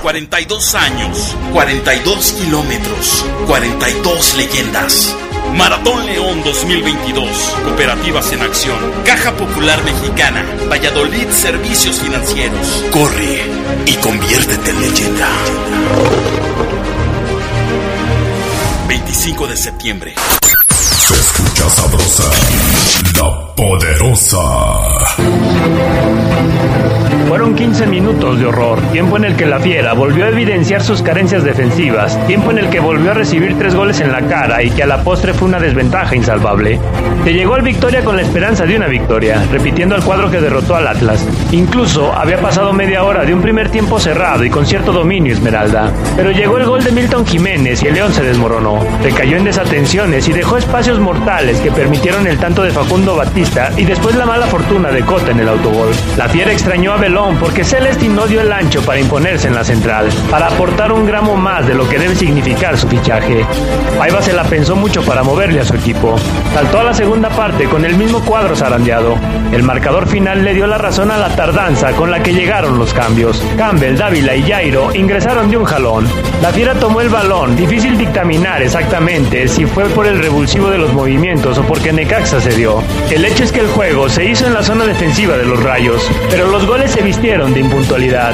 42 0.00 0.74
años, 0.74 1.36
42 1.52 2.32
kilómetros, 2.32 3.24
42 3.46 4.34
leyendas. 4.36 5.14
Maratón 5.54 6.06
León 6.06 6.42
2022. 6.44 7.28
Cooperativas 7.64 8.32
en 8.32 8.40
acción. 8.40 8.78
Caja 9.04 9.32
Popular 9.36 9.84
Mexicana. 9.84 10.42
Valladolid 10.70 11.28
Servicios 11.30 12.00
Financieros. 12.00 12.84
Corre 12.90 13.42
y 13.84 13.94
conviértete 13.96 14.70
en 14.70 14.80
leyenda. 14.80 15.28
25 18.88 19.46
de 19.46 19.56
septiembre. 19.56 20.14
Se 20.68 21.14
escucha 21.14 21.68
sabrosa, 21.68 22.24
La 23.16 23.54
Poderosa. 23.56 24.38
Fueron 27.28 27.54
15 27.54 27.86
minutos 27.86 28.38
de 28.38 28.46
horror, 28.46 28.78
tiempo 28.92 29.16
en 29.16 29.24
el 29.24 29.36
que 29.36 29.46
la 29.46 29.58
fiera 29.58 29.94
volvió 29.94 30.26
a 30.26 30.28
evidenciar 30.28 30.82
sus 30.82 31.02
carencias 31.02 31.42
defensivas, 31.44 32.18
tiempo 32.26 32.50
en 32.50 32.58
el 32.58 32.68
que 32.68 32.78
volvió 32.78 33.10
a 33.10 33.14
recibir 33.14 33.56
tres 33.58 33.74
goles 33.74 34.00
en 34.00 34.12
la 34.12 34.20
cara 34.22 34.62
y 34.62 34.70
que 34.70 34.82
a 34.82 34.86
la 34.86 35.02
postre 35.02 35.32
fue 35.32 35.48
una 35.48 35.58
desventaja 35.58 36.14
insalvable. 36.14 36.78
Se 37.24 37.32
llegó 37.32 37.54
al 37.54 37.62
victoria 37.62 38.04
con 38.04 38.16
la 38.16 38.22
esperanza 38.22 38.66
de 38.66 38.76
una 38.76 38.86
victoria, 38.86 39.42
repitiendo 39.50 39.94
al 39.94 40.04
cuadro 40.04 40.30
que 40.30 40.40
derrotó 40.40 40.76
al 40.76 40.86
Atlas. 40.88 41.26
Incluso 41.52 42.12
había 42.12 42.38
pasado 42.38 42.72
media 42.72 43.02
hora 43.02 43.24
de 43.24 43.32
un 43.32 43.40
primer 43.40 43.70
tiempo 43.70 43.98
cerrado 43.98 44.44
y 44.44 44.50
con 44.50 44.66
cierto 44.66 44.92
dominio 44.92 45.32
Esmeralda. 45.32 45.90
Pero 46.16 46.32
llegó 46.32 46.58
el 46.58 46.66
gol 46.66 46.84
de 46.84 46.92
Milton 46.92 47.26
Jiménez 47.26 47.82
y 47.82 47.86
el 47.86 47.94
León 47.94 48.12
se 48.12 48.22
desmoronó. 48.22 48.80
Recayó 49.02 49.38
en 49.38 49.44
desatenciones 49.44 50.28
y 50.28 50.32
dejó 50.32 50.58
espacios 50.58 50.98
mortales 50.98 51.58
que 51.60 51.72
permitieron 51.72 52.26
el 52.26 52.38
tanto 52.38 52.62
de 52.62 52.70
Facundo 52.70 53.01
Batista 53.04 53.72
y 53.76 53.84
después 53.84 54.14
la 54.14 54.24
mala 54.24 54.46
fortuna 54.46 54.90
de 54.90 55.02
Cota 55.02 55.32
en 55.32 55.40
el 55.40 55.48
autogol. 55.48 55.90
La 56.16 56.28
fiera 56.28 56.52
extrañó 56.52 56.92
a 56.92 56.96
Belón 56.96 57.36
porque 57.38 57.64
Celestin 57.64 58.14
no 58.14 58.26
dio 58.26 58.40
el 58.40 58.52
ancho 58.52 58.80
para 58.82 59.00
imponerse 59.00 59.48
en 59.48 59.54
la 59.54 59.64
central, 59.64 60.08
para 60.30 60.46
aportar 60.46 60.92
un 60.92 61.04
gramo 61.04 61.36
más 61.36 61.66
de 61.66 61.74
lo 61.74 61.88
que 61.88 61.98
debe 61.98 62.14
significar 62.14 62.78
su 62.78 62.88
fichaje. 62.88 63.44
Paiva 63.98 64.22
se 64.22 64.32
la 64.32 64.44
pensó 64.44 64.76
mucho 64.76 65.02
para 65.02 65.22
moverle 65.22 65.60
a 65.60 65.64
su 65.64 65.74
equipo. 65.74 66.16
Saltó 66.54 66.80
a 66.80 66.84
la 66.84 66.94
segunda 66.94 67.28
parte 67.28 67.64
con 67.64 67.84
el 67.84 67.96
mismo 67.96 68.24
cuadro 68.24 68.54
zarandeado. 68.54 69.16
El 69.52 69.64
marcador 69.64 70.06
final 70.06 70.44
le 70.44 70.54
dio 70.54 70.66
la 70.66 70.78
razón 70.78 71.10
a 71.10 71.18
la 71.18 71.34
tardanza 71.34 71.92
con 71.92 72.10
la 72.10 72.22
que 72.22 72.32
llegaron 72.32 72.78
los 72.78 72.94
cambios. 72.94 73.42
Campbell, 73.56 73.96
Dávila 73.96 74.36
y 74.36 74.42
Jairo 74.42 74.94
ingresaron 74.94 75.50
de 75.50 75.56
un 75.56 75.64
jalón. 75.64 76.06
La 76.40 76.52
fiera 76.52 76.74
tomó 76.74 77.00
el 77.00 77.08
balón, 77.08 77.56
difícil 77.56 77.98
dictaminar 77.98 78.62
exactamente 78.62 79.48
si 79.48 79.66
fue 79.66 79.84
por 79.86 80.06
el 80.06 80.18
revulsivo 80.18 80.70
de 80.70 80.78
los 80.78 80.92
movimientos 80.92 81.58
o 81.58 81.62
porque 81.62 81.92
Necaxa 81.92 82.40
se 82.40 82.54
dio. 82.54 82.82
El 83.10 83.24
hecho 83.24 83.44
es 83.44 83.52
que 83.52 83.60
el 83.60 83.68
juego 83.68 84.08
se 84.08 84.24
hizo 84.24 84.46
en 84.46 84.54
la 84.54 84.62
zona 84.62 84.86
defensiva 84.86 85.36
de 85.36 85.44
los 85.44 85.62
Rayos, 85.62 86.02
pero 86.30 86.50
los 86.50 86.66
goles 86.66 86.92
se 86.92 87.02
vistieron 87.02 87.52
de 87.52 87.60
impuntualidad. 87.60 88.32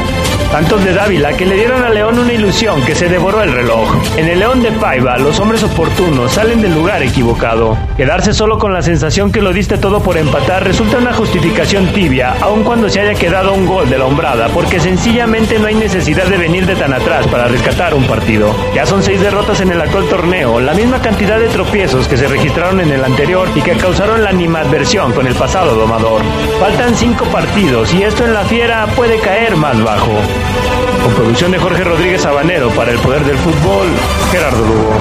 Tantos 0.53 0.85
de 0.85 0.95
Dávila 0.95 1.37
que 1.37 1.45
le 1.45 1.57
dieron 1.57 1.83
a 1.83 1.91
León 1.91 2.19
una 2.19 2.33
ilusión 2.33 2.81
que 2.83 2.95
se 2.95 3.09
devoró 3.09 3.43
el 3.43 3.53
reloj. 3.53 3.93
En 4.17 4.29
el 4.29 4.39
León 4.39 4.63
de 4.63 4.73
Paiva, 4.73 5.19
los 5.19 5.41
hombres 5.41 5.63
oportunos 5.63 6.33
salen 6.33 6.63
del 6.63 6.75
lugar 6.75 7.03
equivocado. 7.03 7.77
Quedarse 7.97 8.33
solo 8.33 8.59
con 8.59 8.73
la 8.73 8.81
sensación 8.81 9.33
que 9.33 9.43
lo 9.43 9.53
diste 9.53 9.79
todo 9.79 10.01
por 10.01 10.17
empatar 10.17 10.65
resulta 10.65 10.99
una 10.99 11.13
justificación 11.13 11.93
tibia, 11.93 12.37
aun 12.41 12.63
cuando 12.63 12.89
se 12.89 13.01
haya 13.01 13.19
quedado 13.19 13.53
un 13.53 13.67
gol 13.67 13.91
de 13.91 13.99
la 13.99 14.07
hombrada, 14.07 14.49
porque 14.49 14.81
sencillamente 14.81 15.59
no 15.59 15.67
hay 15.67 15.75
necesidad 15.75 16.27
de 16.27 16.39
venir 16.39 16.67
de 16.67 16.77
tan 16.77 16.93
atrás 16.93 17.27
para 17.27 17.49
rescatar 17.49 17.95
un 17.95 18.05
partido. 18.05 18.55
Ya 18.75 18.87
son 18.87 19.03
seis 19.03 19.21
derrotas 19.21 19.61
en 19.61 19.71
el 19.71 19.81
actual 19.81 20.09
torneo, 20.09 20.61
la 20.61 20.73
misma 20.73 21.03
cantidad 21.03 21.39
de 21.39 21.49
tropiezos 21.49 22.09
que 22.09 22.17
se 22.17 22.29
registraron 22.29 22.81
en 22.81 22.93
el 22.93 23.05
anterior 23.05 23.49
y 23.55 23.61
que 23.61 23.73
causaron 23.73 24.23
la 24.23 24.33
animadversión 24.49 25.13
con 25.13 25.27
el 25.27 25.35
pasado 25.35 25.75
domador. 25.75 26.23
Faltan 26.59 26.97
cinco 26.97 27.27
partidos 27.27 27.93
y 27.93 28.03
esto 28.03 28.25
en 28.25 28.33
la 28.33 28.45
fiera 28.45 28.87
puede 28.97 29.21
caer 29.21 29.57
más 29.57 29.79
bajo. 29.85 30.11
Con 31.03 31.15
producción 31.15 31.53
de 31.53 31.59
Jorge 31.59 31.85
Rodríguez 31.85 32.25
Habanero 32.25 32.71
para 32.71 32.93
el 32.93 32.99
Poder 32.99 33.23
del 33.27 33.37
Fútbol, 33.37 33.89
Gerardo 34.31 34.65
Lugo. 34.65 34.95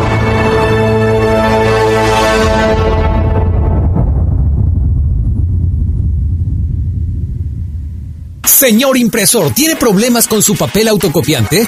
Señor 8.43 8.97
impresor, 8.97 9.51
¿tiene 9.51 9.77
problemas 9.77 10.27
con 10.27 10.43
su 10.43 10.57
papel 10.57 10.89
autocopiante? 10.89 11.67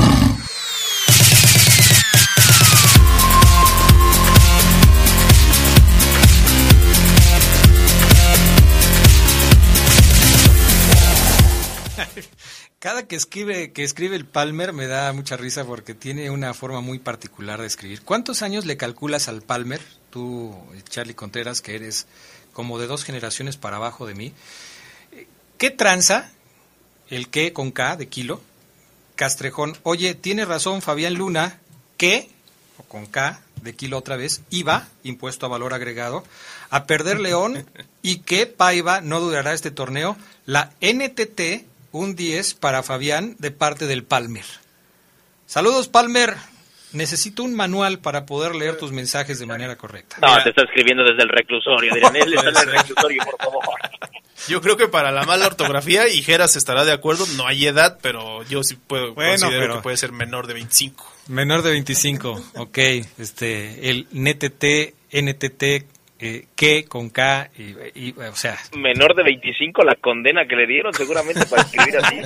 Cada 12.81 13.03
que 13.03 13.15
escribe, 13.15 13.71
que 13.73 13.83
escribe 13.83 14.15
el 14.15 14.25
Palmer 14.25 14.73
me 14.73 14.87
da 14.87 15.13
mucha 15.13 15.37
risa 15.37 15.65
porque 15.65 15.93
tiene 15.93 16.31
una 16.31 16.55
forma 16.55 16.81
muy 16.81 16.97
particular 16.97 17.61
de 17.61 17.67
escribir. 17.67 18.01
¿Cuántos 18.01 18.41
años 18.41 18.65
le 18.65 18.75
calculas 18.75 19.27
al 19.27 19.43
Palmer? 19.43 19.79
Tú, 20.09 20.57
Charlie 20.89 21.13
Contreras, 21.13 21.61
que 21.61 21.75
eres 21.75 22.07
como 22.53 22.79
de 22.79 22.87
dos 22.87 23.03
generaciones 23.03 23.55
para 23.55 23.75
abajo 23.75 24.07
de 24.07 24.15
mí. 24.15 24.33
¿Qué 25.59 25.69
tranza? 25.69 26.31
El 27.07 27.29
que 27.29 27.53
con 27.53 27.69
K 27.69 27.97
de 27.97 28.07
kilo. 28.07 28.41
Castrejón. 29.15 29.77
Oye, 29.83 30.15
tiene 30.15 30.43
razón 30.45 30.81
Fabián 30.81 31.13
Luna, 31.13 31.59
que, 31.97 32.31
o 32.79 32.83
con 32.85 33.05
K 33.05 33.41
de 33.61 33.75
kilo 33.75 33.99
otra 33.99 34.15
vez, 34.15 34.41
IVA, 34.49 34.87
impuesto 35.03 35.45
a 35.45 35.49
valor 35.49 35.75
agregado, 35.75 36.23
a 36.71 36.87
perder 36.87 37.19
León 37.19 37.63
y 38.01 38.21
que 38.21 38.47
Paiva 38.47 39.01
no 39.01 39.19
durará 39.19 39.53
este 39.53 39.69
torneo. 39.69 40.17
La 40.47 40.71
NTT 40.81 41.69
un 41.91 42.15
10 42.15 42.53
para 42.55 42.83
Fabián 42.83 43.35
de 43.39 43.51
parte 43.51 43.87
del 43.87 44.03
Palmer. 44.03 44.45
Saludos, 45.45 45.87
Palmer. 45.87 46.35
Necesito 46.93 47.43
un 47.43 47.55
manual 47.55 47.99
para 47.99 48.25
poder 48.25 48.53
leer 48.53 48.75
tus 48.77 48.91
mensajes 48.91 49.39
de 49.39 49.45
manera 49.45 49.77
correcta. 49.77 50.17
No, 50.21 50.43
te 50.43 50.49
está 50.49 50.63
escribiendo 50.63 51.03
desde 51.05 51.23
el 51.23 51.29
reclusorio. 51.29 51.93
Dirán, 51.95 52.15
él 52.17 52.33
está 52.33 52.49
en 52.49 52.69
el 52.69 52.75
reclusorio, 52.77 53.23
por 53.23 53.37
favor. 53.37 53.63
Yo 54.49 54.59
creo 54.61 54.75
que 54.75 54.89
para 54.89 55.11
la 55.11 55.23
mala 55.23 55.47
ortografía, 55.47 56.09
y 56.09 56.21
Geras 56.21 56.57
estará 56.57 56.83
de 56.83 56.91
acuerdo, 56.91 57.25
no 57.37 57.47
hay 57.47 57.65
edad, 57.65 57.99
pero 58.01 58.43
yo 58.43 58.61
sí 58.63 58.75
puedo 58.75 59.13
Bueno, 59.13 59.31
considero 59.39 59.61
pero- 59.61 59.75
que 59.75 59.81
puede 59.83 59.97
ser 59.97 60.11
menor 60.11 60.47
de 60.47 60.53
25. 60.55 61.13
Menor 61.27 61.61
de 61.61 61.71
25, 61.71 62.43
ok. 62.55 62.77
Este, 63.19 63.89
el 63.89 64.07
NTT, 64.11 64.95
NTT, 65.11 65.85
eh, 66.23 66.45
que 66.55 66.85
con 66.85 67.09
K, 67.09 67.49
y, 67.57 68.09
y, 68.09 68.15
o 68.15 68.35
sea, 68.35 68.55
Menor 68.77 69.15
de 69.15 69.23
25, 69.23 69.83
la 69.83 69.95
condena 69.95 70.45
que 70.47 70.55
le 70.55 70.67
dieron 70.67 70.93
seguramente 70.93 71.47
para 71.47 71.63
escribir 71.63 71.97
así. 71.97 72.21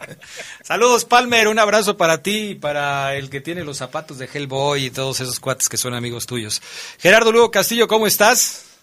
Saludos, 0.62 1.06
Palmer. 1.06 1.48
Un 1.48 1.58
abrazo 1.58 1.96
para 1.96 2.22
ti 2.22 2.50
y 2.50 2.54
para 2.54 3.14
el 3.16 3.30
que 3.30 3.40
tiene 3.40 3.64
los 3.64 3.78
zapatos 3.78 4.18
de 4.18 4.26
Hellboy 4.26 4.84
y 4.84 4.90
todos 4.90 5.20
esos 5.20 5.40
cuates 5.40 5.70
que 5.70 5.78
son 5.78 5.94
amigos 5.94 6.26
tuyos. 6.26 6.60
Gerardo 6.98 7.32
Lugo 7.32 7.50
Castillo, 7.50 7.88
¿cómo 7.88 8.06
estás? 8.06 8.78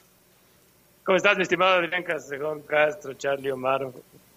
¿Cómo 1.04 1.18
estás, 1.18 1.38
mi 1.38 1.44
estimado 1.44 1.76
Adrián 1.76 2.04
Castrejón 2.04 2.64
Castro, 2.64 3.14
Charlie 3.14 3.52
Omar, 3.52 3.88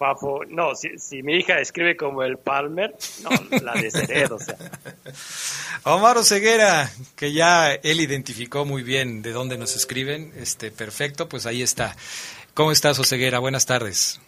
Fafo? 0.01 0.41
No, 0.49 0.73
si, 0.73 0.97
si 0.97 1.21
mi 1.21 1.35
hija 1.35 1.59
escribe 1.59 1.95
como 1.95 2.23
el 2.23 2.39
Palmer, 2.39 2.91
no, 3.21 3.29
la 3.61 3.73
desheredo, 3.73 4.37
o 4.37 4.39
sea. 4.39 4.55
Omar 5.83 6.17
Ceguera, 6.23 6.89
que 7.15 7.33
ya 7.33 7.71
él 7.71 8.01
identificó 8.01 8.65
muy 8.65 8.81
bien 8.81 9.21
de 9.21 9.31
dónde 9.31 9.59
nos 9.59 9.75
escriben. 9.75 10.31
Este, 10.37 10.71
perfecto, 10.71 11.29
pues 11.29 11.45
ahí 11.45 11.61
está. 11.61 11.95
¿Cómo 12.55 12.71
estás, 12.71 12.97
Oseguera? 12.97 13.37
Buenas 13.37 13.67
tardes. 13.67 14.19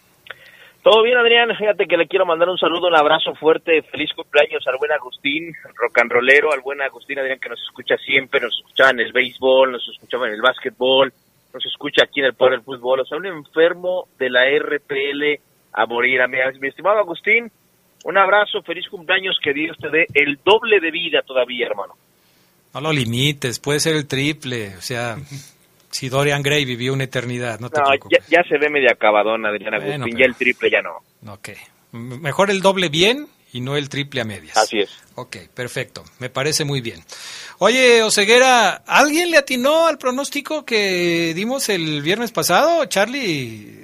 Todo 0.84 1.02
bien, 1.02 1.18
Adrián. 1.18 1.48
Fíjate 1.58 1.86
que 1.86 1.96
le 1.96 2.06
quiero 2.06 2.24
mandar 2.24 2.48
un 2.48 2.58
saludo, 2.58 2.86
un 2.86 2.94
abrazo 2.94 3.34
fuerte, 3.34 3.82
feliz 3.82 4.10
cumpleaños 4.14 4.64
al 4.68 4.78
buen 4.78 4.92
Agustín, 4.92 5.52
rock 5.74 5.98
and 5.98 6.12
rollero, 6.12 6.52
al 6.52 6.60
buen 6.60 6.82
Agustín, 6.82 7.18
Adrián, 7.18 7.40
que 7.40 7.48
nos 7.48 7.60
escucha 7.60 7.96
siempre, 7.96 8.40
nos 8.40 8.56
escuchaba 8.60 8.90
en 8.90 9.00
el 9.00 9.12
béisbol, 9.12 9.72
nos 9.72 9.88
escuchaba 9.88 10.28
en 10.28 10.34
el 10.34 10.40
básquetbol, 10.40 11.12
nos 11.52 11.66
escucha 11.66 12.04
aquí 12.04 12.20
en 12.20 12.26
el 12.26 12.34
Poder 12.34 12.52
del 12.52 12.62
Fútbol. 12.62 13.00
O 13.00 13.04
sea, 13.04 13.18
un 13.18 13.26
enfermo 13.26 14.06
de 14.20 14.30
la 14.30 14.44
RPL 14.56 15.40
a 15.74 15.86
morir. 15.86 16.20
A 16.22 16.28
mi, 16.28 16.38
mi 16.60 16.68
estimado 16.68 16.98
Agustín, 16.98 17.50
un 18.04 18.18
abrazo, 18.18 18.62
feliz 18.62 18.86
cumpleaños, 18.88 19.36
que 19.42 19.52
Dios 19.52 19.76
te 19.80 19.88
dé 19.90 20.06
el 20.14 20.38
doble 20.44 20.80
de 20.80 20.90
vida 20.90 21.20
todavía, 21.26 21.66
hermano. 21.66 21.94
No 22.72 22.80
lo 22.80 22.92
limites, 22.92 23.58
puede 23.60 23.80
ser 23.80 23.94
el 23.96 24.06
triple. 24.06 24.76
O 24.76 24.80
sea, 24.82 25.16
si 25.90 26.08
Dorian 26.08 26.42
Gray 26.42 26.64
vivió 26.64 26.92
una 26.92 27.04
eternidad, 27.04 27.60
no 27.60 27.70
te 27.70 27.80
No, 27.80 27.86
preocupes. 27.86 28.18
ya, 28.28 28.42
ya 28.42 28.48
se 28.48 28.58
ve 28.58 28.68
media 28.68 28.90
acabadón, 28.92 29.46
Adrián 29.46 29.70
Bueno, 29.76 29.84
Agustín, 30.04 30.04
pero- 30.04 30.18
ya 30.18 30.24
el 30.26 30.34
triple 30.34 30.70
ya 30.70 30.82
no. 30.82 31.32
Ok. 31.32 31.50
Mejor 31.92 32.50
el 32.50 32.60
doble 32.60 32.88
bien 32.88 33.28
y 33.52 33.60
no 33.60 33.76
el 33.76 33.88
triple 33.88 34.20
a 34.20 34.24
medias. 34.24 34.56
Así 34.56 34.80
es. 34.80 34.90
Ok, 35.14 35.36
perfecto. 35.54 36.02
Me 36.18 36.28
parece 36.28 36.64
muy 36.64 36.80
bien. 36.80 37.00
Oye, 37.58 38.02
Oseguera, 38.02 38.82
¿alguien 38.88 39.30
le 39.30 39.36
atinó 39.36 39.86
al 39.86 39.96
pronóstico 39.96 40.64
que 40.64 41.32
dimos 41.36 41.68
el 41.68 42.02
viernes 42.02 42.32
pasado? 42.32 42.84
Charlie, 42.86 43.83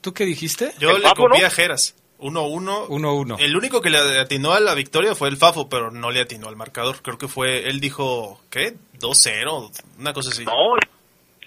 ¿tú 0.00 0.14
qué 0.14 0.24
dijiste? 0.24 0.72
Yo 0.78 0.96
le 0.98 1.12
copié 1.14 1.44
a 1.44 1.50
Geras. 1.50 1.94
1-1. 2.18 2.88
1-1. 2.88 3.36
El 3.38 3.56
único 3.56 3.80
que 3.80 3.90
le 3.90 3.98
atinó 4.18 4.52
a 4.52 4.60
la 4.60 4.74
victoria 4.74 5.14
fue 5.14 5.28
el 5.28 5.36
Fafo, 5.36 5.68
pero 5.68 5.90
no 5.90 6.10
le 6.10 6.20
atinó 6.20 6.48
al 6.48 6.56
marcador. 6.56 7.00
Creo 7.02 7.16
que 7.16 7.28
fue, 7.28 7.68
él 7.68 7.80
dijo, 7.80 8.40
¿qué? 8.50 8.74
2-0, 8.98 9.70
una 9.98 10.12
cosa 10.12 10.30
así. 10.30 10.44
No, 10.44 10.76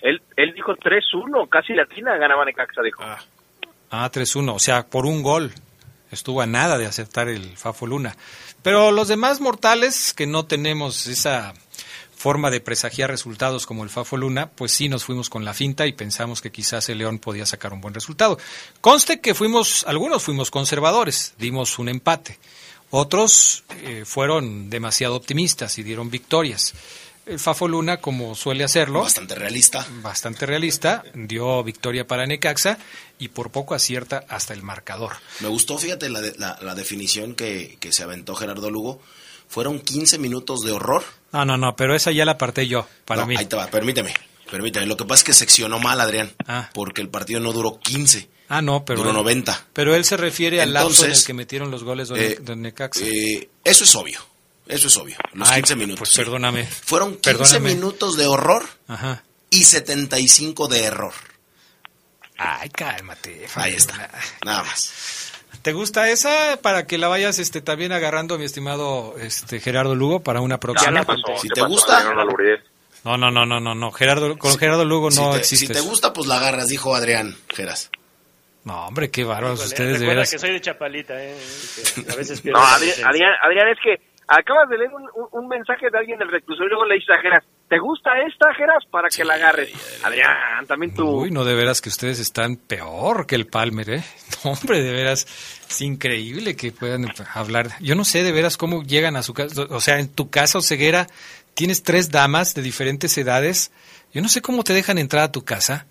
él, 0.01 0.21
él 0.37 0.53
dijo 0.53 0.73
3-1, 0.73 1.49
casi 1.49 1.73
latina 1.73 2.15
ganaba 2.17 2.45
Necaxa, 2.45 2.81
dijo. 2.81 3.03
Ah, 3.91 4.09
3-1, 4.09 4.55
o 4.55 4.59
sea, 4.59 4.87
por 4.87 5.05
un 5.05 5.21
gol. 5.21 5.51
Estuvo 6.09 6.41
a 6.41 6.45
nada 6.45 6.77
de 6.77 6.85
aceptar 6.85 7.29
el 7.29 7.55
Fafo 7.57 7.87
Luna. 7.87 8.17
Pero 8.63 8.91
los 8.91 9.07
demás 9.07 9.39
mortales 9.39 10.13
que 10.13 10.27
no 10.27 10.45
tenemos 10.45 11.07
esa 11.07 11.53
forma 12.21 12.51
de 12.51 12.61
presagiar 12.61 13.09
resultados 13.09 13.65
como 13.65 13.83
el 13.83 13.89
Fafo 13.89 14.15
Luna, 14.15 14.49
pues 14.51 14.71
sí 14.71 14.87
nos 14.89 15.03
fuimos 15.03 15.29
con 15.29 15.43
la 15.43 15.53
finta 15.53 15.87
y 15.87 15.93
pensamos 15.93 16.39
que 16.41 16.51
quizás 16.51 16.87
el 16.89 16.99
León 16.99 17.17
podía 17.19 17.45
sacar 17.45 17.73
un 17.73 17.81
buen 17.81 17.93
resultado. 17.95 18.37
Conste 18.79 19.19
que 19.19 19.33
fuimos, 19.33 19.83
algunos 19.87 20.21
fuimos 20.23 20.51
conservadores, 20.51 21.33
dimos 21.39 21.79
un 21.79 21.89
empate. 21.89 22.37
Otros 22.89 23.63
eh, 23.83 24.03
fueron 24.05 24.69
demasiado 24.69 25.15
optimistas 25.15 25.77
y 25.77 25.83
dieron 25.83 26.09
victorias. 26.11 26.73
El 27.25 27.39
Fafo 27.39 27.67
Luna, 27.67 27.97
como 27.97 28.35
suele 28.35 28.63
hacerlo, 28.63 29.01
Bastante 29.01 29.35
realista. 29.35 29.87
bastante 30.01 30.45
realista, 30.45 31.03
dio 31.13 31.63
victoria 31.63 32.05
para 32.05 32.25
Necaxa 32.25 32.77
y 33.19 33.29
por 33.29 33.51
poco 33.51 33.75
acierta 33.75 34.25
hasta 34.27 34.53
el 34.53 34.63
marcador. 34.63 35.13
Me 35.39 35.47
gustó, 35.47 35.77
fíjate, 35.77 36.09
la, 36.09 36.19
de- 36.19 36.33
la, 36.37 36.57
la 36.61 36.75
definición 36.75 37.35
que, 37.35 37.77
que 37.79 37.93
se 37.93 38.03
aventó 38.03 38.35
Gerardo 38.35 38.69
Lugo. 38.71 38.99
Fueron 39.51 39.81
15 39.81 40.17
minutos 40.17 40.61
de 40.61 40.71
horror. 40.71 41.03
No, 41.33 41.43
no, 41.43 41.57
no, 41.57 41.75
pero 41.75 41.93
esa 41.93 42.11
ya 42.11 42.23
la 42.23 42.31
aparté 42.33 42.67
yo, 42.67 42.87
para 43.03 43.21
No, 43.21 43.27
mí. 43.27 43.35
Ahí 43.37 43.45
te 43.47 43.57
va, 43.57 43.67
permíteme. 43.67 44.13
Permíteme. 44.49 44.85
Lo 44.85 44.95
que 44.95 45.03
pasa 45.03 45.19
es 45.19 45.23
que 45.25 45.33
seccionó 45.33 45.77
mal, 45.77 45.99
Adrián. 45.99 46.33
Porque 46.73 47.01
el 47.01 47.09
partido 47.09 47.41
no 47.41 47.51
duró 47.51 47.77
15. 47.79 48.29
Ah, 48.47 48.61
no, 48.61 48.83
pero 48.85 48.99
Duró 48.99 49.11
90. 49.13 49.67
Pero 49.73 49.93
él 49.93 50.05
se 50.05 50.15
refiere 50.15 50.61
al 50.61 50.71
lapso 50.73 51.03
en 51.05 51.11
el 51.11 51.23
que 51.23 51.33
metieron 51.33 51.69
los 51.69 51.83
goles 51.83 52.07
de, 52.09 52.31
eh, 52.45 52.55
Necaxa. 52.55 53.01
Eh, 53.03 53.49
eso 53.63 53.83
es 53.83 53.93
obvio. 53.95 54.19
Eso 54.67 54.87
es 54.87 54.95
obvio. 54.95 55.17
Los 55.33 55.49
Ay, 55.49 55.61
15 55.63 55.75
minutos. 55.75 55.99
pues 55.99 56.15
perdóname. 56.15 56.65
Fueron 56.65 57.15
15 57.17 57.21
Perdóname. 57.37 57.73
minutos 57.75 58.15
de 58.15 58.25
horror 58.27 58.65
Ajá. 58.87 59.21
y 59.49 59.63
75 59.65 60.69
de 60.69 60.83
error. 60.83 61.13
Ay, 62.37 62.69
cálmate. 62.69 63.47
Ahí 63.55 63.73
está. 63.73 64.09
Nada 64.45 64.63
más. 64.63 64.91
¿Te 65.61 65.73
gusta 65.73 66.09
esa 66.09 66.57
para 66.61 66.87
que 66.87 66.97
la 66.97 67.07
vayas 67.07 67.37
este 67.39 67.61
también 67.61 67.91
agarrando, 67.91 68.37
mi 68.37 68.45
estimado 68.45 69.15
este 69.19 69.59
Gerardo 69.59 69.95
Lugo, 69.95 70.21
para 70.21 70.41
una 70.41 70.59
próxima? 70.59 71.05
Si 71.39 71.49
te 71.49 71.61
gusta, 71.61 72.03
No, 73.03 73.17
no, 73.17 73.29
no, 73.31 73.45
no, 73.45 73.59
no, 73.59 73.75
no. 73.75 73.91
Gerardo, 73.91 74.37
con 74.37 74.57
Gerardo 74.57 74.85
Lugo 74.85 75.11
si 75.11 75.19
no 75.19 75.31
te, 75.33 75.39
existe. 75.39 75.67
si 75.67 75.73
te 75.73 75.81
gusta, 75.81 76.13
pues 76.13 76.27
la 76.27 76.37
agarras, 76.37 76.67
dijo 76.69 76.95
Adrián 76.95 77.35
Geras. 77.53 77.91
No, 78.63 78.85
hombre, 78.87 79.09
qué 79.09 79.23
bárbaros 79.23 79.57
Híjole, 79.59 79.67
ustedes 79.69 79.99
de 79.99 80.05
veras. 80.07 80.31
que 80.31 80.37
soy 80.39 80.51
de 80.51 80.61
Chapalita, 80.61 81.13
¿eh? 81.23 81.35
Que 82.05 82.11
a 82.11 82.15
veces 82.15 82.37
No, 82.43 82.43
pierdo 82.43 82.59
la 82.59 82.73
Adrián, 82.75 82.83
inocencia. 82.83 83.07
Adrián, 83.09 83.31
Adrián, 83.43 83.67
es 83.69 83.77
que 83.83 84.01
acabas 84.27 84.69
de 84.69 84.77
leer 84.77 84.91
un, 84.93 85.03
un- 85.15 85.27
un 85.31 85.47
mensaje 85.47 85.89
de 85.91 85.97
alguien 85.97 86.17
del 86.19 86.29
reclusorio 86.29 86.67
y 86.67 86.69
luego 86.71 86.85
le 86.85 86.95
dices 86.95 87.09
a 87.17 87.21
Geras, 87.21 87.43
¿te 87.71 87.79
gusta 87.79 88.09
esta, 88.27 88.53
Geras? 88.53 88.83
Para 88.91 89.07
que 89.07 89.23
la 89.23 89.35
agarres. 89.35 89.71
Adrián, 90.03 90.67
también 90.67 90.93
tú. 90.93 91.07
Uy, 91.21 91.31
no, 91.31 91.45
de 91.45 91.55
veras 91.55 91.79
que 91.79 91.87
ustedes 91.87 92.19
están 92.19 92.57
peor 92.57 93.25
que 93.25 93.35
el 93.35 93.47
Palmer, 93.47 93.89
¿eh? 93.89 94.03
No, 94.43 94.51
hombre, 94.51 94.83
de 94.83 94.91
veras, 94.91 95.25
es 95.69 95.81
increíble 95.81 96.57
que 96.57 96.73
puedan 96.73 97.05
hablar. 97.33 97.69
Yo 97.79 97.95
no 97.95 98.03
sé 98.03 98.23
de 98.23 98.33
veras 98.33 98.57
cómo 98.57 98.83
llegan 98.83 99.15
a 99.15 99.23
su 99.23 99.33
casa. 99.33 99.67
O 99.69 99.79
sea, 99.79 99.99
en 99.99 100.09
tu 100.09 100.29
casa, 100.29 100.61
Ceguera, 100.61 101.07
tienes 101.53 101.81
tres 101.81 102.11
damas 102.11 102.55
de 102.55 102.61
diferentes 102.61 103.17
edades. 103.17 103.71
Yo 104.13 104.21
no 104.21 104.27
sé 104.27 104.41
cómo 104.41 104.65
te 104.65 104.73
dejan 104.73 104.97
entrar 104.97 105.23
a 105.23 105.31
tu 105.31 105.45
casa. 105.45 105.85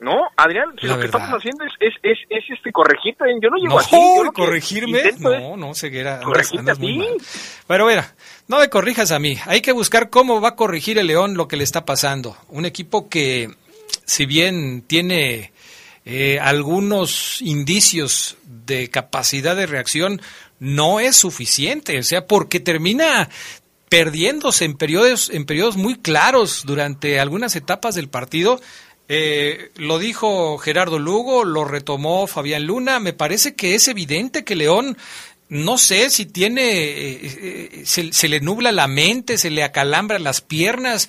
No, 0.00 0.16
Adrián, 0.34 0.70
si 0.80 0.86
lo 0.86 0.98
que 0.98 1.04
estamos 1.04 1.28
haciendo 1.28 1.62
es, 1.64 1.72
es, 1.78 1.92
es, 2.02 2.18
es, 2.30 2.44
este 2.48 2.72
corregirte. 2.72 3.24
Yo 3.42 3.50
no 3.50 3.56
llego 3.58 3.74
No, 3.74 3.78
así. 3.78 3.90
yo 3.92 4.24
lo 4.24 4.32
que 4.32 4.42
corregirme. 4.42 5.02
No, 5.18 5.58
no, 5.58 5.74
Ceguera. 5.74 6.20
Corregirte 6.20 6.58
andas 6.60 6.78
a 6.78 6.80
muy 6.80 6.92
ti. 6.92 6.98
mal. 7.00 7.16
Pero 7.66 7.86
mira, 7.86 8.14
no 8.48 8.58
me 8.58 8.70
corrijas 8.70 9.10
a 9.12 9.18
mí. 9.18 9.36
Hay 9.44 9.60
que 9.60 9.72
buscar 9.72 10.08
cómo 10.08 10.40
va 10.40 10.50
a 10.50 10.56
corregir 10.56 10.96
el 10.98 11.06
León 11.06 11.36
lo 11.36 11.48
que 11.48 11.58
le 11.58 11.64
está 11.64 11.84
pasando. 11.84 12.34
Un 12.48 12.64
equipo 12.64 13.10
que, 13.10 13.50
si 14.06 14.24
bien 14.24 14.80
tiene 14.86 15.52
eh, 16.06 16.38
algunos 16.40 17.42
indicios 17.42 18.38
de 18.44 18.88
capacidad 18.88 19.54
de 19.54 19.66
reacción, 19.66 20.22
no 20.60 20.98
es 20.98 21.16
suficiente. 21.16 21.98
O 21.98 22.02
sea, 22.02 22.26
porque 22.26 22.58
termina 22.58 23.28
perdiéndose 23.90 24.64
en 24.64 24.78
periodos, 24.78 25.28
en 25.28 25.44
periodos 25.44 25.76
muy 25.76 25.96
claros 25.98 26.62
durante 26.64 27.20
algunas 27.20 27.54
etapas 27.54 27.94
del 27.96 28.08
partido. 28.08 28.60
Eh, 29.12 29.72
lo 29.74 29.98
dijo 29.98 30.56
Gerardo 30.58 31.00
Lugo, 31.00 31.42
lo 31.42 31.64
retomó 31.64 32.28
Fabián 32.28 32.64
Luna. 32.64 33.00
Me 33.00 33.12
parece 33.12 33.56
que 33.56 33.74
es 33.74 33.88
evidente 33.88 34.44
que 34.44 34.54
León, 34.54 34.96
no 35.48 35.78
sé 35.78 36.10
si 36.10 36.26
tiene, 36.26 36.62
eh, 36.62 37.20
eh, 37.22 37.82
se, 37.86 38.12
se 38.12 38.28
le 38.28 38.38
nubla 38.38 38.70
la 38.70 38.86
mente, 38.86 39.36
se 39.36 39.50
le 39.50 39.64
acalambran 39.64 40.22
las 40.22 40.42
piernas. 40.42 41.08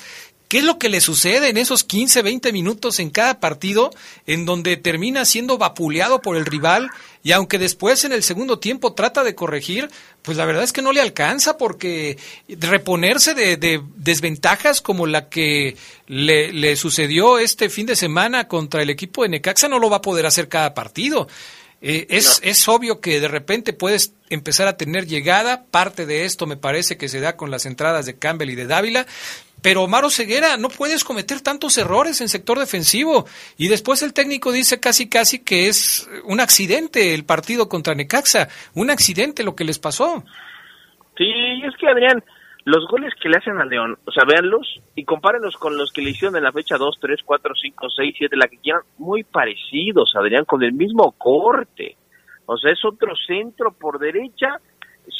¿Qué 0.52 0.58
es 0.58 0.66
lo 0.66 0.78
que 0.78 0.90
le 0.90 1.00
sucede 1.00 1.48
en 1.48 1.56
esos 1.56 1.86
15, 1.86 2.24
20 2.24 2.52
minutos 2.52 3.00
en 3.00 3.10
cada 3.10 3.40
partido 3.40 3.90
en 4.28 4.46
donde 4.46 4.76
termina 4.76 5.24
siendo 5.24 5.58
vapuleado 5.58 6.20
por 6.20 6.36
el 6.36 6.46
rival 6.46 6.90
y 7.24 7.32
aunque 7.32 7.58
después 7.58 8.04
en 8.04 8.12
el 8.12 8.22
segundo 8.22 8.60
tiempo 8.60 8.92
trata 8.92 9.24
de 9.24 9.34
corregir, 9.34 9.90
pues 10.22 10.36
la 10.36 10.44
verdad 10.44 10.66
es 10.66 10.74
que 10.74 10.82
no 10.82 10.92
le 10.92 11.00
alcanza 11.00 11.58
porque 11.58 12.18
reponerse 12.50 13.34
de, 13.34 13.56
de 13.56 13.82
desventajas 13.96 14.82
como 14.82 15.08
la 15.08 15.30
que 15.30 15.78
le, 16.08 16.52
le 16.52 16.76
sucedió 16.76 17.40
este 17.40 17.70
fin 17.70 17.86
de 17.86 17.96
semana 17.96 18.50
contra 18.50 18.82
el 18.82 18.90
equipo 18.90 19.24
de 19.24 19.30
Necaxa 19.30 19.70
no 19.70 19.80
lo 19.80 19.90
va 19.90 19.98
a 19.98 20.02
poder 20.02 20.26
hacer 20.26 20.50
cada 20.50 20.74
partido. 20.74 21.30
Eh, 21.84 22.06
es, 22.10 22.40
es 22.44 22.68
obvio 22.68 23.02
que 23.02 23.20
de 23.20 23.28
repente 23.28 23.74
puedes 23.74 24.14
empezar 24.30 24.68
a 24.68 24.78
tener 24.78 25.08
llegada, 25.08 25.66
parte 25.66 26.06
de 26.06 26.26
esto 26.26 26.46
me 26.46 26.56
parece 26.56 26.96
que 26.96 27.10
se 27.10 27.20
da 27.20 27.36
con 27.36 27.50
las 27.50 27.66
entradas 27.66 28.06
de 28.06 28.18
Campbell 28.18 28.52
y 28.52 28.56
de 28.56 28.68
Dávila, 28.68 29.08
pero 29.62 29.84
Omar 29.84 30.10
Ceguera, 30.10 30.58
no 30.58 30.70
puedes 30.70 31.04
cometer 31.04 31.42
tantos 31.42 31.78
errores 31.78 32.22
en 32.22 32.30
sector 32.30 32.58
defensivo. 32.58 33.26
Y 33.58 33.68
después 33.68 34.02
el 34.02 34.14
técnico 34.14 34.52
dice 34.52 34.80
casi 34.80 35.08
casi 35.10 35.44
que 35.44 35.68
es 35.68 36.10
un 36.26 36.40
accidente 36.40 37.14
el 37.14 37.26
partido 37.26 37.70
contra 37.70 37.94
Necaxa, 37.96 38.48
un 38.74 38.90
accidente 38.90 39.44
lo 39.44 39.56
que 39.56 39.64
les 39.64 39.80
pasó. 39.80 40.24
Sí, 41.18 41.32
es 41.64 41.76
que 41.78 41.88
Adrián, 41.88 42.24
los 42.66 42.88
goles 42.88 43.14
que 43.22 43.30
le 43.30 43.38
hacen 43.38 43.58
al 43.58 43.70
León, 43.70 43.98
o 44.06 44.12
sea, 44.12 44.24
véanlos 44.26 44.82
y 44.96 45.06
compárenlos 45.06 45.56
con 45.58 45.78
los 45.78 45.92
que 45.92 46.02
le 46.02 46.12
hicieron 46.12 46.36
en 46.36 46.44
la 46.44 46.52
fecha 46.52 46.78
2, 46.78 46.98
3, 47.00 47.20
4, 47.24 47.54
5, 47.62 47.90
6, 47.96 48.16
7, 48.18 48.38
la 48.38 48.48
que 48.48 48.58
quieran, 48.58 48.82
muy 48.98 49.24
parecidos, 49.24 50.14
Adrián, 50.16 50.46
con 50.46 50.64
el 50.64 50.74
mismo 50.74 51.12
corte. 51.14 51.98
O 52.46 52.58
sea, 52.58 52.72
es 52.72 52.84
otro 52.84 53.14
centro 53.16 53.72
por 53.72 54.00
derecha, 54.00 54.60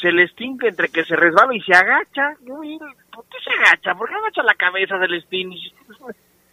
se 0.00 0.10
le 0.10 0.24
estinca 0.24 0.68
entre 0.68 0.88
que 0.88 1.04
se 1.04 1.16
resbala 1.16 1.54
y 1.54 1.60
se 1.60 1.74
agacha. 1.74 2.34
¿Por 2.44 3.24
qué 3.26 3.38
se 3.44 3.50
agacha? 3.50 3.94
¿Por 3.94 4.08
qué 4.08 4.14
agacha 4.14 4.42
la 4.42 4.54
cabeza 4.54 4.98
Celestín? 4.98 5.52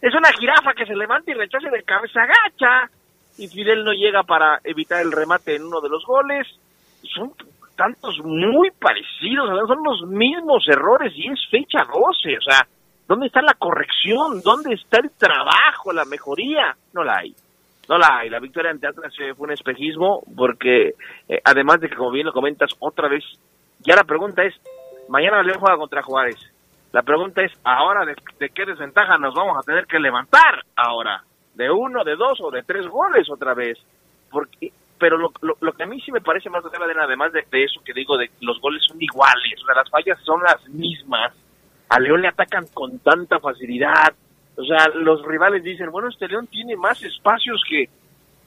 Es 0.02 0.14
una 0.14 0.32
jirafa 0.32 0.72
que 0.72 0.86
se 0.86 0.96
levanta 0.96 1.30
y 1.30 1.34
rechaza 1.34 1.68
de 1.68 1.82
cabeza, 1.82 2.22
agacha. 2.22 2.90
Y 3.36 3.48
Fidel 3.48 3.84
no 3.84 3.92
llega 3.92 4.22
para 4.22 4.58
evitar 4.64 5.02
el 5.02 5.12
remate 5.12 5.56
en 5.56 5.64
uno 5.64 5.82
de 5.82 5.90
los 5.90 6.06
goles. 6.06 6.46
Son 7.14 7.34
tantos 7.76 8.18
muy 8.24 8.70
parecidos, 8.70 9.68
son 9.68 9.82
los 9.84 10.08
mismos 10.08 10.66
errores 10.68 11.12
y 11.16 11.28
es 11.28 11.38
fecha 11.50 11.84
12, 11.84 12.36
o 12.36 12.42
sea, 12.42 12.66
¿dónde 13.08 13.26
está 13.26 13.40
la 13.42 13.54
corrección? 13.54 14.40
¿Dónde 14.42 14.74
está 14.74 14.98
el 15.00 15.10
trabajo, 15.10 15.92
la 15.92 16.04
mejoría? 16.04 16.76
No 16.92 17.04
la 17.04 17.18
hay. 17.18 17.34
No 17.90 17.98
la. 17.98 18.24
La 18.30 18.38
victoria 18.38 18.70
ante 18.70 18.86
Atlas 18.86 19.12
fue 19.16 19.46
un 19.48 19.52
espejismo 19.52 20.22
porque, 20.36 20.94
eh, 21.28 21.40
además 21.44 21.80
de 21.80 21.88
que, 21.88 21.96
como 21.96 22.12
bien 22.12 22.24
lo 22.24 22.32
comentas, 22.32 22.70
otra 22.78 23.08
vez, 23.08 23.24
ya 23.80 23.96
la 23.96 24.04
pregunta 24.04 24.44
es, 24.44 24.54
mañana 25.08 25.42
León 25.42 25.58
juega 25.58 25.76
contra 25.76 26.02
Juárez. 26.02 26.38
La 26.92 27.02
pregunta 27.02 27.42
es, 27.42 27.52
ahora, 27.64 28.04
de, 28.04 28.48
qué 28.50 28.64
desventaja 28.64 29.18
nos 29.18 29.34
vamos 29.34 29.56
a 29.58 29.66
tener 29.66 29.86
que 29.86 29.98
levantar 29.98 30.64
ahora? 30.76 31.24
¿De 31.54 31.68
uno, 31.68 32.04
de 32.04 32.14
dos 32.14 32.40
o 32.40 32.50
de 32.52 32.62
tres 32.62 32.86
goles 32.86 33.28
otra 33.28 33.54
vez? 33.54 33.76
Porque 34.30 34.72
pero 34.96 35.16
lo, 35.16 35.32
lo, 35.40 35.56
lo 35.60 35.72
que 35.72 35.82
a 35.82 35.86
mí 35.86 35.98
sí 36.02 36.12
me 36.12 36.20
parece 36.20 36.50
más 36.50 36.62
grave, 36.62 36.92
además 37.02 37.32
de, 37.32 37.40
eso 37.64 37.80
que 37.82 37.94
digo, 37.94 38.18
de 38.18 38.30
los 38.42 38.60
goles 38.60 38.82
son 38.86 39.00
iguales, 39.00 39.58
o 39.62 39.64
sea, 39.64 39.74
las 39.74 39.88
fallas 39.88 40.18
son 40.22 40.42
las 40.42 40.68
mismas, 40.68 41.32
a 41.88 41.98
León 41.98 42.20
le 42.20 42.28
atacan 42.28 42.66
con 42.74 42.98
tanta 42.98 43.40
facilidad, 43.40 44.12
o 44.60 44.64
sea, 44.64 44.88
los 44.94 45.24
rivales 45.24 45.62
dicen, 45.62 45.90
bueno, 45.90 46.08
este 46.08 46.28
León 46.28 46.46
tiene 46.46 46.76
más 46.76 47.02
espacios 47.02 47.62
que, 47.68 47.88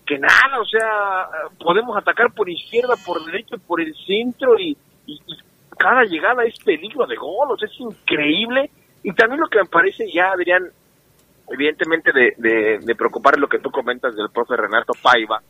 que 0.05 0.19
nada, 0.19 0.59
o 0.61 0.65
sea, 0.65 1.27
podemos 1.59 1.97
atacar 1.97 2.31
por 2.33 2.47
izquierda, 2.47 2.93
por 3.03 3.25
derecha, 3.25 3.55
por 3.65 3.81
el 3.81 3.95
centro 4.05 4.59
y, 4.59 4.77
y, 5.07 5.19
cada 5.77 6.03
llegada 6.03 6.43
es 6.43 6.55
peligro 6.63 7.07
de 7.07 7.15
gol, 7.15 7.51
o 7.51 7.57
sea, 7.57 7.67
es 7.67 7.79
increíble. 7.79 8.69
Y 9.01 9.11
también 9.13 9.41
lo 9.41 9.47
que 9.47 9.57
me 9.57 9.65
parece 9.65 10.05
ya, 10.13 10.31
Adrián, 10.31 10.69
evidentemente 11.49 12.11
de, 12.13 12.79
de, 12.79 12.95
preocupar 12.95 13.37
lo 13.37 13.49
que 13.49 13.59
tú 13.59 13.71
comentas 13.71 14.15
del 14.15 14.29
profe 14.29 14.55
Renato 14.55 14.93
Paiva, 15.01 15.41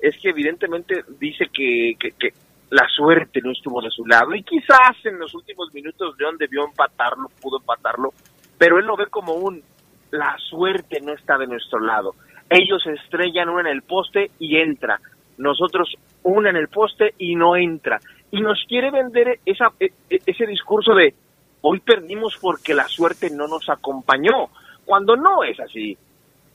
es 0.00 0.16
que 0.18 0.30
evidentemente 0.30 1.04
dice 1.20 1.46
que, 1.52 1.94
que, 1.98 2.32
la 2.68 2.88
suerte 2.88 3.40
no 3.44 3.52
estuvo 3.52 3.80
de 3.80 3.90
su 3.90 4.04
lado 4.04 4.34
y 4.34 4.42
quizás 4.42 4.96
en 5.04 5.20
los 5.20 5.32
últimos 5.34 5.72
minutos 5.72 6.16
León 6.18 6.36
debió 6.36 6.64
empatarlo, 6.64 7.28
pudo 7.40 7.60
empatarlo, 7.60 8.12
pero 8.58 8.80
él 8.80 8.86
lo 8.86 8.96
ve 8.96 9.06
como 9.06 9.34
un 9.34 9.62
la 10.10 10.36
suerte 10.38 11.00
no 11.00 11.12
está 11.12 11.38
de 11.38 11.46
nuestro 11.46 11.80
lado. 11.80 12.14
Ellos 12.48 12.86
estrellan 12.86 13.48
una 13.48 13.68
en 13.68 13.76
el 13.76 13.82
poste 13.82 14.30
y 14.38 14.56
entra. 14.56 15.00
Nosotros 15.38 15.94
una 16.22 16.50
en 16.50 16.56
el 16.56 16.68
poste 16.68 17.14
y 17.18 17.34
no 17.34 17.56
entra. 17.56 17.98
Y 18.30 18.40
nos 18.40 18.64
quiere 18.68 18.90
vender 18.90 19.40
esa, 19.44 19.72
ese 19.78 20.46
discurso 20.46 20.94
de 20.94 21.14
hoy 21.60 21.80
perdimos 21.80 22.36
porque 22.40 22.74
la 22.74 22.86
suerte 22.88 23.30
no 23.30 23.48
nos 23.48 23.68
acompañó, 23.68 24.48
cuando 24.84 25.16
no 25.16 25.42
es 25.42 25.58
así 25.58 25.98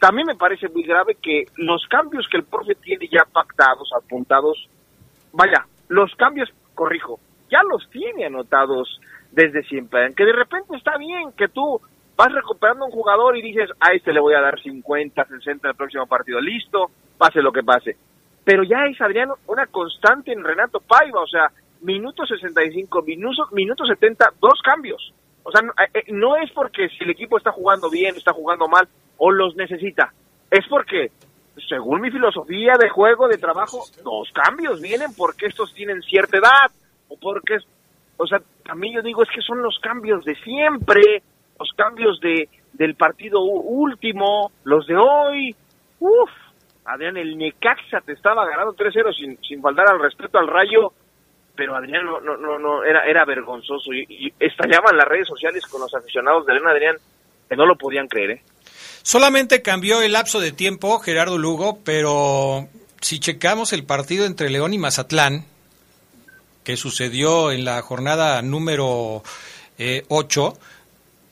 también 0.02 0.26
me 0.26 0.36
parece 0.36 0.68
muy 0.68 0.82
grave 0.82 1.16
que 1.22 1.46
los 1.58 1.86
cambios 1.88 2.28
que 2.28 2.38
el 2.38 2.44
profe 2.44 2.74
tiene 2.74 3.08
ya 3.08 3.24
pactados, 3.32 3.92
apuntados, 3.96 4.68
vaya, 5.32 5.68
los 5.90 6.12
cambios, 6.16 6.50
corrijo, 6.74 7.20
ya 7.52 7.62
los 7.62 7.88
tiene 7.92 8.26
anotados 8.26 9.00
desde 9.32 9.62
siempre. 9.62 10.12
Que 10.16 10.26
de 10.26 10.34
repente 10.34 10.76
está 10.76 10.98
bien 10.98 11.32
que 11.34 11.50
tú 11.50 11.80
vas 12.16 12.32
recuperando 12.32 12.86
un 12.86 12.92
jugador 12.92 13.38
y 13.38 13.42
dices, 13.42 13.70
a 13.80 13.94
este 13.94 14.14
le 14.14 14.20
voy 14.20 14.34
a 14.34 14.42
dar 14.42 14.62
50, 14.62 15.26
60 15.26 15.68
en 15.68 15.70
el 15.72 15.76
próximo 15.76 16.06
partido, 16.08 16.40
listo, 16.40 16.92
pase 17.18 17.42
lo 17.42 17.52
que 17.52 17.64
pase. 17.64 17.98
Pero 18.44 18.64
ya 18.64 18.86
es, 18.86 19.00
Adrián, 19.02 19.30
una 19.48 19.68
constante 19.68 20.32
en 20.32 20.44
Renato 20.44 20.80
Paiva, 20.80 21.22
o 21.22 21.28
sea, 21.28 21.52
minuto 21.82 22.26
65, 22.26 23.02
minuto, 23.04 23.48
minuto 23.52 23.86
70, 23.86 24.34
dos 24.40 24.60
cambios. 24.64 25.14
O 25.44 25.52
sea, 25.52 25.62
no, 25.62 25.74
eh, 25.94 26.04
no 26.10 26.36
es 26.38 26.52
porque 26.52 26.90
si 26.90 27.04
el 27.04 27.12
equipo 27.12 27.38
está 27.38 27.52
jugando 27.52 27.90
bien, 27.90 28.16
está 28.16 28.34
jugando 28.34 28.68
mal, 28.68 28.88
o 29.18 29.32
los 29.32 29.56
necesita. 29.56 30.14
Es 30.50 30.66
porque, 30.68 31.12
según 31.68 32.02
mi 32.02 32.12
filosofía 32.12 32.74
de 32.80 32.90
juego, 32.90 33.28
de 33.28 33.38
trabajo, 33.38 33.84
dos 34.04 34.30
cambios 34.34 34.82
vienen 34.82 35.14
porque 35.16 35.48
estos 35.48 35.74
tienen 35.74 36.02
cierta 36.02 36.38
edad, 36.38 36.72
o 37.08 37.18
porque, 37.20 37.58
o 38.18 38.28
sea, 38.28 38.40
a 38.70 38.76
mí 38.76 38.94
yo 38.94 39.02
digo, 39.02 39.24
es 39.24 39.30
que 39.30 39.42
son 39.42 39.62
los 39.62 39.80
cambios 39.80 40.24
de 40.26 40.36
siempre, 40.36 41.24
los 41.62 41.72
cambios 41.76 42.20
de 42.20 42.50
del 42.74 42.96
partido 42.96 43.42
último, 43.42 44.52
los 44.64 44.88
de 44.88 44.96
hoy. 44.96 45.56
Uf, 46.00 46.30
Adrián, 46.86 47.18
el 47.18 47.38
Necaxa 47.38 48.02
te 48.04 48.14
estaba 48.14 48.46
ganando 48.48 48.74
3-0 48.74 49.16
sin, 49.16 49.38
sin 49.44 49.62
faltar 49.62 49.88
al 49.90 50.00
respeto 50.00 50.40
al 50.40 50.48
Rayo, 50.48 50.94
pero 51.56 51.76
Adrián 51.76 52.06
no, 52.06 52.20
no, 52.22 52.38
no, 52.38 52.58
no 52.58 52.84
era, 52.84 53.06
era 53.06 53.24
vergonzoso 53.26 53.94
y, 53.94 54.06
y 54.10 54.34
estallaban 54.40 54.98
las 54.98 55.08
redes 55.08 55.28
sociales 55.28 55.66
con 55.68 55.82
los 55.82 55.94
aficionados 55.94 56.46
de 56.46 56.54
León 56.54 56.70
Adrián 56.70 56.96
que 57.48 57.56
no 57.56 57.66
lo 57.66 57.76
podían 57.76 58.08
creer, 58.08 58.32
¿eh? 58.32 58.42
Solamente 59.04 59.62
cambió 59.62 60.02
el 60.02 60.14
lapso 60.14 60.40
de 60.40 60.52
tiempo 60.52 61.00
Gerardo 61.00 61.38
Lugo, 61.38 61.80
pero 61.84 62.68
si 63.02 63.20
checamos 63.20 63.74
el 63.74 63.84
partido 63.84 64.26
entre 64.26 64.50
León 64.50 64.74
y 64.74 64.78
Mazatlán, 64.78 65.46
que 66.64 66.78
sucedió 66.78 67.52
en 67.52 67.66
la 67.66 67.82
jornada 67.82 68.42
número 68.42 69.24
8, 70.08 70.54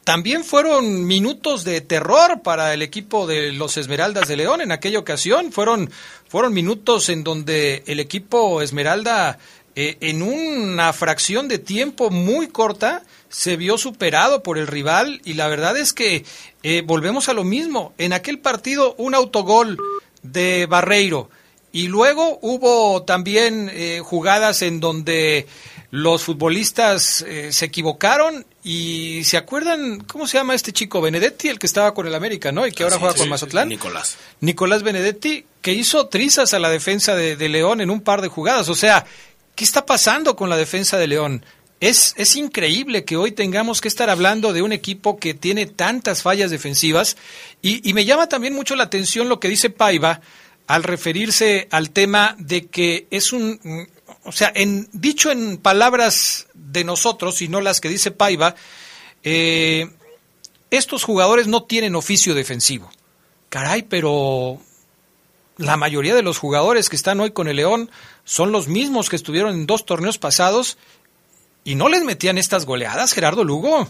también 0.10 0.44
fueron 0.44 1.06
minutos 1.06 1.64
de 1.64 1.82
terror 1.82 2.42
para 2.42 2.74
el 2.74 2.82
equipo 2.82 3.28
de 3.28 3.52
los 3.52 3.78
Esmeraldas 3.78 4.28
de 4.28 4.38
León 4.38 4.60
en 4.60 4.72
aquella 4.72 4.98
ocasión. 4.98 5.52
Fueron, 5.52 5.92
fueron 6.28 6.52
minutos 6.52 7.10
en 7.10 7.24
donde 7.24 7.84
el 7.86 8.00
equipo 8.00 8.64
Esmeralda, 8.64 9.38
eh, 9.76 9.98
en 10.02 10.24
una 10.24 10.94
fracción 10.94 11.48
de 11.48 11.60
tiempo 11.60 12.10
muy 12.10 12.48
corta, 12.48 13.04
se 13.30 13.56
vio 13.56 13.78
superado 13.78 14.42
por 14.42 14.58
el 14.58 14.66
rival 14.66 15.22
y 15.26 15.36
la 15.36 15.48
verdad 15.48 15.78
es 15.78 15.94
que 15.94 16.26
eh, 16.64 16.82
volvemos 16.84 17.30
a 17.30 17.34
lo 17.34 17.44
mismo. 17.44 17.94
En 18.00 18.12
aquel 18.12 18.40
partido 18.40 18.96
un 18.98 19.14
autogol 19.14 19.78
de 20.24 20.66
Barreiro 20.66 21.30
y 21.72 21.88
luego 21.88 22.40
hubo 22.42 23.04
también 23.04 23.70
eh, 23.72 24.02
jugadas 24.04 24.64
en 24.64 24.80
donde 24.80 25.46
los 25.92 26.24
futbolistas 26.24 27.24
eh, 27.28 27.52
se 27.52 27.66
equivocaron 27.66 28.46
y 28.72 29.24
se 29.24 29.36
acuerdan, 29.36 30.02
¿cómo 30.02 30.28
se 30.28 30.38
llama 30.38 30.54
este 30.54 30.72
chico? 30.72 31.02
Benedetti, 31.02 31.48
el 31.48 31.58
que 31.58 31.66
estaba 31.66 31.96
con 31.96 32.06
el 32.06 32.14
América, 32.14 32.52
¿no? 32.52 32.68
Y 32.68 32.72
que 32.72 32.84
ahora 32.84 32.98
Sí, 32.98 33.00
juega 33.00 33.14
sí, 33.16 33.20
con 33.22 33.30
Mazatlán. 33.30 33.68
Nicolás. 33.68 34.18
Nicolás 34.42 34.84
Benedetti, 34.84 35.44
que 35.64 35.74
hizo 35.74 36.06
trizas 36.06 36.54
a 36.54 36.60
la 36.60 36.70
defensa 36.70 37.16
de, 37.16 37.36
de 37.36 37.50
León 37.50 37.82
en 37.82 37.90
un 37.90 38.02
par 38.02 38.22
de 38.22 38.28
jugadas. 38.28 38.70
O 38.70 38.76
sea, 38.76 39.08
¿qué 39.56 39.64
está 39.64 39.88
pasando 39.88 40.36
con 40.36 40.52
la 40.52 40.56
defensa 40.56 41.00
de 41.00 41.08
León? 41.08 41.44
Es, 41.80 42.14
es 42.16 42.36
increíble 42.36 43.06
que 43.06 43.18
hoy 43.18 43.32
tengamos 43.32 43.82
que 43.82 43.88
estar 43.88 44.12
hablando 44.12 44.54
de 44.54 44.62
un 44.62 44.72
equipo 44.72 45.18
que 45.18 45.34
tiene 45.34 45.66
tantas 45.66 46.22
fallas 46.22 46.52
defensivas 46.52 47.18
y, 47.64 47.90
y 47.90 47.94
me 47.96 48.06
llama 48.06 48.30
también 48.30 48.54
mucho 48.54 48.76
la 48.76 48.84
atención 48.84 49.30
lo 49.30 49.40
que 49.40 49.48
dice 49.48 49.72
Paiva 49.72 50.22
al 50.68 50.84
referirse 50.84 51.68
al 51.72 51.90
tema 51.90 52.36
de 52.38 52.68
que 52.68 53.08
es 53.10 53.34
un, 53.34 53.90
o 54.30 54.32
sea, 54.32 54.52
en, 54.54 54.88
dicho 54.94 55.32
en 55.32 55.58
palabras 55.58 56.48
de 56.54 56.84
nosotros 56.84 57.42
y 57.42 57.48
no 57.48 57.62
las 57.62 57.82
que 57.82 57.90
dice 57.90 58.12
Paiva, 58.12 58.54
eh, 59.24 59.90
estos 60.70 61.04
jugadores 61.04 61.48
no 61.48 61.64
tienen 61.64 61.96
oficio 61.96 62.36
defensivo. 62.36 62.92
Caray, 63.50 63.82
pero 63.82 64.62
la 65.58 65.78
mayoría 65.78 66.14
de 66.14 66.22
los 66.22 66.38
jugadores 66.38 66.90
que 66.90 66.96
están 66.96 67.20
hoy 67.20 67.32
con 67.32 67.48
el 67.48 67.56
León 67.56 67.90
son 68.24 68.52
los 68.52 68.68
mismos 68.68 69.10
que 69.10 69.16
estuvieron 69.16 69.56
en 69.56 69.66
dos 69.66 69.84
torneos 69.84 70.20
pasados 70.20 70.78
y 71.64 71.74
no 71.74 71.90
les 71.90 72.04
metían 72.04 72.38
estas 72.38 72.68
goleadas, 72.68 73.14
Gerardo 73.14 73.44
Lugo. 73.44 73.88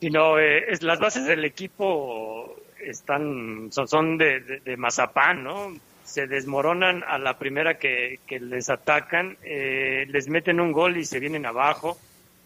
Y 0.00 0.08
no, 0.08 0.38
eh, 0.38 0.64
es, 0.72 0.82
las 0.82 0.98
bases 0.98 1.26
del 1.26 1.44
equipo 1.44 2.56
están 2.82 3.68
son, 3.70 4.16
de, 4.16 4.40
de 4.40 4.76
mazapán, 4.78 5.44
¿no? 5.44 5.76
Se 6.08 6.26
desmoronan 6.26 7.04
a 7.06 7.18
la 7.18 7.38
primera 7.38 7.78
que, 7.78 8.18
que 8.26 8.40
les 8.40 8.70
atacan, 8.70 9.36
eh, 9.42 10.06
les 10.08 10.28
meten 10.28 10.58
un 10.58 10.72
gol 10.72 10.96
y 10.96 11.04
se 11.04 11.20
vienen 11.20 11.44
abajo. 11.44 11.98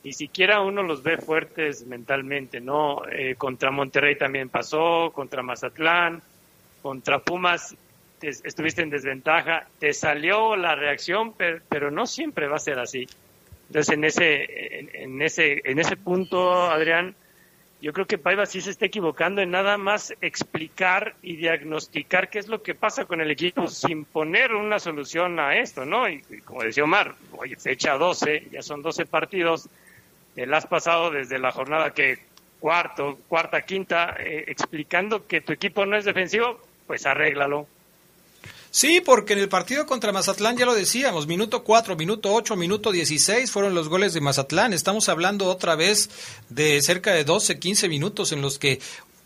Ni 0.03 0.13
siquiera 0.13 0.61
uno 0.61 0.83
los 0.83 1.05
ve 1.05 1.17
fuertes 1.17 1.87
mentalmente, 1.87 2.61
¿no? 2.61 3.03
Eh, 3.09 3.37
contra 3.37 3.71
Monterrey 3.71 4.17
también 4.17 4.49
pasó, 4.49 5.13
contra 5.15 5.45
Mazatlán, 5.45 6.21
contra 6.83 7.21
Pumas 7.21 7.77
te- 8.19 8.29
estuviste 8.31 8.83
en 8.83 8.91
desventaja, 8.91 9.69
te 9.79 9.93
salió 9.93 10.57
la 10.57 10.75
reacción, 10.75 11.35
pero, 11.35 11.61
pero 11.69 11.91
no 11.93 12.07
siempre 12.07 12.49
va 12.49 12.57
a 12.57 12.59
ser 12.59 12.81
así. 12.81 13.07
Entonces, 13.69 13.95
en 13.95 14.05
ese, 14.05 14.79
en, 14.81 14.91
en 14.93 15.23
ese, 15.23 15.63
en 15.65 15.79
ese 15.79 15.97
punto, 15.97 16.53
Adrián, 16.65 17.15
yo 17.83 17.93
creo 17.93 18.07
que 18.07 18.17
Paiva 18.17 18.47
sí 18.47 18.61
se 18.61 18.71
está 18.71 18.87
equivocando 18.87 19.43
en 19.43 19.51
nada 19.51 19.77
más 19.77 20.15
explicar 20.21 21.17
y 21.21 21.35
diagnosticar 21.35 22.31
qué 22.31 22.39
es 22.39 22.47
lo 22.47 22.63
que 22.63 22.77
pasa 22.77 23.07
con 23.07 23.21
el 23.21 23.29
equipo 23.29 23.67
sin 23.67 24.05
poner 24.05 24.55
una 24.55 24.79
solución 24.79 25.41
a 25.41 25.59
esto, 25.59 25.85
¿no? 25.85 26.09
Y, 26.09 26.23
como 26.45 26.63
decía 26.63 26.85
Omar, 26.85 27.17
oye, 27.33 27.57
fecha 27.57 27.99
12, 27.99 28.51
ya 28.53 28.63
son 28.63 28.83
12 28.83 29.05
partidos, 29.07 29.69
te 30.37 30.47
la 30.47 30.59
has 30.59 30.67
pasado 30.69 31.11
desde 31.11 31.41
la 31.41 31.51
jornada 31.51 31.93
que 31.93 32.21
cuarto, 32.61 33.19
cuarta, 33.27 33.63
quinta, 33.63 34.15
eh, 34.17 34.45
explicando 34.47 35.27
que 35.27 35.41
tu 35.41 35.53
equipo 35.53 35.85
no 35.85 35.97
es 35.97 36.05
defensivo, 36.05 36.61
pues 36.87 37.05
arréglalo. 37.05 37.67
Sí, 38.75 39.03
porque 39.03 39.35
en 39.35 39.39
el 39.39 39.51
partido 39.51 39.85
contra 39.85 40.13
Mazatlán 40.13 40.57
ya 40.57 40.65
lo 40.65 40.75
decíamos, 40.75 41.27
minuto 41.27 41.63
4, 41.63 41.95
minuto 41.95 42.33
8, 42.33 42.57
minuto 42.57 42.91
16 42.91 43.51
fueron 43.51 43.75
los 43.75 43.91
goles 43.91 44.15
de 44.15 44.23
Mazatlán. 44.23 44.73
Estamos 44.73 45.11
hablando 45.11 45.45
otra 45.51 45.77
vez 45.77 46.09
de 46.49 46.81
cerca 46.81 47.13
de 47.13 47.25
12, 47.25 47.59
15 47.59 47.91
minutos 47.91 48.33
en 48.33 48.41
los 48.41 48.59
que 48.59 48.81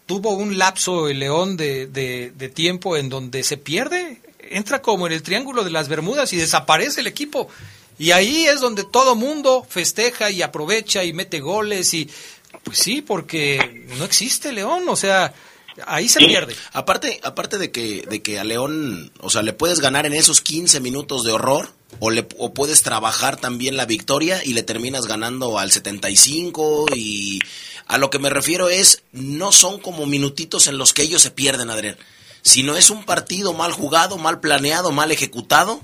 tuvo 0.04 0.32
un 0.32 0.58
lapso 0.58 1.08
el 1.08 1.20
León 1.20 1.56
de, 1.56 1.86
de, 1.86 2.32
de 2.36 2.48
tiempo 2.48 2.96
en 2.96 3.08
donde 3.08 3.44
se 3.44 3.56
pierde, 3.56 4.20
entra 4.50 4.82
como 4.82 5.06
en 5.06 5.12
el 5.12 5.22
triángulo 5.22 5.62
de 5.62 5.70
las 5.70 5.88
Bermudas 5.88 6.32
y 6.32 6.38
desaparece 6.38 7.00
el 7.00 7.06
equipo. 7.06 7.48
Y 8.00 8.10
ahí 8.10 8.46
es 8.46 8.60
donde 8.60 8.82
todo 8.82 9.14
mundo 9.14 9.64
festeja 9.68 10.28
y 10.28 10.42
aprovecha 10.42 11.04
y 11.04 11.12
mete 11.12 11.38
goles 11.38 11.94
y 11.94 12.10
pues 12.64 12.78
sí, 12.78 13.00
porque 13.00 13.86
no 13.96 14.04
existe 14.04 14.50
León, 14.50 14.88
o 14.88 14.96
sea, 14.96 15.32
ahí 15.84 16.08
se 16.08 16.20
pierde. 16.20 16.54
Aparte, 16.72 17.20
aparte 17.22 17.58
de 17.58 17.70
que, 17.70 18.04
de 18.08 18.22
que 18.22 18.38
a 18.38 18.44
León, 18.44 19.12
o 19.20 19.30
sea, 19.30 19.42
le 19.42 19.52
puedes 19.52 19.80
ganar 19.80 20.06
en 20.06 20.12
esos 20.12 20.40
15 20.40 20.80
minutos 20.80 21.24
de 21.24 21.32
horror, 21.32 21.70
o, 22.00 22.10
le, 22.10 22.26
o 22.38 22.52
puedes 22.52 22.82
trabajar 22.82 23.36
también 23.36 23.76
la 23.76 23.86
victoria 23.86 24.42
y 24.44 24.54
le 24.54 24.62
terminas 24.62 25.06
ganando 25.06 25.58
al 25.58 25.70
75 25.70 26.86
y 26.94 27.38
a 27.86 27.98
lo 27.98 28.10
que 28.10 28.18
me 28.18 28.30
refiero 28.30 28.68
es, 28.68 29.02
no 29.12 29.52
son 29.52 29.80
como 29.80 30.06
minutitos 30.06 30.66
en 30.66 30.78
los 30.78 30.92
que 30.92 31.02
ellos 31.02 31.22
se 31.22 31.30
pierden, 31.30 31.70
Adrián, 31.70 31.96
sino 32.42 32.76
es 32.76 32.90
un 32.90 33.04
partido 33.04 33.52
mal 33.54 33.72
jugado, 33.72 34.18
mal 34.18 34.40
planeado, 34.40 34.90
mal 34.92 35.10
ejecutado, 35.12 35.80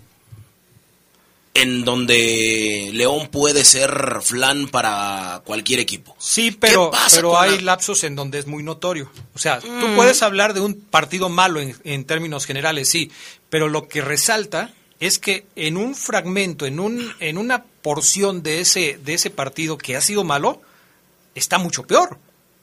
en 1.55 1.85
donde 1.85 2.91
León 2.95 3.29
puede 3.29 3.65
ser 3.65 4.19
flan 4.23 4.69
para 4.69 5.43
cualquier 5.45 5.81
equipo. 5.81 6.17
Sí, 6.19 6.51
pero, 6.51 6.91
¿Qué 6.91 6.97
pasa 6.97 7.17
pero 7.17 7.39
hay 7.39 7.57
la- 7.59 7.63
lapsos 7.73 8.05
en 8.05 8.17
donde 8.17 8.39
es 8.39 8.47
muy 8.47 8.63
notorio. 8.63 9.11
O 9.35 9.39
sea, 9.39 9.61
tú 9.61 9.69
Mm. 9.69 9.97
puedes 9.97 10.23
hablar 10.23 10.55
de 10.55 10.61
un 10.61 10.75
partido 10.81 11.29
malo 11.29 11.61
en, 11.61 11.77
en 11.85 12.05
términos 12.07 12.47
generales, 12.47 12.89
sí, 12.89 13.11
pero 13.51 13.69
lo 13.69 13.87
que 13.87 14.01
resalta 14.01 14.73
es 14.99 15.19
que 15.19 15.45
en 15.57 15.77
un 15.77 15.95
fragmento, 15.95 16.65
en, 16.65 16.81
un, 16.81 17.13
en 17.21 17.37
una 17.37 17.65
porción 17.65 18.43
de 18.43 18.61
ese, 18.61 18.99
de 19.05 19.15
ese 19.15 19.29
partido 19.31 19.77
que 19.77 19.97
ha 19.97 20.01
sido 20.01 20.25
malo, 20.25 20.63
está 21.35 21.59
mucho 21.59 21.83
peor, 21.83 22.19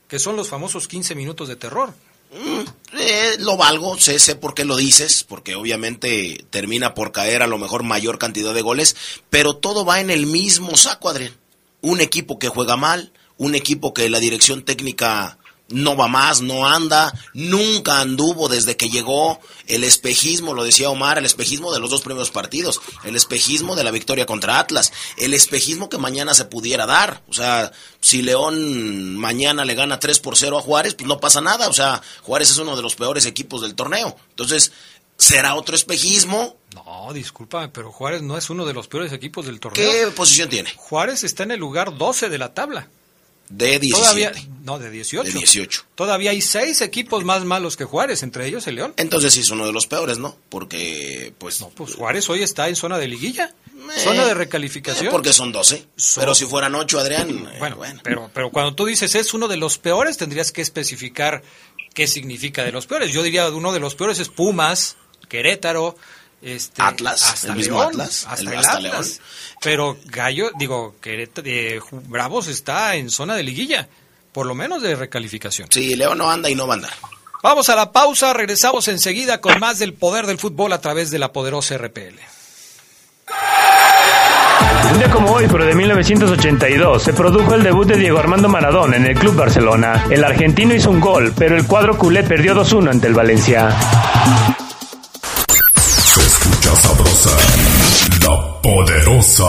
que 0.07 0.17
son 0.19 0.35
los 0.35 0.47
famosos 0.49 0.87
15 0.87 1.13
minutos 1.15 1.47
de 1.47 1.57
terror. 1.57 1.93
Eh, 2.32 3.38
lo 3.39 3.57
valgo, 3.57 3.97
sé, 3.97 4.19
sé 4.19 4.36
por 4.36 4.53
qué 4.53 4.65
lo 4.65 4.75
dices, 4.75 5.23
porque 5.23 5.55
obviamente 5.55 6.45
termina 6.49 6.93
por 6.93 7.11
caer 7.11 7.41
a 7.41 7.47
lo 7.47 7.57
mejor 7.57 7.84
mayor 7.84 8.19
cantidad 8.19 8.53
de 8.53 8.61
goles, 8.61 8.95
pero 9.30 9.55
todo 9.55 9.86
va 9.86 9.99
en 9.99 10.09
el 10.09 10.25
mismo 10.25 10.75
saco, 10.75 11.09
Adrián. 11.09 11.34
Un 11.82 12.01
equipo 12.01 12.39
que 12.39 12.49
juega 12.49 12.77
mal, 12.77 13.11
un 13.38 13.55
equipo 13.55 13.93
que 13.93 14.09
la 14.09 14.19
dirección 14.19 14.63
técnica 14.63 15.38
no 15.70 15.95
va 15.95 16.07
más, 16.07 16.41
no 16.41 16.67
anda, 16.67 17.13
nunca 17.34 17.99
anduvo 17.99 18.49
desde 18.49 18.78
que 18.78 18.89
llegó, 18.89 19.39
el 19.67 19.84
espejismo, 19.84 20.53
lo 20.53 20.63
decía 20.63 20.89
Omar, 20.89 21.17
el 21.17 21.26
espejismo 21.26 21.72
de 21.72 21.80
los 21.80 21.89
dos 21.89 22.01
primeros 22.01 22.32
partidos, 22.32 22.82
el 23.03 23.15
espejismo 23.15 23.76
de 23.76 23.84
la 23.84 23.91
victoria 23.91 24.26
contra 24.26 24.59
Atlas, 24.59 24.91
el 25.17 25.34
espejismo 25.34 25.89
que 25.89 25.97
mañana 25.97 26.34
se 26.34 26.45
pudiera 26.45 26.86
dar, 26.86 27.22
o 27.28 27.34
sea, 27.34 27.72
si 28.01 28.22
León 28.22 29.15
mañana 29.17 29.65
le 29.65 29.76
gana 29.76 29.99
3 29.99 30.20
por 30.20 30.38
0 30.38 30.57
a 30.57 30.61
Juárez, 30.61 30.95
pues 30.95 31.07
no 31.07 31.20
pasa 31.20 31.41
nada, 31.41 31.67
o 31.70 31.74
sea, 31.74 32.01
Juárez 32.24 32.51
es 32.51 32.57
uno 32.57 32.76
de 32.76 32.82
los 32.82 32.95
peores 32.95 33.26
equipos 33.26 33.61
del 33.61 33.76
torneo, 33.76 34.15
entonces 34.32 34.72
¿Será 35.20 35.55
otro 35.55 35.76
espejismo? 35.76 36.55
No, 36.74 37.11
discúlpame, 37.11 37.67
pero 37.67 37.91
Juárez 37.91 38.22
no 38.22 38.38
es 38.38 38.49
uno 38.49 38.65
de 38.65 38.74
los 38.74 38.88
peores 38.88 39.11
equipos 39.11 39.45
del 39.45 39.59
torneo. 39.59 39.91
¿Qué 39.91 40.07
posición 40.15 40.47
tiene? 40.47 40.72
Juárez 40.78 41.26
está 41.26 41.43
en 41.43 41.51
el 41.51 41.59
lugar 41.59 41.97
12 41.97 42.30
de 42.30 42.38
la 42.38 42.53
tabla. 42.53 42.88
De 43.50 43.80
17. 43.80 43.91
Todavía, 43.91 44.32
no, 44.64 44.78
de 44.80 44.91
18. 44.91 45.24
De 45.24 45.32
18. 45.38 45.86
Todavía 45.95 46.32
hay 46.32 46.41
seis 46.41 46.82
equipos 46.82 47.24
más 47.26 47.43
malos 47.45 47.76
que 47.78 47.84
Juárez, 47.86 48.22
entre 48.24 48.45
ellos 48.45 48.68
el 48.68 48.76
León. 48.76 48.93
Entonces 48.97 49.34
sí 49.34 49.39
es 49.41 49.50
uno 49.50 49.66
de 49.66 49.72
los 49.74 49.88
peores, 49.88 50.20
¿no? 50.20 50.38
Porque, 50.50 51.34
pues... 51.39 51.60
No, 51.60 51.70
pues 51.70 51.95
Juárez 51.95 52.30
hoy 52.30 52.43
está 52.43 52.70
en 52.70 52.76
zona 52.76 53.00
de 53.00 53.08
liguilla. 53.08 53.54
zona 54.04 54.24
de 54.26 54.36
recalificación. 54.36 55.08
Eh, 55.08 55.12
porque 55.12 55.34
son 55.34 55.52
12. 55.52 55.88
Son- 55.95 56.22
Pero 56.22 56.36
si 56.36 56.45
fueran 56.45 56.76
8, 56.76 57.00
Adrián... 57.00 57.50
eh, 57.52 57.56
Bueno, 57.58 57.78
Pero, 58.04 58.30
pero 58.34 58.52
cuando 58.52 58.76
tú 58.76 58.86
dices 58.86 59.16
es 59.16 59.34
uno 59.34 59.47
de 59.47 59.58
los 59.58 59.80
peores, 59.80 60.18
tendrías 60.18 60.52
que 60.52 60.62
especificar 60.62 61.41
qué 61.95 62.06
significa 62.08 62.64
de 62.64 62.72
los 62.72 62.86
peores. 62.86 63.12
Yo 63.12 63.24
diría 63.24 63.50
uno 63.50 63.74
de 63.74 63.80
los 63.80 63.95
peores 63.95 64.20
es 64.20 64.30
Pumas, 64.30 64.95
Querétaro, 65.28 65.95
este, 66.41 66.81
Atlas, 66.81 67.23
hasta 67.33 67.47
el 67.49 67.55
mismo 67.57 67.77
León, 67.79 67.89
Atlas, 67.91 68.25
hasta 68.29 68.41
el- 68.51 68.57
hasta 68.57 68.71
Atlas. 68.77 68.91
León. 68.91 69.05
Pero 69.61 69.97
Gallo, 70.05 70.51
digo, 70.57 70.95
Querétaro, 71.01 71.47
eh, 71.49 71.79
Bravos 71.91 72.47
está 72.47 72.95
en 72.95 73.09
zona 73.09 73.35
de 73.35 73.43
liguilla, 73.43 73.87
por 74.31 74.45
lo 74.45 74.55
menos 74.55 74.81
de 74.81 74.95
recalificación. 74.95 75.67
Sí, 75.71 75.95
León 75.95 76.17
no 76.17 76.29
anda 76.31 76.49
y 76.49 76.55
no 76.55 76.65
va 76.67 76.75
a 76.75 76.77
andar. 76.77 76.93
Vamos 77.41 77.69
a 77.69 77.75
la 77.75 77.91
pausa, 77.91 78.33
regresamos 78.33 78.87
enseguida 78.89 79.39
con 79.41 79.59
más 79.59 79.79
del 79.79 79.93
poder 79.93 80.25
del 80.27 80.37
fútbol 80.39 80.73
a 80.73 80.81
través 80.81 81.09
de 81.11 81.19
la 81.19 81.31
poderosa 81.31 81.75
RPL. 81.77 82.19
Un 84.91 84.97
día 84.97 85.11
como 85.11 85.31
hoy, 85.33 85.45
pero 85.49 85.65
de 85.65 85.75
1982, 85.75 87.03
se 87.03 87.13
produjo 87.13 87.53
el 87.53 87.63
debut 87.63 87.87
de 87.87 87.95
Diego 87.97 88.17
Armando 88.17 88.49
Maradona 88.49 88.97
en 88.97 89.05
el 89.05 89.17
Club 89.17 89.35
Barcelona. 89.35 90.05
El 90.09 90.23
argentino 90.23 90.73
hizo 90.73 90.89
un 90.89 90.99
gol, 90.99 91.31
pero 91.37 91.55
el 91.55 91.65
cuadro 91.67 91.97
culé 91.97 92.23
perdió 92.23 92.53
2-1 92.55 92.89
ante 92.89 93.07
el 93.07 93.13
Valencia. 93.13 93.69
Poderosa. 98.62 99.45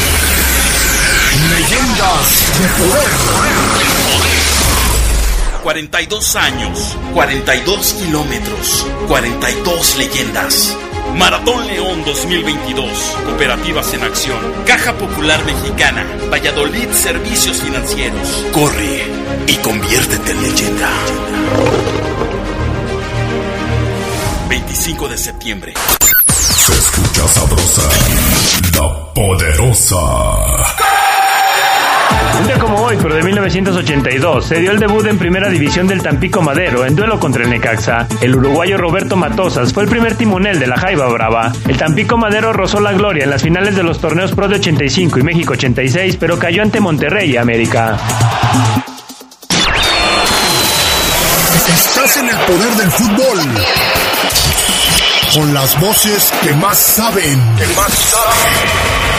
Leyendas 1.51 2.27
de 2.59 2.67
poder. 2.81 3.11
42 5.63 6.35
años, 6.37 6.97
42 7.13 7.93
kilómetros, 7.93 8.87
42 9.07 9.97
leyendas. 9.97 10.77
Maratón 11.17 11.67
León 11.67 12.03
2022. 12.05 12.89
Cooperativas 13.25 13.93
en 13.93 14.03
acción. 14.03 14.39
Caja 14.65 14.93
Popular 14.93 15.43
Mexicana. 15.43 16.05
Valladolid 16.31 16.89
Servicios 16.93 17.61
Financieros. 17.61 18.45
Corre 18.53 19.05
y 19.47 19.55
conviértete 19.57 20.31
en 20.31 20.41
leyenda. 20.41 20.89
25 24.47 25.09
de 25.09 25.17
septiembre. 25.17 25.73
Se 26.27 26.73
escucha 26.73 27.27
sabrosa, 27.27 27.89
la 28.73 29.13
poderosa. 29.13 30.80
Un 32.39 32.47
día 32.47 32.57
como 32.57 32.77
hoy, 32.81 32.97
pero 33.01 33.15
de 33.15 33.23
1982, 33.23 34.45
se 34.45 34.59
dio 34.59 34.71
el 34.71 34.79
debut 34.79 35.05
en 35.07 35.17
primera 35.17 35.49
división 35.49 35.87
del 35.87 36.01
Tampico 36.01 36.41
Madero 36.41 36.85
en 36.85 36.95
duelo 36.95 37.19
contra 37.19 37.43
el 37.43 37.49
Necaxa. 37.49 38.07
El 38.21 38.35
uruguayo 38.35 38.77
Roberto 38.77 39.15
Matosas 39.15 39.73
fue 39.73 39.83
el 39.83 39.89
primer 39.89 40.15
timonel 40.15 40.59
de 40.59 40.67
la 40.67 40.77
Jaiba 40.77 41.07
Brava. 41.07 41.51
El 41.67 41.77
Tampico 41.77 42.17
Madero 42.17 42.53
rozó 42.53 42.79
la 42.79 42.93
gloria 42.93 43.25
en 43.25 43.29
las 43.29 43.43
finales 43.43 43.75
de 43.75 43.83
los 43.83 43.99
torneos 43.99 44.31
Pro 44.33 44.47
de 44.47 44.55
85 44.55 45.19
y 45.19 45.23
México 45.23 45.53
86, 45.53 46.17
pero 46.17 46.39
cayó 46.39 46.61
ante 46.61 46.79
Monterrey 46.79 47.31
y 47.31 47.37
América. 47.37 47.97
Estás 51.67 52.17
en 52.17 52.29
el 52.29 52.37
poder 52.37 52.71
del 52.75 52.91
fútbol. 52.91 53.39
Con 55.33 55.53
las 55.53 55.79
voces 55.79 56.31
que 56.41 56.53
más 56.55 56.77
saben. 56.77 57.39
Que 57.57 57.67
más 57.75 57.93
saben. 57.93 59.10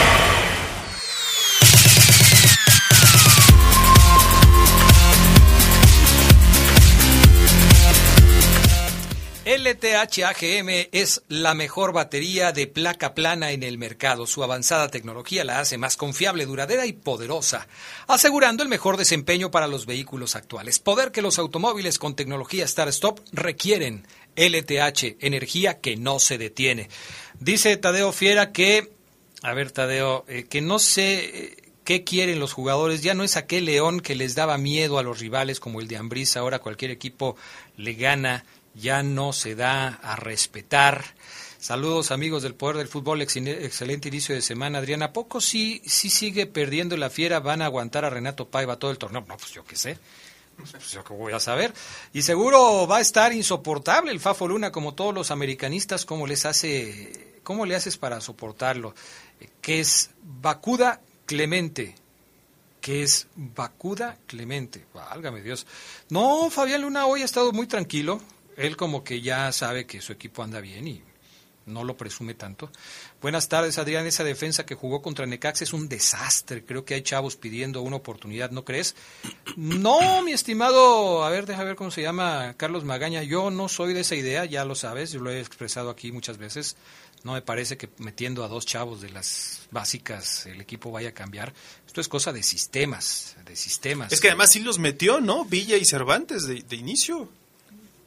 LTH 9.63 10.23
AGM 10.25 10.89
es 10.91 11.23
la 11.29 11.53
mejor 11.53 11.93
batería 11.93 12.51
de 12.51 12.67
placa 12.67 13.15
plana 13.15 13.51
en 13.51 13.63
el 13.63 13.77
mercado. 13.77 14.27
Su 14.27 14.43
avanzada 14.43 14.89
tecnología 14.89 15.45
la 15.45 15.61
hace 15.61 15.77
más 15.77 15.95
confiable, 15.95 16.45
duradera 16.45 16.85
y 16.85 16.91
poderosa, 16.91 17.69
asegurando 18.07 18.61
el 18.61 18.67
mejor 18.67 18.97
desempeño 18.97 19.51
para 19.51 19.67
los 19.67 19.85
vehículos 19.85 20.35
actuales. 20.35 20.79
Poder 20.79 21.13
que 21.13 21.21
los 21.21 21.39
automóviles 21.39 21.97
con 21.97 22.13
tecnología 22.13 22.67
Start-Stop 22.67 23.21
requieren. 23.31 24.05
LTH, 24.35 25.17
energía 25.19 25.79
que 25.79 25.95
no 25.95 26.19
se 26.19 26.37
detiene. 26.37 26.89
Dice 27.39 27.77
Tadeo 27.77 28.11
Fiera 28.11 28.51
que, 28.51 28.91
a 29.43 29.53
ver 29.53 29.71
Tadeo, 29.71 30.25
eh, 30.27 30.45
que 30.49 30.59
no 30.59 30.79
sé 30.79 31.19
eh, 31.23 31.57
qué 31.83 32.03
quieren 32.03 32.39
los 32.39 32.51
jugadores. 32.51 33.01
Ya 33.01 33.13
no 33.13 33.23
es 33.23 33.37
aquel 33.37 33.65
león 33.65 34.01
que 34.01 34.15
les 34.15 34.35
daba 34.35 34.57
miedo 34.57 34.97
a 34.97 35.03
los 35.03 35.19
rivales 35.19 35.59
como 35.59 35.79
el 35.79 35.87
de 35.87 35.97
Ambriz. 35.97 36.35
Ahora 36.35 36.59
cualquier 36.59 36.91
equipo 36.91 37.37
le 37.77 37.93
gana 37.93 38.43
ya 38.75 39.03
no 39.03 39.33
se 39.33 39.55
da 39.55 39.87
a 40.03 40.15
respetar. 40.15 41.03
Saludos 41.59 42.11
amigos 42.11 42.43
del 42.43 42.55
Poder 42.55 42.77
del 42.77 42.87
Fútbol, 42.87 43.21
ex- 43.21 43.37
excelente 43.37 44.09
inicio 44.09 44.35
de 44.35 44.41
semana. 44.41 44.79
Adriana, 44.79 45.05
¿a 45.05 45.13
poco 45.13 45.39
sí, 45.39 45.81
sí 45.85 46.09
sigue 46.09 46.45
perdiendo 46.45 46.97
la 46.97 47.09
fiera? 47.09 47.39
¿Van 47.39 47.61
a 47.61 47.65
aguantar 47.65 48.03
a 48.05 48.09
Renato 48.09 48.49
Paiva 48.49 48.77
todo 48.77 48.91
el 48.91 48.97
torneo? 48.97 49.23
No, 49.27 49.37
pues 49.37 49.51
yo 49.51 49.63
qué 49.63 49.75
sé. 49.75 49.97
Pues 50.57 50.91
yo 50.91 51.03
qué 51.03 51.13
voy 51.13 51.33
a 51.33 51.39
saber. 51.39 51.73
Y 52.13 52.21
seguro 52.21 52.85
va 52.85 52.97
a 52.97 53.01
estar 53.01 53.33
insoportable 53.33 54.11
el 54.11 54.19
Fafo 54.19 54.47
Luna, 54.47 54.71
como 54.71 54.93
todos 54.93 55.13
los 55.13 55.31
americanistas, 55.31 56.05
¿cómo 56.05 56.27
les 56.27 56.45
hace, 56.45 57.39
cómo 57.43 57.65
le 57.65 57.75
haces 57.75 57.97
para 57.97 58.19
soportarlo? 58.21 58.93
Eh, 59.39 59.49
Que 59.61 59.79
es 59.79 60.11
Bacuda 60.21 60.99
Clemente, 61.25 61.95
que 62.81 63.01
es 63.03 63.27
Bacuda 63.35 64.17
Clemente. 64.27 64.85
Válgame 64.93 65.41
Dios. 65.41 65.65
No, 66.09 66.49
Fabián 66.51 66.81
Luna 66.81 67.05
hoy 67.07 67.21
ha 67.21 67.25
estado 67.25 67.51
muy 67.53 67.65
tranquilo. 67.65 68.21
Él 68.57 68.77
como 68.77 69.03
que 69.03 69.21
ya 69.21 69.51
sabe 69.51 69.85
que 69.85 70.01
su 70.01 70.13
equipo 70.13 70.43
anda 70.43 70.61
bien 70.61 70.87
y 70.87 71.03
no 71.65 71.83
lo 71.83 71.95
presume 71.95 72.33
tanto. 72.33 72.69
Buenas 73.21 73.47
tardes, 73.47 73.77
Adrián. 73.77 74.05
Esa 74.05 74.23
defensa 74.23 74.65
que 74.65 74.75
jugó 74.75 75.01
contra 75.01 75.25
Necaxa 75.25 75.63
es 75.63 75.73
un 75.73 75.87
desastre. 75.87 76.65
Creo 76.65 76.83
que 76.83 76.95
hay 76.95 77.01
chavos 77.01 77.35
pidiendo 77.35 77.81
una 77.81 77.95
oportunidad, 77.95 78.51
¿no 78.51 78.65
crees? 78.65 78.95
No, 79.55 80.21
mi 80.23 80.33
estimado, 80.33 81.23
a 81.23 81.29
ver, 81.29 81.45
deja 81.45 81.63
ver 81.63 81.75
cómo 81.75 81.91
se 81.91 82.01
llama 82.01 82.55
Carlos 82.57 82.83
Magaña. 82.83 83.23
Yo 83.23 83.49
no 83.49 83.69
soy 83.69 83.93
de 83.93 84.01
esa 84.01 84.15
idea, 84.15 84.45
ya 84.45 84.65
lo 84.65 84.75
sabes, 84.75 85.11
yo 85.11 85.21
lo 85.21 85.31
he 85.31 85.39
expresado 85.39 85.89
aquí 85.89 86.11
muchas 86.11 86.37
veces. 86.37 86.75
No 87.23 87.33
me 87.33 87.41
parece 87.41 87.77
que 87.77 87.89
metiendo 87.99 88.43
a 88.43 88.49
dos 88.49 88.65
chavos 88.65 88.99
de 88.99 89.09
las 89.09 89.67
básicas 89.71 90.45
el 90.45 90.59
equipo 90.59 90.91
vaya 90.91 91.09
a 91.09 91.13
cambiar. 91.13 91.53
Esto 91.87 92.01
es 92.01 92.09
cosa 92.09 92.33
de 92.33 92.43
sistemas, 92.43 93.37
de 93.45 93.55
sistemas. 93.55 94.11
Es 94.11 94.19
que 94.19 94.27
además 94.27 94.51
sí 94.51 94.59
los 94.59 94.77
metió, 94.79 95.21
¿no? 95.21 95.45
Villa 95.45 95.77
y 95.77 95.85
Cervantes 95.85 96.45
de, 96.45 96.61
de 96.61 96.75
inicio. 96.75 97.29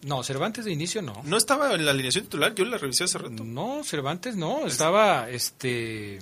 No, 0.03 0.22
Cervantes 0.22 0.64
de 0.64 0.72
inicio 0.72 1.03
no. 1.03 1.22
No 1.24 1.36
estaba 1.36 1.74
en 1.74 1.84
la 1.84 1.90
alineación 1.90 2.24
titular, 2.24 2.55
yo 2.55 2.64
la 2.64 2.78
revisé 2.78 3.05
hace 3.05 3.18
rato. 3.18 3.44
No, 3.44 3.82
Cervantes 3.82 4.36
no, 4.36 4.66
estaba 4.66 5.28
este 5.30 6.18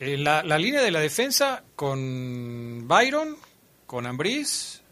eh, 0.00 0.16
la, 0.16 0.42
la 0.42 0.58
línea 0.58 0.80
de 0.80 0.90
la 0.90 1.00
defensa 1.00 1.64
con 1.74 2.86
Byron, 2.86 3.36
con 3.86 4.06
Ambriz, 4.06 4.82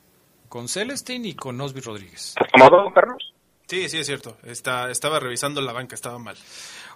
con 0.49 0.69
Celestin 0.69 1.25
y 1.25 1.35
con 1.35 1.61
Osby 1.61 1.81
Rodríguez. 1.81 2.35
¿Acomodó, 2.37 2.93
Carlos? 2.93 3.33
Sí, 3.69 3.89
sí, 3.89 3.99
es 3.99 4.07
cierto. 4.07 4.37
Está, 4.45 4.91
estaba 4.91 5.21
revisando 5.21 5.61
la 5.61 5.73
banca, 5.73 5.95
estaba 5.95 6.19
mal. 6.19 6.37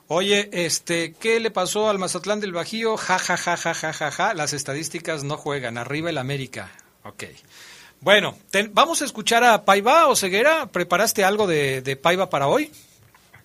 Oye, 0.08 0.50
este, 0.52 1.14
¿qué 1.14 1.38
le 1.38 1.50
pasó 1.50 1.88
al 1.88 1.98
Mazatlán 1.98 2.40
del 2.40 2.52
Bajío? 2.52 2.96
Ja, 2.96 3.18
ja, 3.18 3.36
ja, 3.36 3.56
ja, 3.56 3.74
ja, 3.74 3.92
ja, 3.92 4.11
ja. 4.11 4.34
Las 4.34 4.52
estadísticas 4.52 5.22
no 5.22 5.36
juegan. 5.36 5.78
Arriba 5.78 6.11
el 6.11 6.18
América. 6.18 6.72
Ok. 7.04 7.24
Bueno, 8.03 8.34
ten- 8.51 8.70
vamos 8.72 9.03
a 9.03 9.05
escuchar 9.05 9.44
a 9.44 9.64
Paiva 9.64 10.09
o 10.09 10.16
Ceguera. 10.16 10.66
¿Preparaste 10.72 11.24
algo 11.24 11.46
de, 11.46 11.82
de 11.82 11.96
Paiva 11.96 12.30
para 12.30 12.46
hoy? 12.48 12.70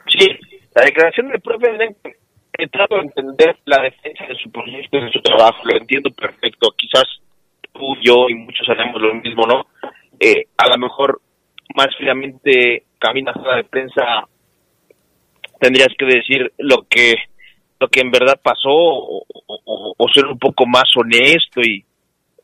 Sí, 0.07 0.27
la 0.73 0.83
declaración 0.85 1.27
del 1.29 1.41
Eden, 1.75 1.95
he 2.57 2.67
tratado 2.67 3.01
de 3.01 3.07
entender 3.07 3.57
la 3.65 3.81
defensa 3.81 4.25
de 4.27 4.35
su 4.41 4.49
proyecto 4.51 4.97
y 4.97 5.01
de 5.05 5.11
su 5.11 5.21
trabajo, 5.21 5.57
lo 5.63 5.77
entiendo 5.77 6.09
perfecto. 6.11 6.73
Quizás 6.77 7.03
tú, 7.73 7.81
yo 8.01 8.29
y 8.29 8.35
muchos 8.35 8.67
haremos 8.69 9.01
lo 9.01 9.13
mismo, 9.15 9.45
¿no? 9.45 9.65
Eh, 10.19 10.45
a 10.57 10.69
lo 10.69 10.77
mejor 10.77 11.21
más 11.75 11.87
fríamente 11.97 12.83
caminas 12.99 13.35
a 13.35 13.41
la 13.41 13.55
de 13.57 13.63
prensa, 13.65 14.03
tendrías 15.59 15.89
que 15.97 16.05
decir 16.05 16.53
lo 16.57 16.85
que 16.89 17.15
lo 17.77 17.89
que 17.89 17.99
en 17.99 18.09
verdad 18.09 18.39
pasó 18.41 18.69
o, 18.69 19.25
ser 20.13 20.25
un 20.27 20.39
poco 20.39 20.65
más 20.65 20.85
honesto 20.95 21.59
y 21.61 21.83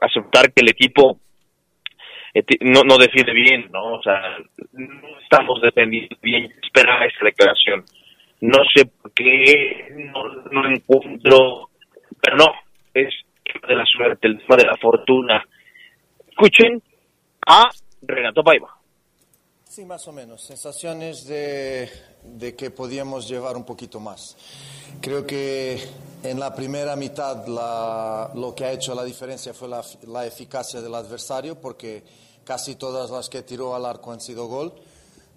aceptar 0.02 0.52
que 0.52 0.62
el 0.62 0.70
equipo 0.70 1.18
no, 2.62 2.84
no 2.84 2.98
defiende 2.98 3.34
bien, 3.34 3.70
¿no? 3.72 3.96
O 3.96 4.02
sea, 4.04 4.22
no 4.74 5.20
estamos 5.22 5.62
defendiendo 5.62 6.16
bien. 6.22 6.52
Esperaba 6.64 7.06
esa 7.06 7.26
declaración. 7.26 7.84
No 8.42 8.58
sé 8.76 8.86
por 8.86 9.12
qué, 9.14 9.88
no, 10.14 10.24
no 10.52 10.70
encuentro, 10.70 11.70
pero 12.22 12.38
no, 12.38 12.46
es 12.94 13.14
de 13.68 13.76
la 13.76 13.86
suerte, 13.86 14.28
el 14.28 14.38
tema 14.40 14.56
de 14.56 14.66
la 14.66 14.78
fortuna. 14.78 15.46
Escuchen 16.30 16.82
a 17.48 17.70
Renato 18.02 18.44
Paiva. 18.44 18.76
Sí, 19.64 19.86
más 19.86 20.06
o 20.08 20.12
menos. 20.12 20.42
Sensaciones 20.44 21.26
de, 21.28 21.88
de 22.24 22.56
que 22.56 22.72
podíamos 22.72 23.30
llevar 23.30 23.56
un 23.56 23.66
poquito 23.66 24.00
más. 24.02 24.36
Creo 25.02 25.26
que 25.26 25.78
en 26.24 26.40
la 26.40 26.54
primera 26.54 26.96
mitad 26.98 27.48
la- 27.48 28.32
lo 28.36 28.54
que 28.54 28.66
ha 28.66 28.72
hecho 28.74 28.94
la 28.94 29.04
diferencia 29.06 29.54
fue 29.54 29.70
la, 29.70 29.82
la 30.08 30.26
eficacia 30.26 30.82
del 30.82 30.94
adversario, 30.94 31.62
porque 31.62 32.04
casi 32.44 32.76
todas 32.76 33.10
las 33.10 33.30
que 33.30 33.44
tiró 33.44 33.76
al 33.76 33.86
arco 33.86 34.12
han 34.12 34.22
sido 34.22 34.48
gol. 34.48 34.74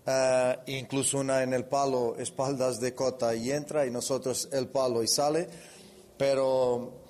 Eh, 0.07 0.59
incluso 0.67 1.19
una 1.19 1.43
en 1.43 1.55
el 1.55 1.65
palo, 1.65 2.17
espaldas 2.19 2.81
de 2.81 2.95
Cota 2.95 3.35
y 3.35 3.51
entra, 3.51 3.87
y 3.87 3.91
nosotros 3.91 4.49
el 4.53 4.69
palo 4.69 5.03
y 5.03 5.09
sale. 5.09 5.49
Pero 6.17 7.05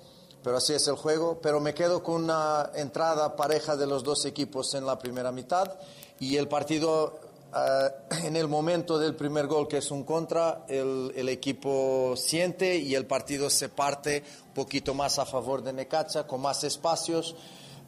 pero 0.45 0.57
así 0.57 0.73
es 0.73 0.87
el 0.87 0.95
juego. 0.95 1.39
Pero 1.41 1.59
me 1.59 1.73
quedo 1.73 2.03
con 2.03 2.23
una 2.23 2.69
entrada 2.75 3.35
pareja 3.35 3.75
de 3.75 3.87
los 3.87 4.03
dos 4.03 4.25
equipos 4.25 4.75
en 4.75 4.85
la 4.85 4.99
primera 4.99 5.31
mitad 5.31 5.71
y 6.19 6.37
el 6.37 6.47
partido 6.47 7.19
eh, 7.55 7.89
en 8.25 8.35
el 8.35 8.47
momento 8.47 8.99
del 8.99 9.15
primer 9.15 9.47
gol, 9.47 9.67
que 9.67 9.77
es 9.77 9.89
un 9.89 10.03
contra, 10.03 10.65
el, 10.67 11.11
el 11.15 11.29
equipo 11.29 12.13
siente 12.15 12.77
y 12.77 12.93
el 12.93 13.07
partido 13.07 13.49
se 13.49 13.69
parte 13.69 14.23
un 14.49 14.53
poquito 14.53 14.93
más 14.93 15.17
a 15.17 15.25
favor 15.25 15.63
de 15.63 15.73
Necaxa, 15.73 16.27
con 16.27 16.41
más 16.41 16.63
espacios. 16.63 17.35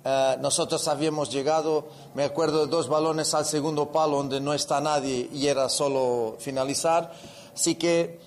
Eh, 0.06 0.38
nosotros 0.40 0.88
habíamos 0.88 1.32
llegado, 1.32 1.88
me 2.14 2.24
acuerdo 2.24 2.66
de 2.66 2.72
dos 2.72 2.88
balones 2.88 3.34
al 3.34 3.46
segundo 3.46 3.92
palo 3.92 4.18
donde 4.18 4.40
no 4.40 4.54
está 4.54 4.80
nadie 4.80 5.30
y 5.34 5.48
era 5.48 5.70
solo 5.70 6.36
finalizar. 6.40 7.12
Así 7.54 7.76
que 7.76 8.20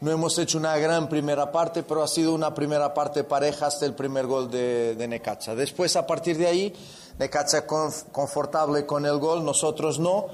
no 0.00 0.10
hemos 0.10 0.38
hecho 0.38 0.58
una 0.58 0.76
gran 0.78 1.08
primera 1.08 1.52
parte, 1.52 1.82
pero 1.82 2.02
ha 2.02 2.08
sido 2.08 2.34
una 2.34 2.54
primera 2.54 2.94
parte 2.94 3.22
pareja 3.22 3.66
hasta 3.66 3.86
el 3.86 3.94
primer 3.94 4.26
gol 4.26 4.50
de, 4.50 4.94
de 4.96 5.06
Necaxa. 5.06 5.54
Después, 5.54 5.94
a 5.96 6.06
partir 6.06 6.38
de 6.38 6.46
ahí, 6.46 6.74
Necaxa 7.18 7.66
conf- 7.66 8.04
confortable 8.10 8.86
con 8.86 9.04
el 9.04 9.18
gol, 9.18 9.44
nosotros 9.44 9.98
no. 9.98 10.26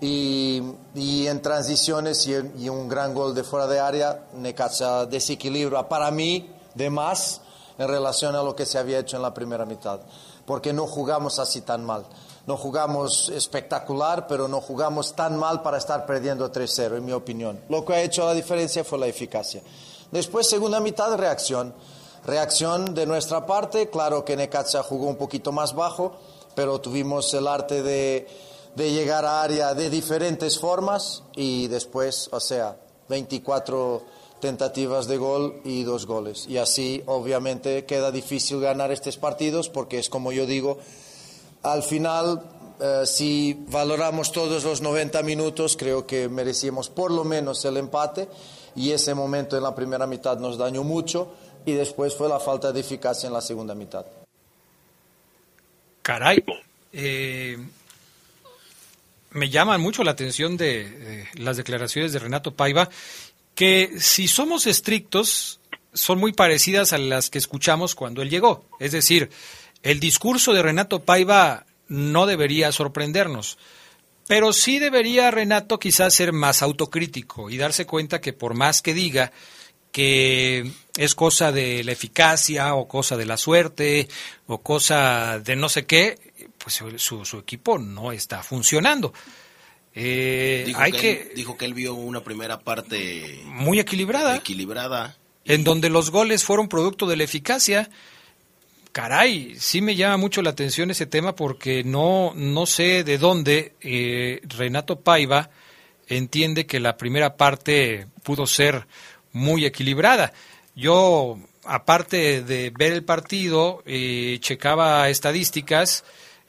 Y, 0.00 0.62
y 0.94 1.26
en 1.26 1.42
transiciones 1.42 2.26
y, 2.26 2.32
y 2.58 2.70
un 2.70 2.88
gran 2.88 3.12
gol 3.12 3.34
de 3.34 3.44
fuera 3.44 3.66
de 3.66 3.78
área, 3.78 4.24
Necaxa 4.32 5.04
desequilibra 5.04 5.86
para 5.90 6.10
mí 6.10 6.50
de 6.74 6.88
más 6.88 7.42
en 7.76 7.86
relación 7.86 8.34
a 8.34 8.42
lo 8.42 8.56
que 8.56 8.64
se 8.64 8.78
había 8.78 8.98
hecho 8.98 9.16
en 9.16 9.22
la 9.22 9.34
primera 9.34 9.66
mitad, 9.66 10.00
porque 10.50 10.72
no 10.72 10.88
jugamos 10.88 11.38
así 11.38 11.60
tan 11.60 11.84
mal. 11.84 12.04
No 12.44 12.56
jugamos 12.56 13.28
espectacular, 13.28 14.26
pero 14.26 14.48
no 14.48 14.60
jugamos 14.60 15.14
tan 15.14 15.36
mal 15.38 15.62
para 15.62 15.78
estar 15.78 16.04
perdiendo 16.04 16.50
3-0, 16.50 16.96
en 16.96 17.04
mi 17.04 17.12
opinión. 17.12 17.60
Lo 17.68 17.84
que 17.84 17.92
ha 17.92 18.02
hecho 18.02 18.26
la 18.26 18.34
diferencia 18.34 18.82
fue 18.82 18.98
la 18.98 19.06
eficacia. 19.06 19.62
Después, 20.10 20.48
segunda 20.48 20.80
mitad, 20.80 21.16
reacción. 21.16 21.72
Reacción 22.24 22.96
de 22.96 23.06
nuestra 23.06 23.46
parte, 23.46 23.90
claro 23.90 24.24
que 24.24 24.34
Necaxa 24.34 24.82
jugó 24.82 25.06
un 25.06 25.14
poquito 25.14 25.52
más 25.52 25.72
bajo, 25.72 26.16
pero 26.56 26.80
tuvimos 26.80 27.32
el 27.32 27.46
arte 27.46 27.84
de, 27.84 28.26
de 28.74 28.90
llegar 28.90 29.24
a 29.24 29.42
área 29.42 29.72
de 29.72 29.88
diferentes 29.88 30.58
formas 30.58 31.22
y 31.36 31.68
después, 31.68 32.28
o 32.32 32.40
sea, 32.40 32.76
24 33.08 34.02
tentativas 34.40 35.06
de 35.06 35.16
gol 35.16 35.60
y 35.64 35.82
dos 35.84 36.06
goles. 36.06 36.46
Y 36.48 36.58
así, 36.58 37.02
obviamente, 37.06 37.84
queda 37.84 38.10
difícil 38.10 38.60
ganar 38.60 38.90
estos 38.90 39.16
partidos 39.16 39.68
porque 39.68 39.98
es 39.98 40.08
como 40.08 40.32
yo 40.32 40.46
digo, 40.46 40.78
al 41.62 41.82
final, 41.82 42.42
eh, 42.80 43.02
si 43.04 43.56
valoramos 43.68 44.32
todos 44.32 44.64
los 44.64 44.80
90 44.80 45.22
minutos, 45.22 45.76
creo 45.76 46.06
que 46.06 46.28
merecíamos 46.28 46.88
por 46.88 47.10
lo 47.10 47.24
menos 47.24 47.64
el 47.64 47.76
empate 47.76 48.28
y 48.74 48.92
ese 48.92 49.14
momento 49.14 49.56
en 49.56 49.62
la 49.62 49.74
primera 49.74 50.06
mitad 50.06 50.38
nos 50.38 50.56
dañó 50.56 50.82
mucho 50.82 51.32
y 51.66 51.72
después 51.72 52.14
fue 52.14 52.28
la 52.28 52.40
falta 52.40 52.72
de 52.72 52.80
eficacia 52.80 53.26
en 53.26 53.34
la 53.34 53.40
segunda 53.40 53.74
mitad. 53.74 54.06
Caray. 56.02 56.42
Eh, 56.92 57.58
me 59.32 59.48
llaman 59.48 59.80
mucho 59.80 60.02
la 60.02 60.10
atención 60.10 60.56
de, 60.56 60.90
de 60.90 61.28
las 61.34 61.56
declaraciones 61.56 62.12
de 62.12 62.18
Renato 62.18 62.52
Paiva, 62.54 62.88
que 63.54 63.94
si 63.98 64.28
somos 64.28 64.66
estrictos, 64.66 65.60
son 65.92 66.18
muy 66.18 66.32
parecidas 66.32 66.92
a 66.92 66.98
las 66.98 67.30
que 67.30 67.38
escuchamos 67.38 67.94
cuando 67.94 68.22
él 68.22 68.30
llegó. 68.30 68.64
Es 68.78 68.92
decir, 68.92 69.30
el 69.82 70.00
discurso 70.00 70.52
de 70.52 70.62
Renato 70.62 71.04
Paiva 71.04 71.66
no 71.88 72.26
debería 72.26 72.72
sorprendernos, 72.72 73.58
pero 74.26 74.52
sí 74.52 74.78
debería 74.78 75.30
Renato 75.30 75.78
quizás 75.78 76.14
ser 76.14 76.32
más 76.32 76.62
autocrítico 76.62 77.50
y 77.50 77.56
darse 77.56 77.86
cuenta 77.86 78.20
que 78.20 78.32
por 78.32 78.54
más 78.54 78.80
que 78.82 78.94
diga 78.94 79.32
que 79.90 80.70
es 80.96 81.14
cosa 81.16 81.50
de 81.50 81.82
la 81.82 81.92
eficacia 81.92 82.74
o 82.74 82.86
cosa 82.86 83.16
de 83.16 83.26
la 83.26 83.36
suerte 83.36 84.08
o 84.46 84.58
cosa 84.58 85.40
de 85.40 85.56
no 85.56 85.68
sé 85.68 85.84
qué, 85.84 86.16
pues 86.58 86.80
su, 86.96 87.24
su 87.24 87.38
equipo 87.38 87.78
no 87.78 88.12
está 88.12 88.42
funcionando. 88.42 89.12
Eh, 89.94 90.64
Dijo, 90.66 90.80
hay 90.80 90.92
que, 90.92 90.98
que 90.98 91.22
él, 91.22 91.30
dijo 91.34 91.56
que 91.56 91.64
él 91.64 91.74
vio 91.74 91.94
una 91.94 92.22
primera 92.22 92.60
parte 92.60 93.40
muy 93.44 93.80
equilibrada, 93.80 94.36
equilibrada. 94.36 95.16
en 95.44 95.64
donde 95.64 95.90
los 95.90 96.10
goles 96.10 96.44
fueron 96.44 96.68
producto 96.68 97.06
de 97.06 97.16
la 97.16 97.24
eficacia. 97.24 97.90
Caray, 98.92 99.54
sí 99.58 99.80
me 99.80 99.94
llama 99.94 100.16
mucho 100.16 100.42
la 100.42 100.50
atención 100.50 100.90
ese 100.90 101.06
tema 101.06 101.34
porque 101.36 101.84
no, 101.84 102.32
no 102.34 102.66
sé 102.66 103.04
de 103.04 103.18
dónde 103.18 103.74
eh, 103.80 104.40
Renato 104.44 105.00
Paiva 105.00 105.50
entiende 106.08 106.66
que 106.66 106.80
la 106.80 106.96
primera 106.96 107.36
parte 107.36 108.06
pudo 108.24 108.46
ser 108.46 108.86
muy 109.32 109.64
equilibrada. 109.64 110.32
Yo, 110.74 111.38
aparte 111.64 112.42
de 112.42 112.70
ver 112.70 112.92
el 112.92 113.04
partido, 113.04 113.82
eh, 113.86 114.38
checaba 114.40 115.08
estadísticas. 115.08 116.04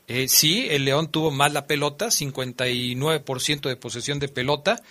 Eh, 0.08 0.28
sí, 0.28 0.68
el 0.70 0.86
León 0.86 1.12
tuvo 1.12 1.32
más 1.32 1.54
la 1.54 1.68
pelota, 1.68 2.08
59% 2.08 3.70
de 3.70 3.76
posesión 3.76 4.20
de 4.20 4.28
pelota, 4.28 4.82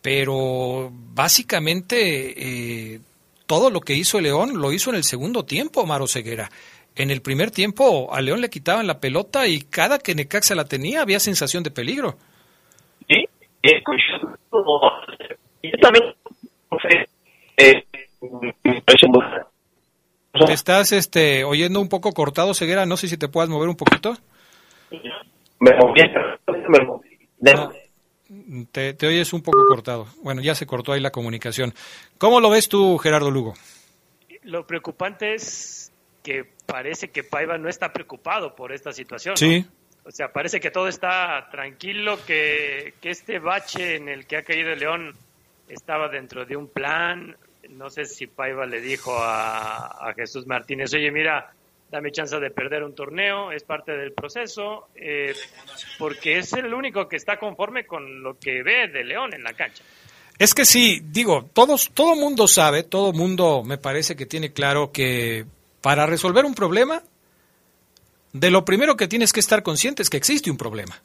pero 0.00 0.90
básicamente 0.92 2.94
eh, 2.94 3.00
todo 3.46 3.70
lo 3.70 3.80
que 3.80 3.94
hizo 3.94 4.18
el 4.18 4.24
León 4.24 4.60
lo 4.60 4.72
hizo 4.72 4.90
en 4.90 4.96
el 4.96 5.04
segundo 5.04 5.44
tiempo, 5.44 5.86
Maro 5.86 6.06
Ceguera. 6.06 6.50
En 6.96 7.10
el 7.10 7.22
primer 7.22 7.50
tiempo 7.50 8.14
a 8.14 8.20
León 8.20 8.40
le 8.40 8.50
quitaban 8.50 8.86
la 8.86 9.00
pelota 9.00 9.48
y 9.48 9.60
cada 9.60 9.98
que 9.98 10.14
Necaxa 10.14 10.54
la 10.54 10.66
tenía 10.66 11.02
había 11.02 11.18
sensación 11.18 11.64
de 11.64 11.72
peligro. 11.72 12.16
Sí, 13.08 13.26
eh. 13.62 13.82
Yo 15.62 15.78
también, 15.80 16.14
no 16.70 16.78
sé, 16.78 17.08
eh, 17.56 17.84
Te 20.46 20.52
estás 20.52 20.92
este, 20.92 21.44
oyendo 21.44 21.80
un 21.80 21.88
poco 21.88 22.12
cortado, 22.12 22.54
Ceguera. 22.54 22.86
No 22.86 22.96
sé 22.96 23.08
si 23.08 23.16
te 23.16 23.28
puedas 23.28 23.48
mover 23.48 23.68
un 23.68 23.76
poquito. 23.76 24.16
Me 24.90 25.76
moví, 25.76 26.02
me 26.68 26.84
moví. 26.84 27.18
Te, 28.72 28.94
te 28.94 29.06
oyes 29.06 29.32
un 29.32 29.42
poco 29.42 29.64
cortado. 29.66 30.06
Bueno, 30.22 30.40
ya 30.40 30.54
se 30.54 30.66
cortó 30.66 30.92
ahí 30.92 31.00
la 31.00 31.10
comunicación. 31.10 31.74
¿Cómo 32.18 32.40
lo 32.40 32.50
ves 32.50 32.68
tú, 32.68 32.98
Gerardo 32.98 33.30
Lugo? 33.30 33.54
Lo 34.42 34.66
preocupante 34.66 35.34
es 35.34 35.92
que 36.22 36.44
parece 36.66 37.10
que 37.10 37.22
Paiva 37.22 37.58
no 37.58 37.68
está 37.68 37.92
preocupado 37.92 38.54
por 38.54 38.72
esta 38.72 38.92
situación. 38.92 39.34
¿no? 39.34 39.36
Sí. 39.36 39.66
O 40.04 40.10
sea, 40.10 40.32
parece 40.32 40.60
que 40.60 40.70
todo 40.70 40.88
está 40.88 41.48
tranquilo, 41.50 42.18
que, 42.26 42.94
que 43.00 43.10
este 43.10 43.38
bache 43.38 43.96
en 43.96 44.08
el 44.08 44.26
que 44.26 44.36
ha 44.38 44.42
caído 44.42 44.70
el 44.70 44.80
León 44.80 45.14
estaba 45.68 46.08
dentro 46.08 46.44
de 46.44 46.56
un 46.56 46.68
plan. 46.68 47.36
No 47.70 47.88
sé 47.88 48.04
si 48.04 48.26
Paiva 48.26 48.66
le 48.66 48.80
dijo 48.80 49.16
a, 49.16 50.08
a 50.08 50.14
Jesús 50.14 50.46
Martínez, 50.46 50.92
oye, 50.94 51.10
mira, 51.10 51.52
dame 51.90 52.10
chance 52.12 52.38
de 52.38 52.50
perder 52.50 52.82
un 52.82 52.94
torneo, 52.94 53.52
es 53.52 53.62
parte 53.62 53.92
del 53.92 54.12
proceso, 54.12 54.88
eh, 54.94 55.34
porque 55.98 56.38
es 56.38 56.52
el 56.52 56.72
único 56.74 57.08
que 57.08 57.16
está 57.16 57.38
conforme 57.38 57.86
con 57.86 58.22
lo 58.22 58.38
que 58.38 58.62
ve 58.62 58.88
de 58.88 59.04
León 59.04 59.34
en 59.34 59.42
la 59.42 59.52
cancha. 59.52 59.84
Es 60.38 60.54
que 60.54 60.64
sí, 60.64 61.00
digo, 61.04 61.48
todos, 61.52 61.90
todo 61.94 62.16
mundo 62.16 62.48
sabe, 62.48 62.82
todo 62.82 63.12
mundo 63.12 63.62
me 63.64 63.78
parece 63.78 64.16
que 64.16 64.26
tiene 64.26 64.52
claro 64.52 64.90
que 64.90 65.46
para 65.80 66.06
resolver 66.06 66.44
un 66.44 66.54
problema, 66.54 67.02
de 68.32 68.50
lo 68.50 68.64
primero 68.64 68.96
que 68.96 69.06
tienes 69.06 69.32
que 69.32 69.38
estar 69.38 69.62
consciente 69.62 70.02
es 70.02 70.10
que 70.10 70.16
existe 70.16 70.50
un 70.50 70.56
problema. 70.56 71.00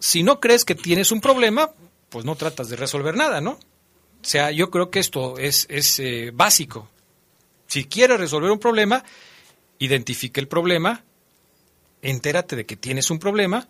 Si 0.00 0.24
no 0.24 0.40
crees 0.40 0.64
que 0.64 0.74
tienes 0.74 1.12
un 1.12 1.20
problema, 1.20 1.70
pues 2.08 2.24
no 2.24 2.34
tratas 2.34 2.68
de 2.68 2.76
resolver 2.76 3.16
nada, 3.16 3.40
¿no? 3.40 3.52
O 3.52 4.26
sea, 4.26 4.50
yo 4.50 4.70
creo 4.70 4.90
que 4.90 4.98
esto 4.98 5.38
es, 5.38 5.66
es 5.68 6.00
eh, 6.00 6.30
básico. 6.34 6.88
Si 7.68 7.84
quieres 7.84 8.18
resolver 8.18 8.50
un 8.50 8.58
problema, 8.58 9.04
identifique 9.84 10.40
el 10.40 10.48
problema, 10.48 11.04
entérate 12.02 12.56
de 12.56 12.66
que 12.66 12.76
tienes 12.76 13.10
un 13.10 13.18
problema 13.18 13.68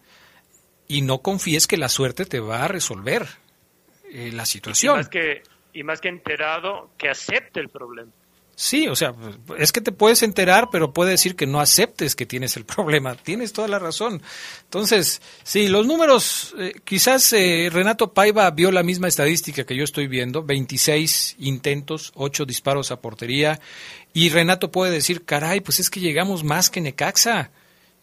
y 0.89 1.03
no 1.03 1.19
confíes 1.19 1.67
que 1.67 1.77
la 1.77 1.89
suerte 1.89 2.27
te 2.27 2.41
va 2.41 2.65
a 2.65 2.69
resolver 2.69 3.27
eh, 4.11 4.31
la 4.33 4.47
situación. 4.47 4.95
Y 4.95 4.99
más, 4.99 5.09
que, 5.09 5.43
y 5.73 5.83
más 5.83 6.01
que 6.01 6.09
enterado, 6.09 6.91
que 6.99 7.09
acepte 7.09 7.61
el 7.61 7.69
problema. 7.69 8.13
Sí, 8.57 8.87
o 8.87 8.95
sea, 8.95 9.15
es 9.59 9.73
que 9.73 9.81
te 9.81 9.91
puedes 9.91 10.23
enterar, 10.23 10.69
pero 10.71 10.93
puede 10.93 11.11
decir 11.11 11.35
que 11.35 11.47
no 11.47 11.61
aceptes 11.61 12.15
que 12.15 12.27
tienes 12.27 12.57
el 12.57 12.65
problema. 12.65 13.15
Tienes 13.17 13.53
toda 13.53 13.69
la 13.69 13.79
razón. 13.79 14.23
Entonces, 14.65 15.21
sí, 15.43 15.69
los 15.69 15.87
números, 15.87 16.55
eh, 16.59 16.75
quizás 16.85 17.33
eh, 17.33 17.69
Renato 17.73 18.13
Paiva 18.13 18.51
vio 18.51 18.71
la 18.71 18.83
misma 18.83 19.09
estadística 19.09 19.65
que 19.65 19.77
yo 19.77 19.85
estoy 19.85 20.07
viendo, 20.07 20.45
26 20.45 21.37
intentos, 21.41 22.13
8 22.15 22.45
disparos 22.45 22.91
a 22.91 23.01
portería, 23.01 23.61
y 24.13 24.29
Renato 24.29 24.71
puede 24.71 24.93
decir, 24.93 25.25
caray, 25.25 25.61
pues 25.61 25.81
es 25.81 25.91
que 25.91 26.01
llegamos 26.01 26.45
más 26.45 26.71
que 26.71 26.81
Necaxa, 26.81 27.51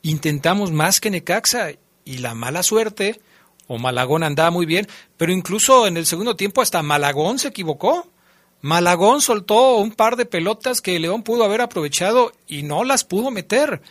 intentamos 0.01 0.71
más 0.71 0.99
que 0.99 1.09
Necaxa, 1.09 1.71
y 2.03 2.17
la 2.17 2.33
mala 2.33 2.63
suerte, 2.63 3.21
o 3.67 3.77
Malagón 3.77 4.23
andaba 4.23 4.51
muy 4.51 4.65
bien, 4.65 4.87
pero 5.15 5.31
incluso 5.31 5.87
en 5.87 5.95
el 5.95 6.05
segundo 6.05 6.35
tiempo 6.35 6.61
hasta 6.61 6.83
Malagón 6.83 7.39
se 7.39 7.47
equivocó. 7.47 8.10
Malagón 8.61 9.21
soltó 9.21 9.77
un 9.77 9.91
par 9.91 10.15
de 10.15 10.25
pelotas 10.25 10.81
que 10.81 10.99
León 10.99 11.23
pudo 11.23 11.43
haber 11.43 11.61
aprovechado 11.61 12.31
y 12.47 12.63
no 12.63 12.83
las 12.83 13.03
pudo 13.03 13.31
meter. 13.31 13.81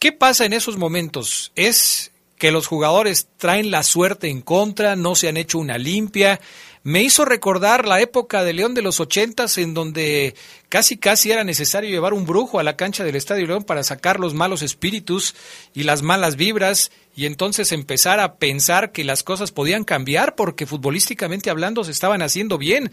¿Qué 0.00 0.12
pasa 0.12 0.44
en 0.44 0.52
esos 0.52 0.76
momentos? 0.76 1.52
Es 1.54 2.10
que 2.38 2.50
los 2.50 2.66
jugadores 2.66 3.28
traen 3.38 3.70
la 3.70 3.82
suerte 3.82 4.28
en 4.28 4.42
contra, 4.42 4.96
no 4.96 5.14
se 5.14 5.28
han 5.28 5.36
hecho 5.36 5.58
una 5.58 5.78
limpia. 5.78 6.40
Me 6.82 7.02
hizo 7.02 7.24
recordar 7.24 7.88
la 7.88 8.02
época 8.02 8.44
de 8.44 8.52
León 8.52 8.74
de 8.74 8.82
los 8.82 9.00
ochentas 9.00 9.56
en 9.56 9.72
donde 9.72 10.34
casi 10.68 10.98
casi 10.98 11.30
era 11.30 11.42
necesario 11.42 11.88
llevar 11.88 12.12
un 12.12 12.26
brujo 12.26 12.58
a 12.58 12.62
la 12.62 12.76
cancha 12.76 13.04
del 13.04 13.16
Estadio 13.16 13.46
León 13.46 13.64
para 13.64 13.82
sacar 13.82 14.20
los 14.20 14.34
malos 14.34 14.60
espíritus 14.60 15.34
y 15.72 15.84
las 15.84 16.02
malas 16.02 16.36
vibras 16.36 16.90
y 17.16 17.24
entonces 17.24 17.72
empezar 17.72 18.20
a 18.20 18.34
pensar 18.34 18.92
que 18.92 19.04
las 19.04 19.22
cosas 19.22 19.50
podían 19.50 19.84
cambiar 19.84 20.34
porque 20.34 20.66
futbolísticamente 20.66 21.48
hablando 21.48 21.84
se 21.84 21.92
estaban 21.92 22.20
haciendo 22.20 22.58
bien, 22.58 22.92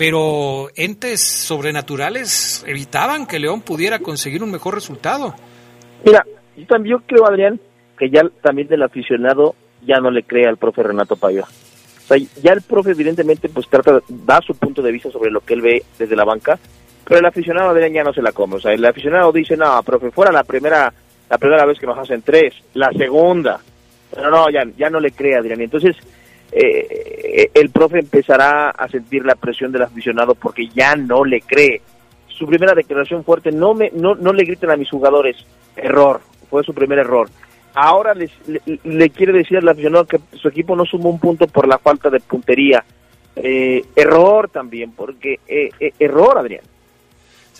pero 0.00 0.68
entes 0.76 1.20
sobrenaturales 1.20 2.64
evitaban 2.66 3.26
que 3.26 3.38
León 3.38 3.60
pudiera 3.60 3.98
conseguir 3.98 4.42
un 4.42 4.50
mejor 4.50 4.74
resultado. 4.74 5.34
Mira, 6.06 6.24
yo 6.56 6.64
también 6.64 6.96
creo, 7.06 7.26
Adrián, 7.26 7.60
que 7.98 8.08
ya 8.08 8.22
también 8.40 8.66
del 8.68 8.82
aficionado 8.82 9.54
ya 9.86 9.96
no 9.98 10.10
le 10.10 10.22
cree 10.22 10.48
al 10.48 10.56
profe 10.56 10.84
Renato 10.84 11.16
Paiva. 11.16 11.42
O 11.42 12.06
sea, 12.06 12.16
ya 12.42 12.54
el 12.54 12.62
profe 12.62 12.92
evidentemente 12.92 13.50
pues 13.50 13.68
trata, 13.68 14.00
da 14.08 14.40
su 14.40 14.54
punto 14.54 14.80
de 14.80 14.90
vista 14.90 15.10
sobre 15.10 15.30
lo 15.30 15.42
que 15.42 15.52
él 15.52 15.60
ve 15.60 15.82
desde 15.98 16.16
la 16.16 16.24
banca, 16.24 16.58
pero 17.04 17.20
el 17.20 17.26
aficionado 17.26 17.68
Adrián 17.68 17.92
ya 17.92 18.02
no 18.02 18.14
se 18.14 18.22
la 18.22 18.32
come. 18.32 18.56
O 18.56 18.60
sea, 18.60 18.72
el 18.72 18.86
aficionado 18.86 19.30
dice, 19.32 19.54
no, 19.54 19.82
profe, 19.82 20.10
fuera 20.10 20.32
la 20.32 20.44
primera 20.44 20.90
la 21.28 21.36
primera 21.36 21.66
vez 21.66 21.78
que 21.78 21.86
nos 21.86 21.98
hacen 21.98 22.22
tres, 22.22 22.54
la 22.72 22.90
segunda. 22.96 23.60
Pero 24.14 24.30
no, 24.30 24.48
ya, 24.48 24.62
ya 24.78 24.88
no 24.88 24.98
le 24.98 25.10
cree 25.10 25.36
Adrián. 25.36 25.60
Entonces, 25.60 25.94
eh, 26.52 27.50
el 27.54 27.70
profe 27.70 27.98
empezará 27.98 28.70
a 28.70 28.88
sentir 28.88 29.24
la 29.24 29.34
presión 29.34 29.72
del 29.72 29.82
aficionado 29.82 30.34
porque 30.34 30.68
ya 30.68 30.96
no 30.96 31.24
le 31.24 31.40
cree. 31.40 31.80
Su 32.26 32.46
primera 32.46 32.74
declaración 32.74 33.24
fuerte, 33.24 33.52
no, 33.52 33.74
me, 33.74 33.90
no, 33.94 34.14
no 34.14 34.32
le 34.32 34.44
griten 34.44 34.70
a 34.70 34.76
mis 34.76 34.88
jugadores, 34.88 35.36
error, 35.76 36.20
fue 36.48 36.64
su 36.64 36.72
primer 36.74 36.98
error. 36.98 37.28
Ahora 37.74 38.14
les, 38.14 38.30
le, 38.84 39.10
quiere 39.10 39.32
decir 39.32 39.58
al 39.58 39.68
aficionado 39.68 40.06
que 40.06 40.18
su 40.32 40.48
equipo 40.48 40.74
no 40.74 40.84
sumó 40.84 41.10
un 41.10 41.20
punto 41.20 41.46
por 41.46 41.68
la 41.68 41.78
falta 41.78 42.10
de 42.10 42.20
puntería. 42.20 42.84
Eh, 43.36 43.84
error 43.94 44.50
también, 44.50 44.92
porque 44.92 45.38
eh, 45.46 45.70
eh, 45.78 45.92
error, 45.98 46.36
Adrián. 46.36 46.64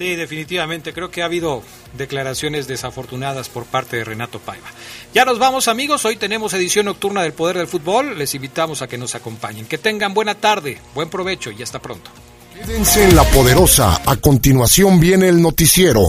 Sí, 0.00 0.16
definitivamente. 0.16 0.94
Creo 0.94 1.10
que 1.10 1.20
ha 1.20 1.26
habido 1.26 1.62
declaraciones 1.98 2.66
desafortunadas 2.66 3.50
por 3.50 3.66
parte 3.66 3.98
de 3.98 4.04
Renato 4.04 4.38
Paiva. 4.38 4.66
Ya 5.12 5.26
nos 5.26 5.38
vamos 5.38 5.68
amigos. 5.68 6.06
Hoy 6.06 6.16
tenemos 6.16 6.54
edición 6.54 6.86
nocturna 6.86 7.22
del 7.22 7.34
Poder 7.34 7.58
del 7.58 7.66
Fútbol. 7.66 8.16
Les 8.18 8.34
invitamos 8.34 8.80
a 8.80 8.88
que 8.88 8.96
nos 8.96 9.14
acompañen. 9.14 9.66
Que 9.66 9.76
tengan 9.76 10.14
buena 10.14 10.34
tarde, 10.34 10.78
buen 10.94 11.10
provecho 11.10 11.50
y 11.50 11.62
hasta 11.62 11.82
pronto. 11.82 12.10
Quédense 12.54 13.04
en 13.04 13.14
la 13.14 13.24
poderosa. 13.24 14.00
A 14.06 14.16
continuación 14.16 15.00
viene 15.00 15.28
el 15.28 15.42
noticiero. 15.42 16.08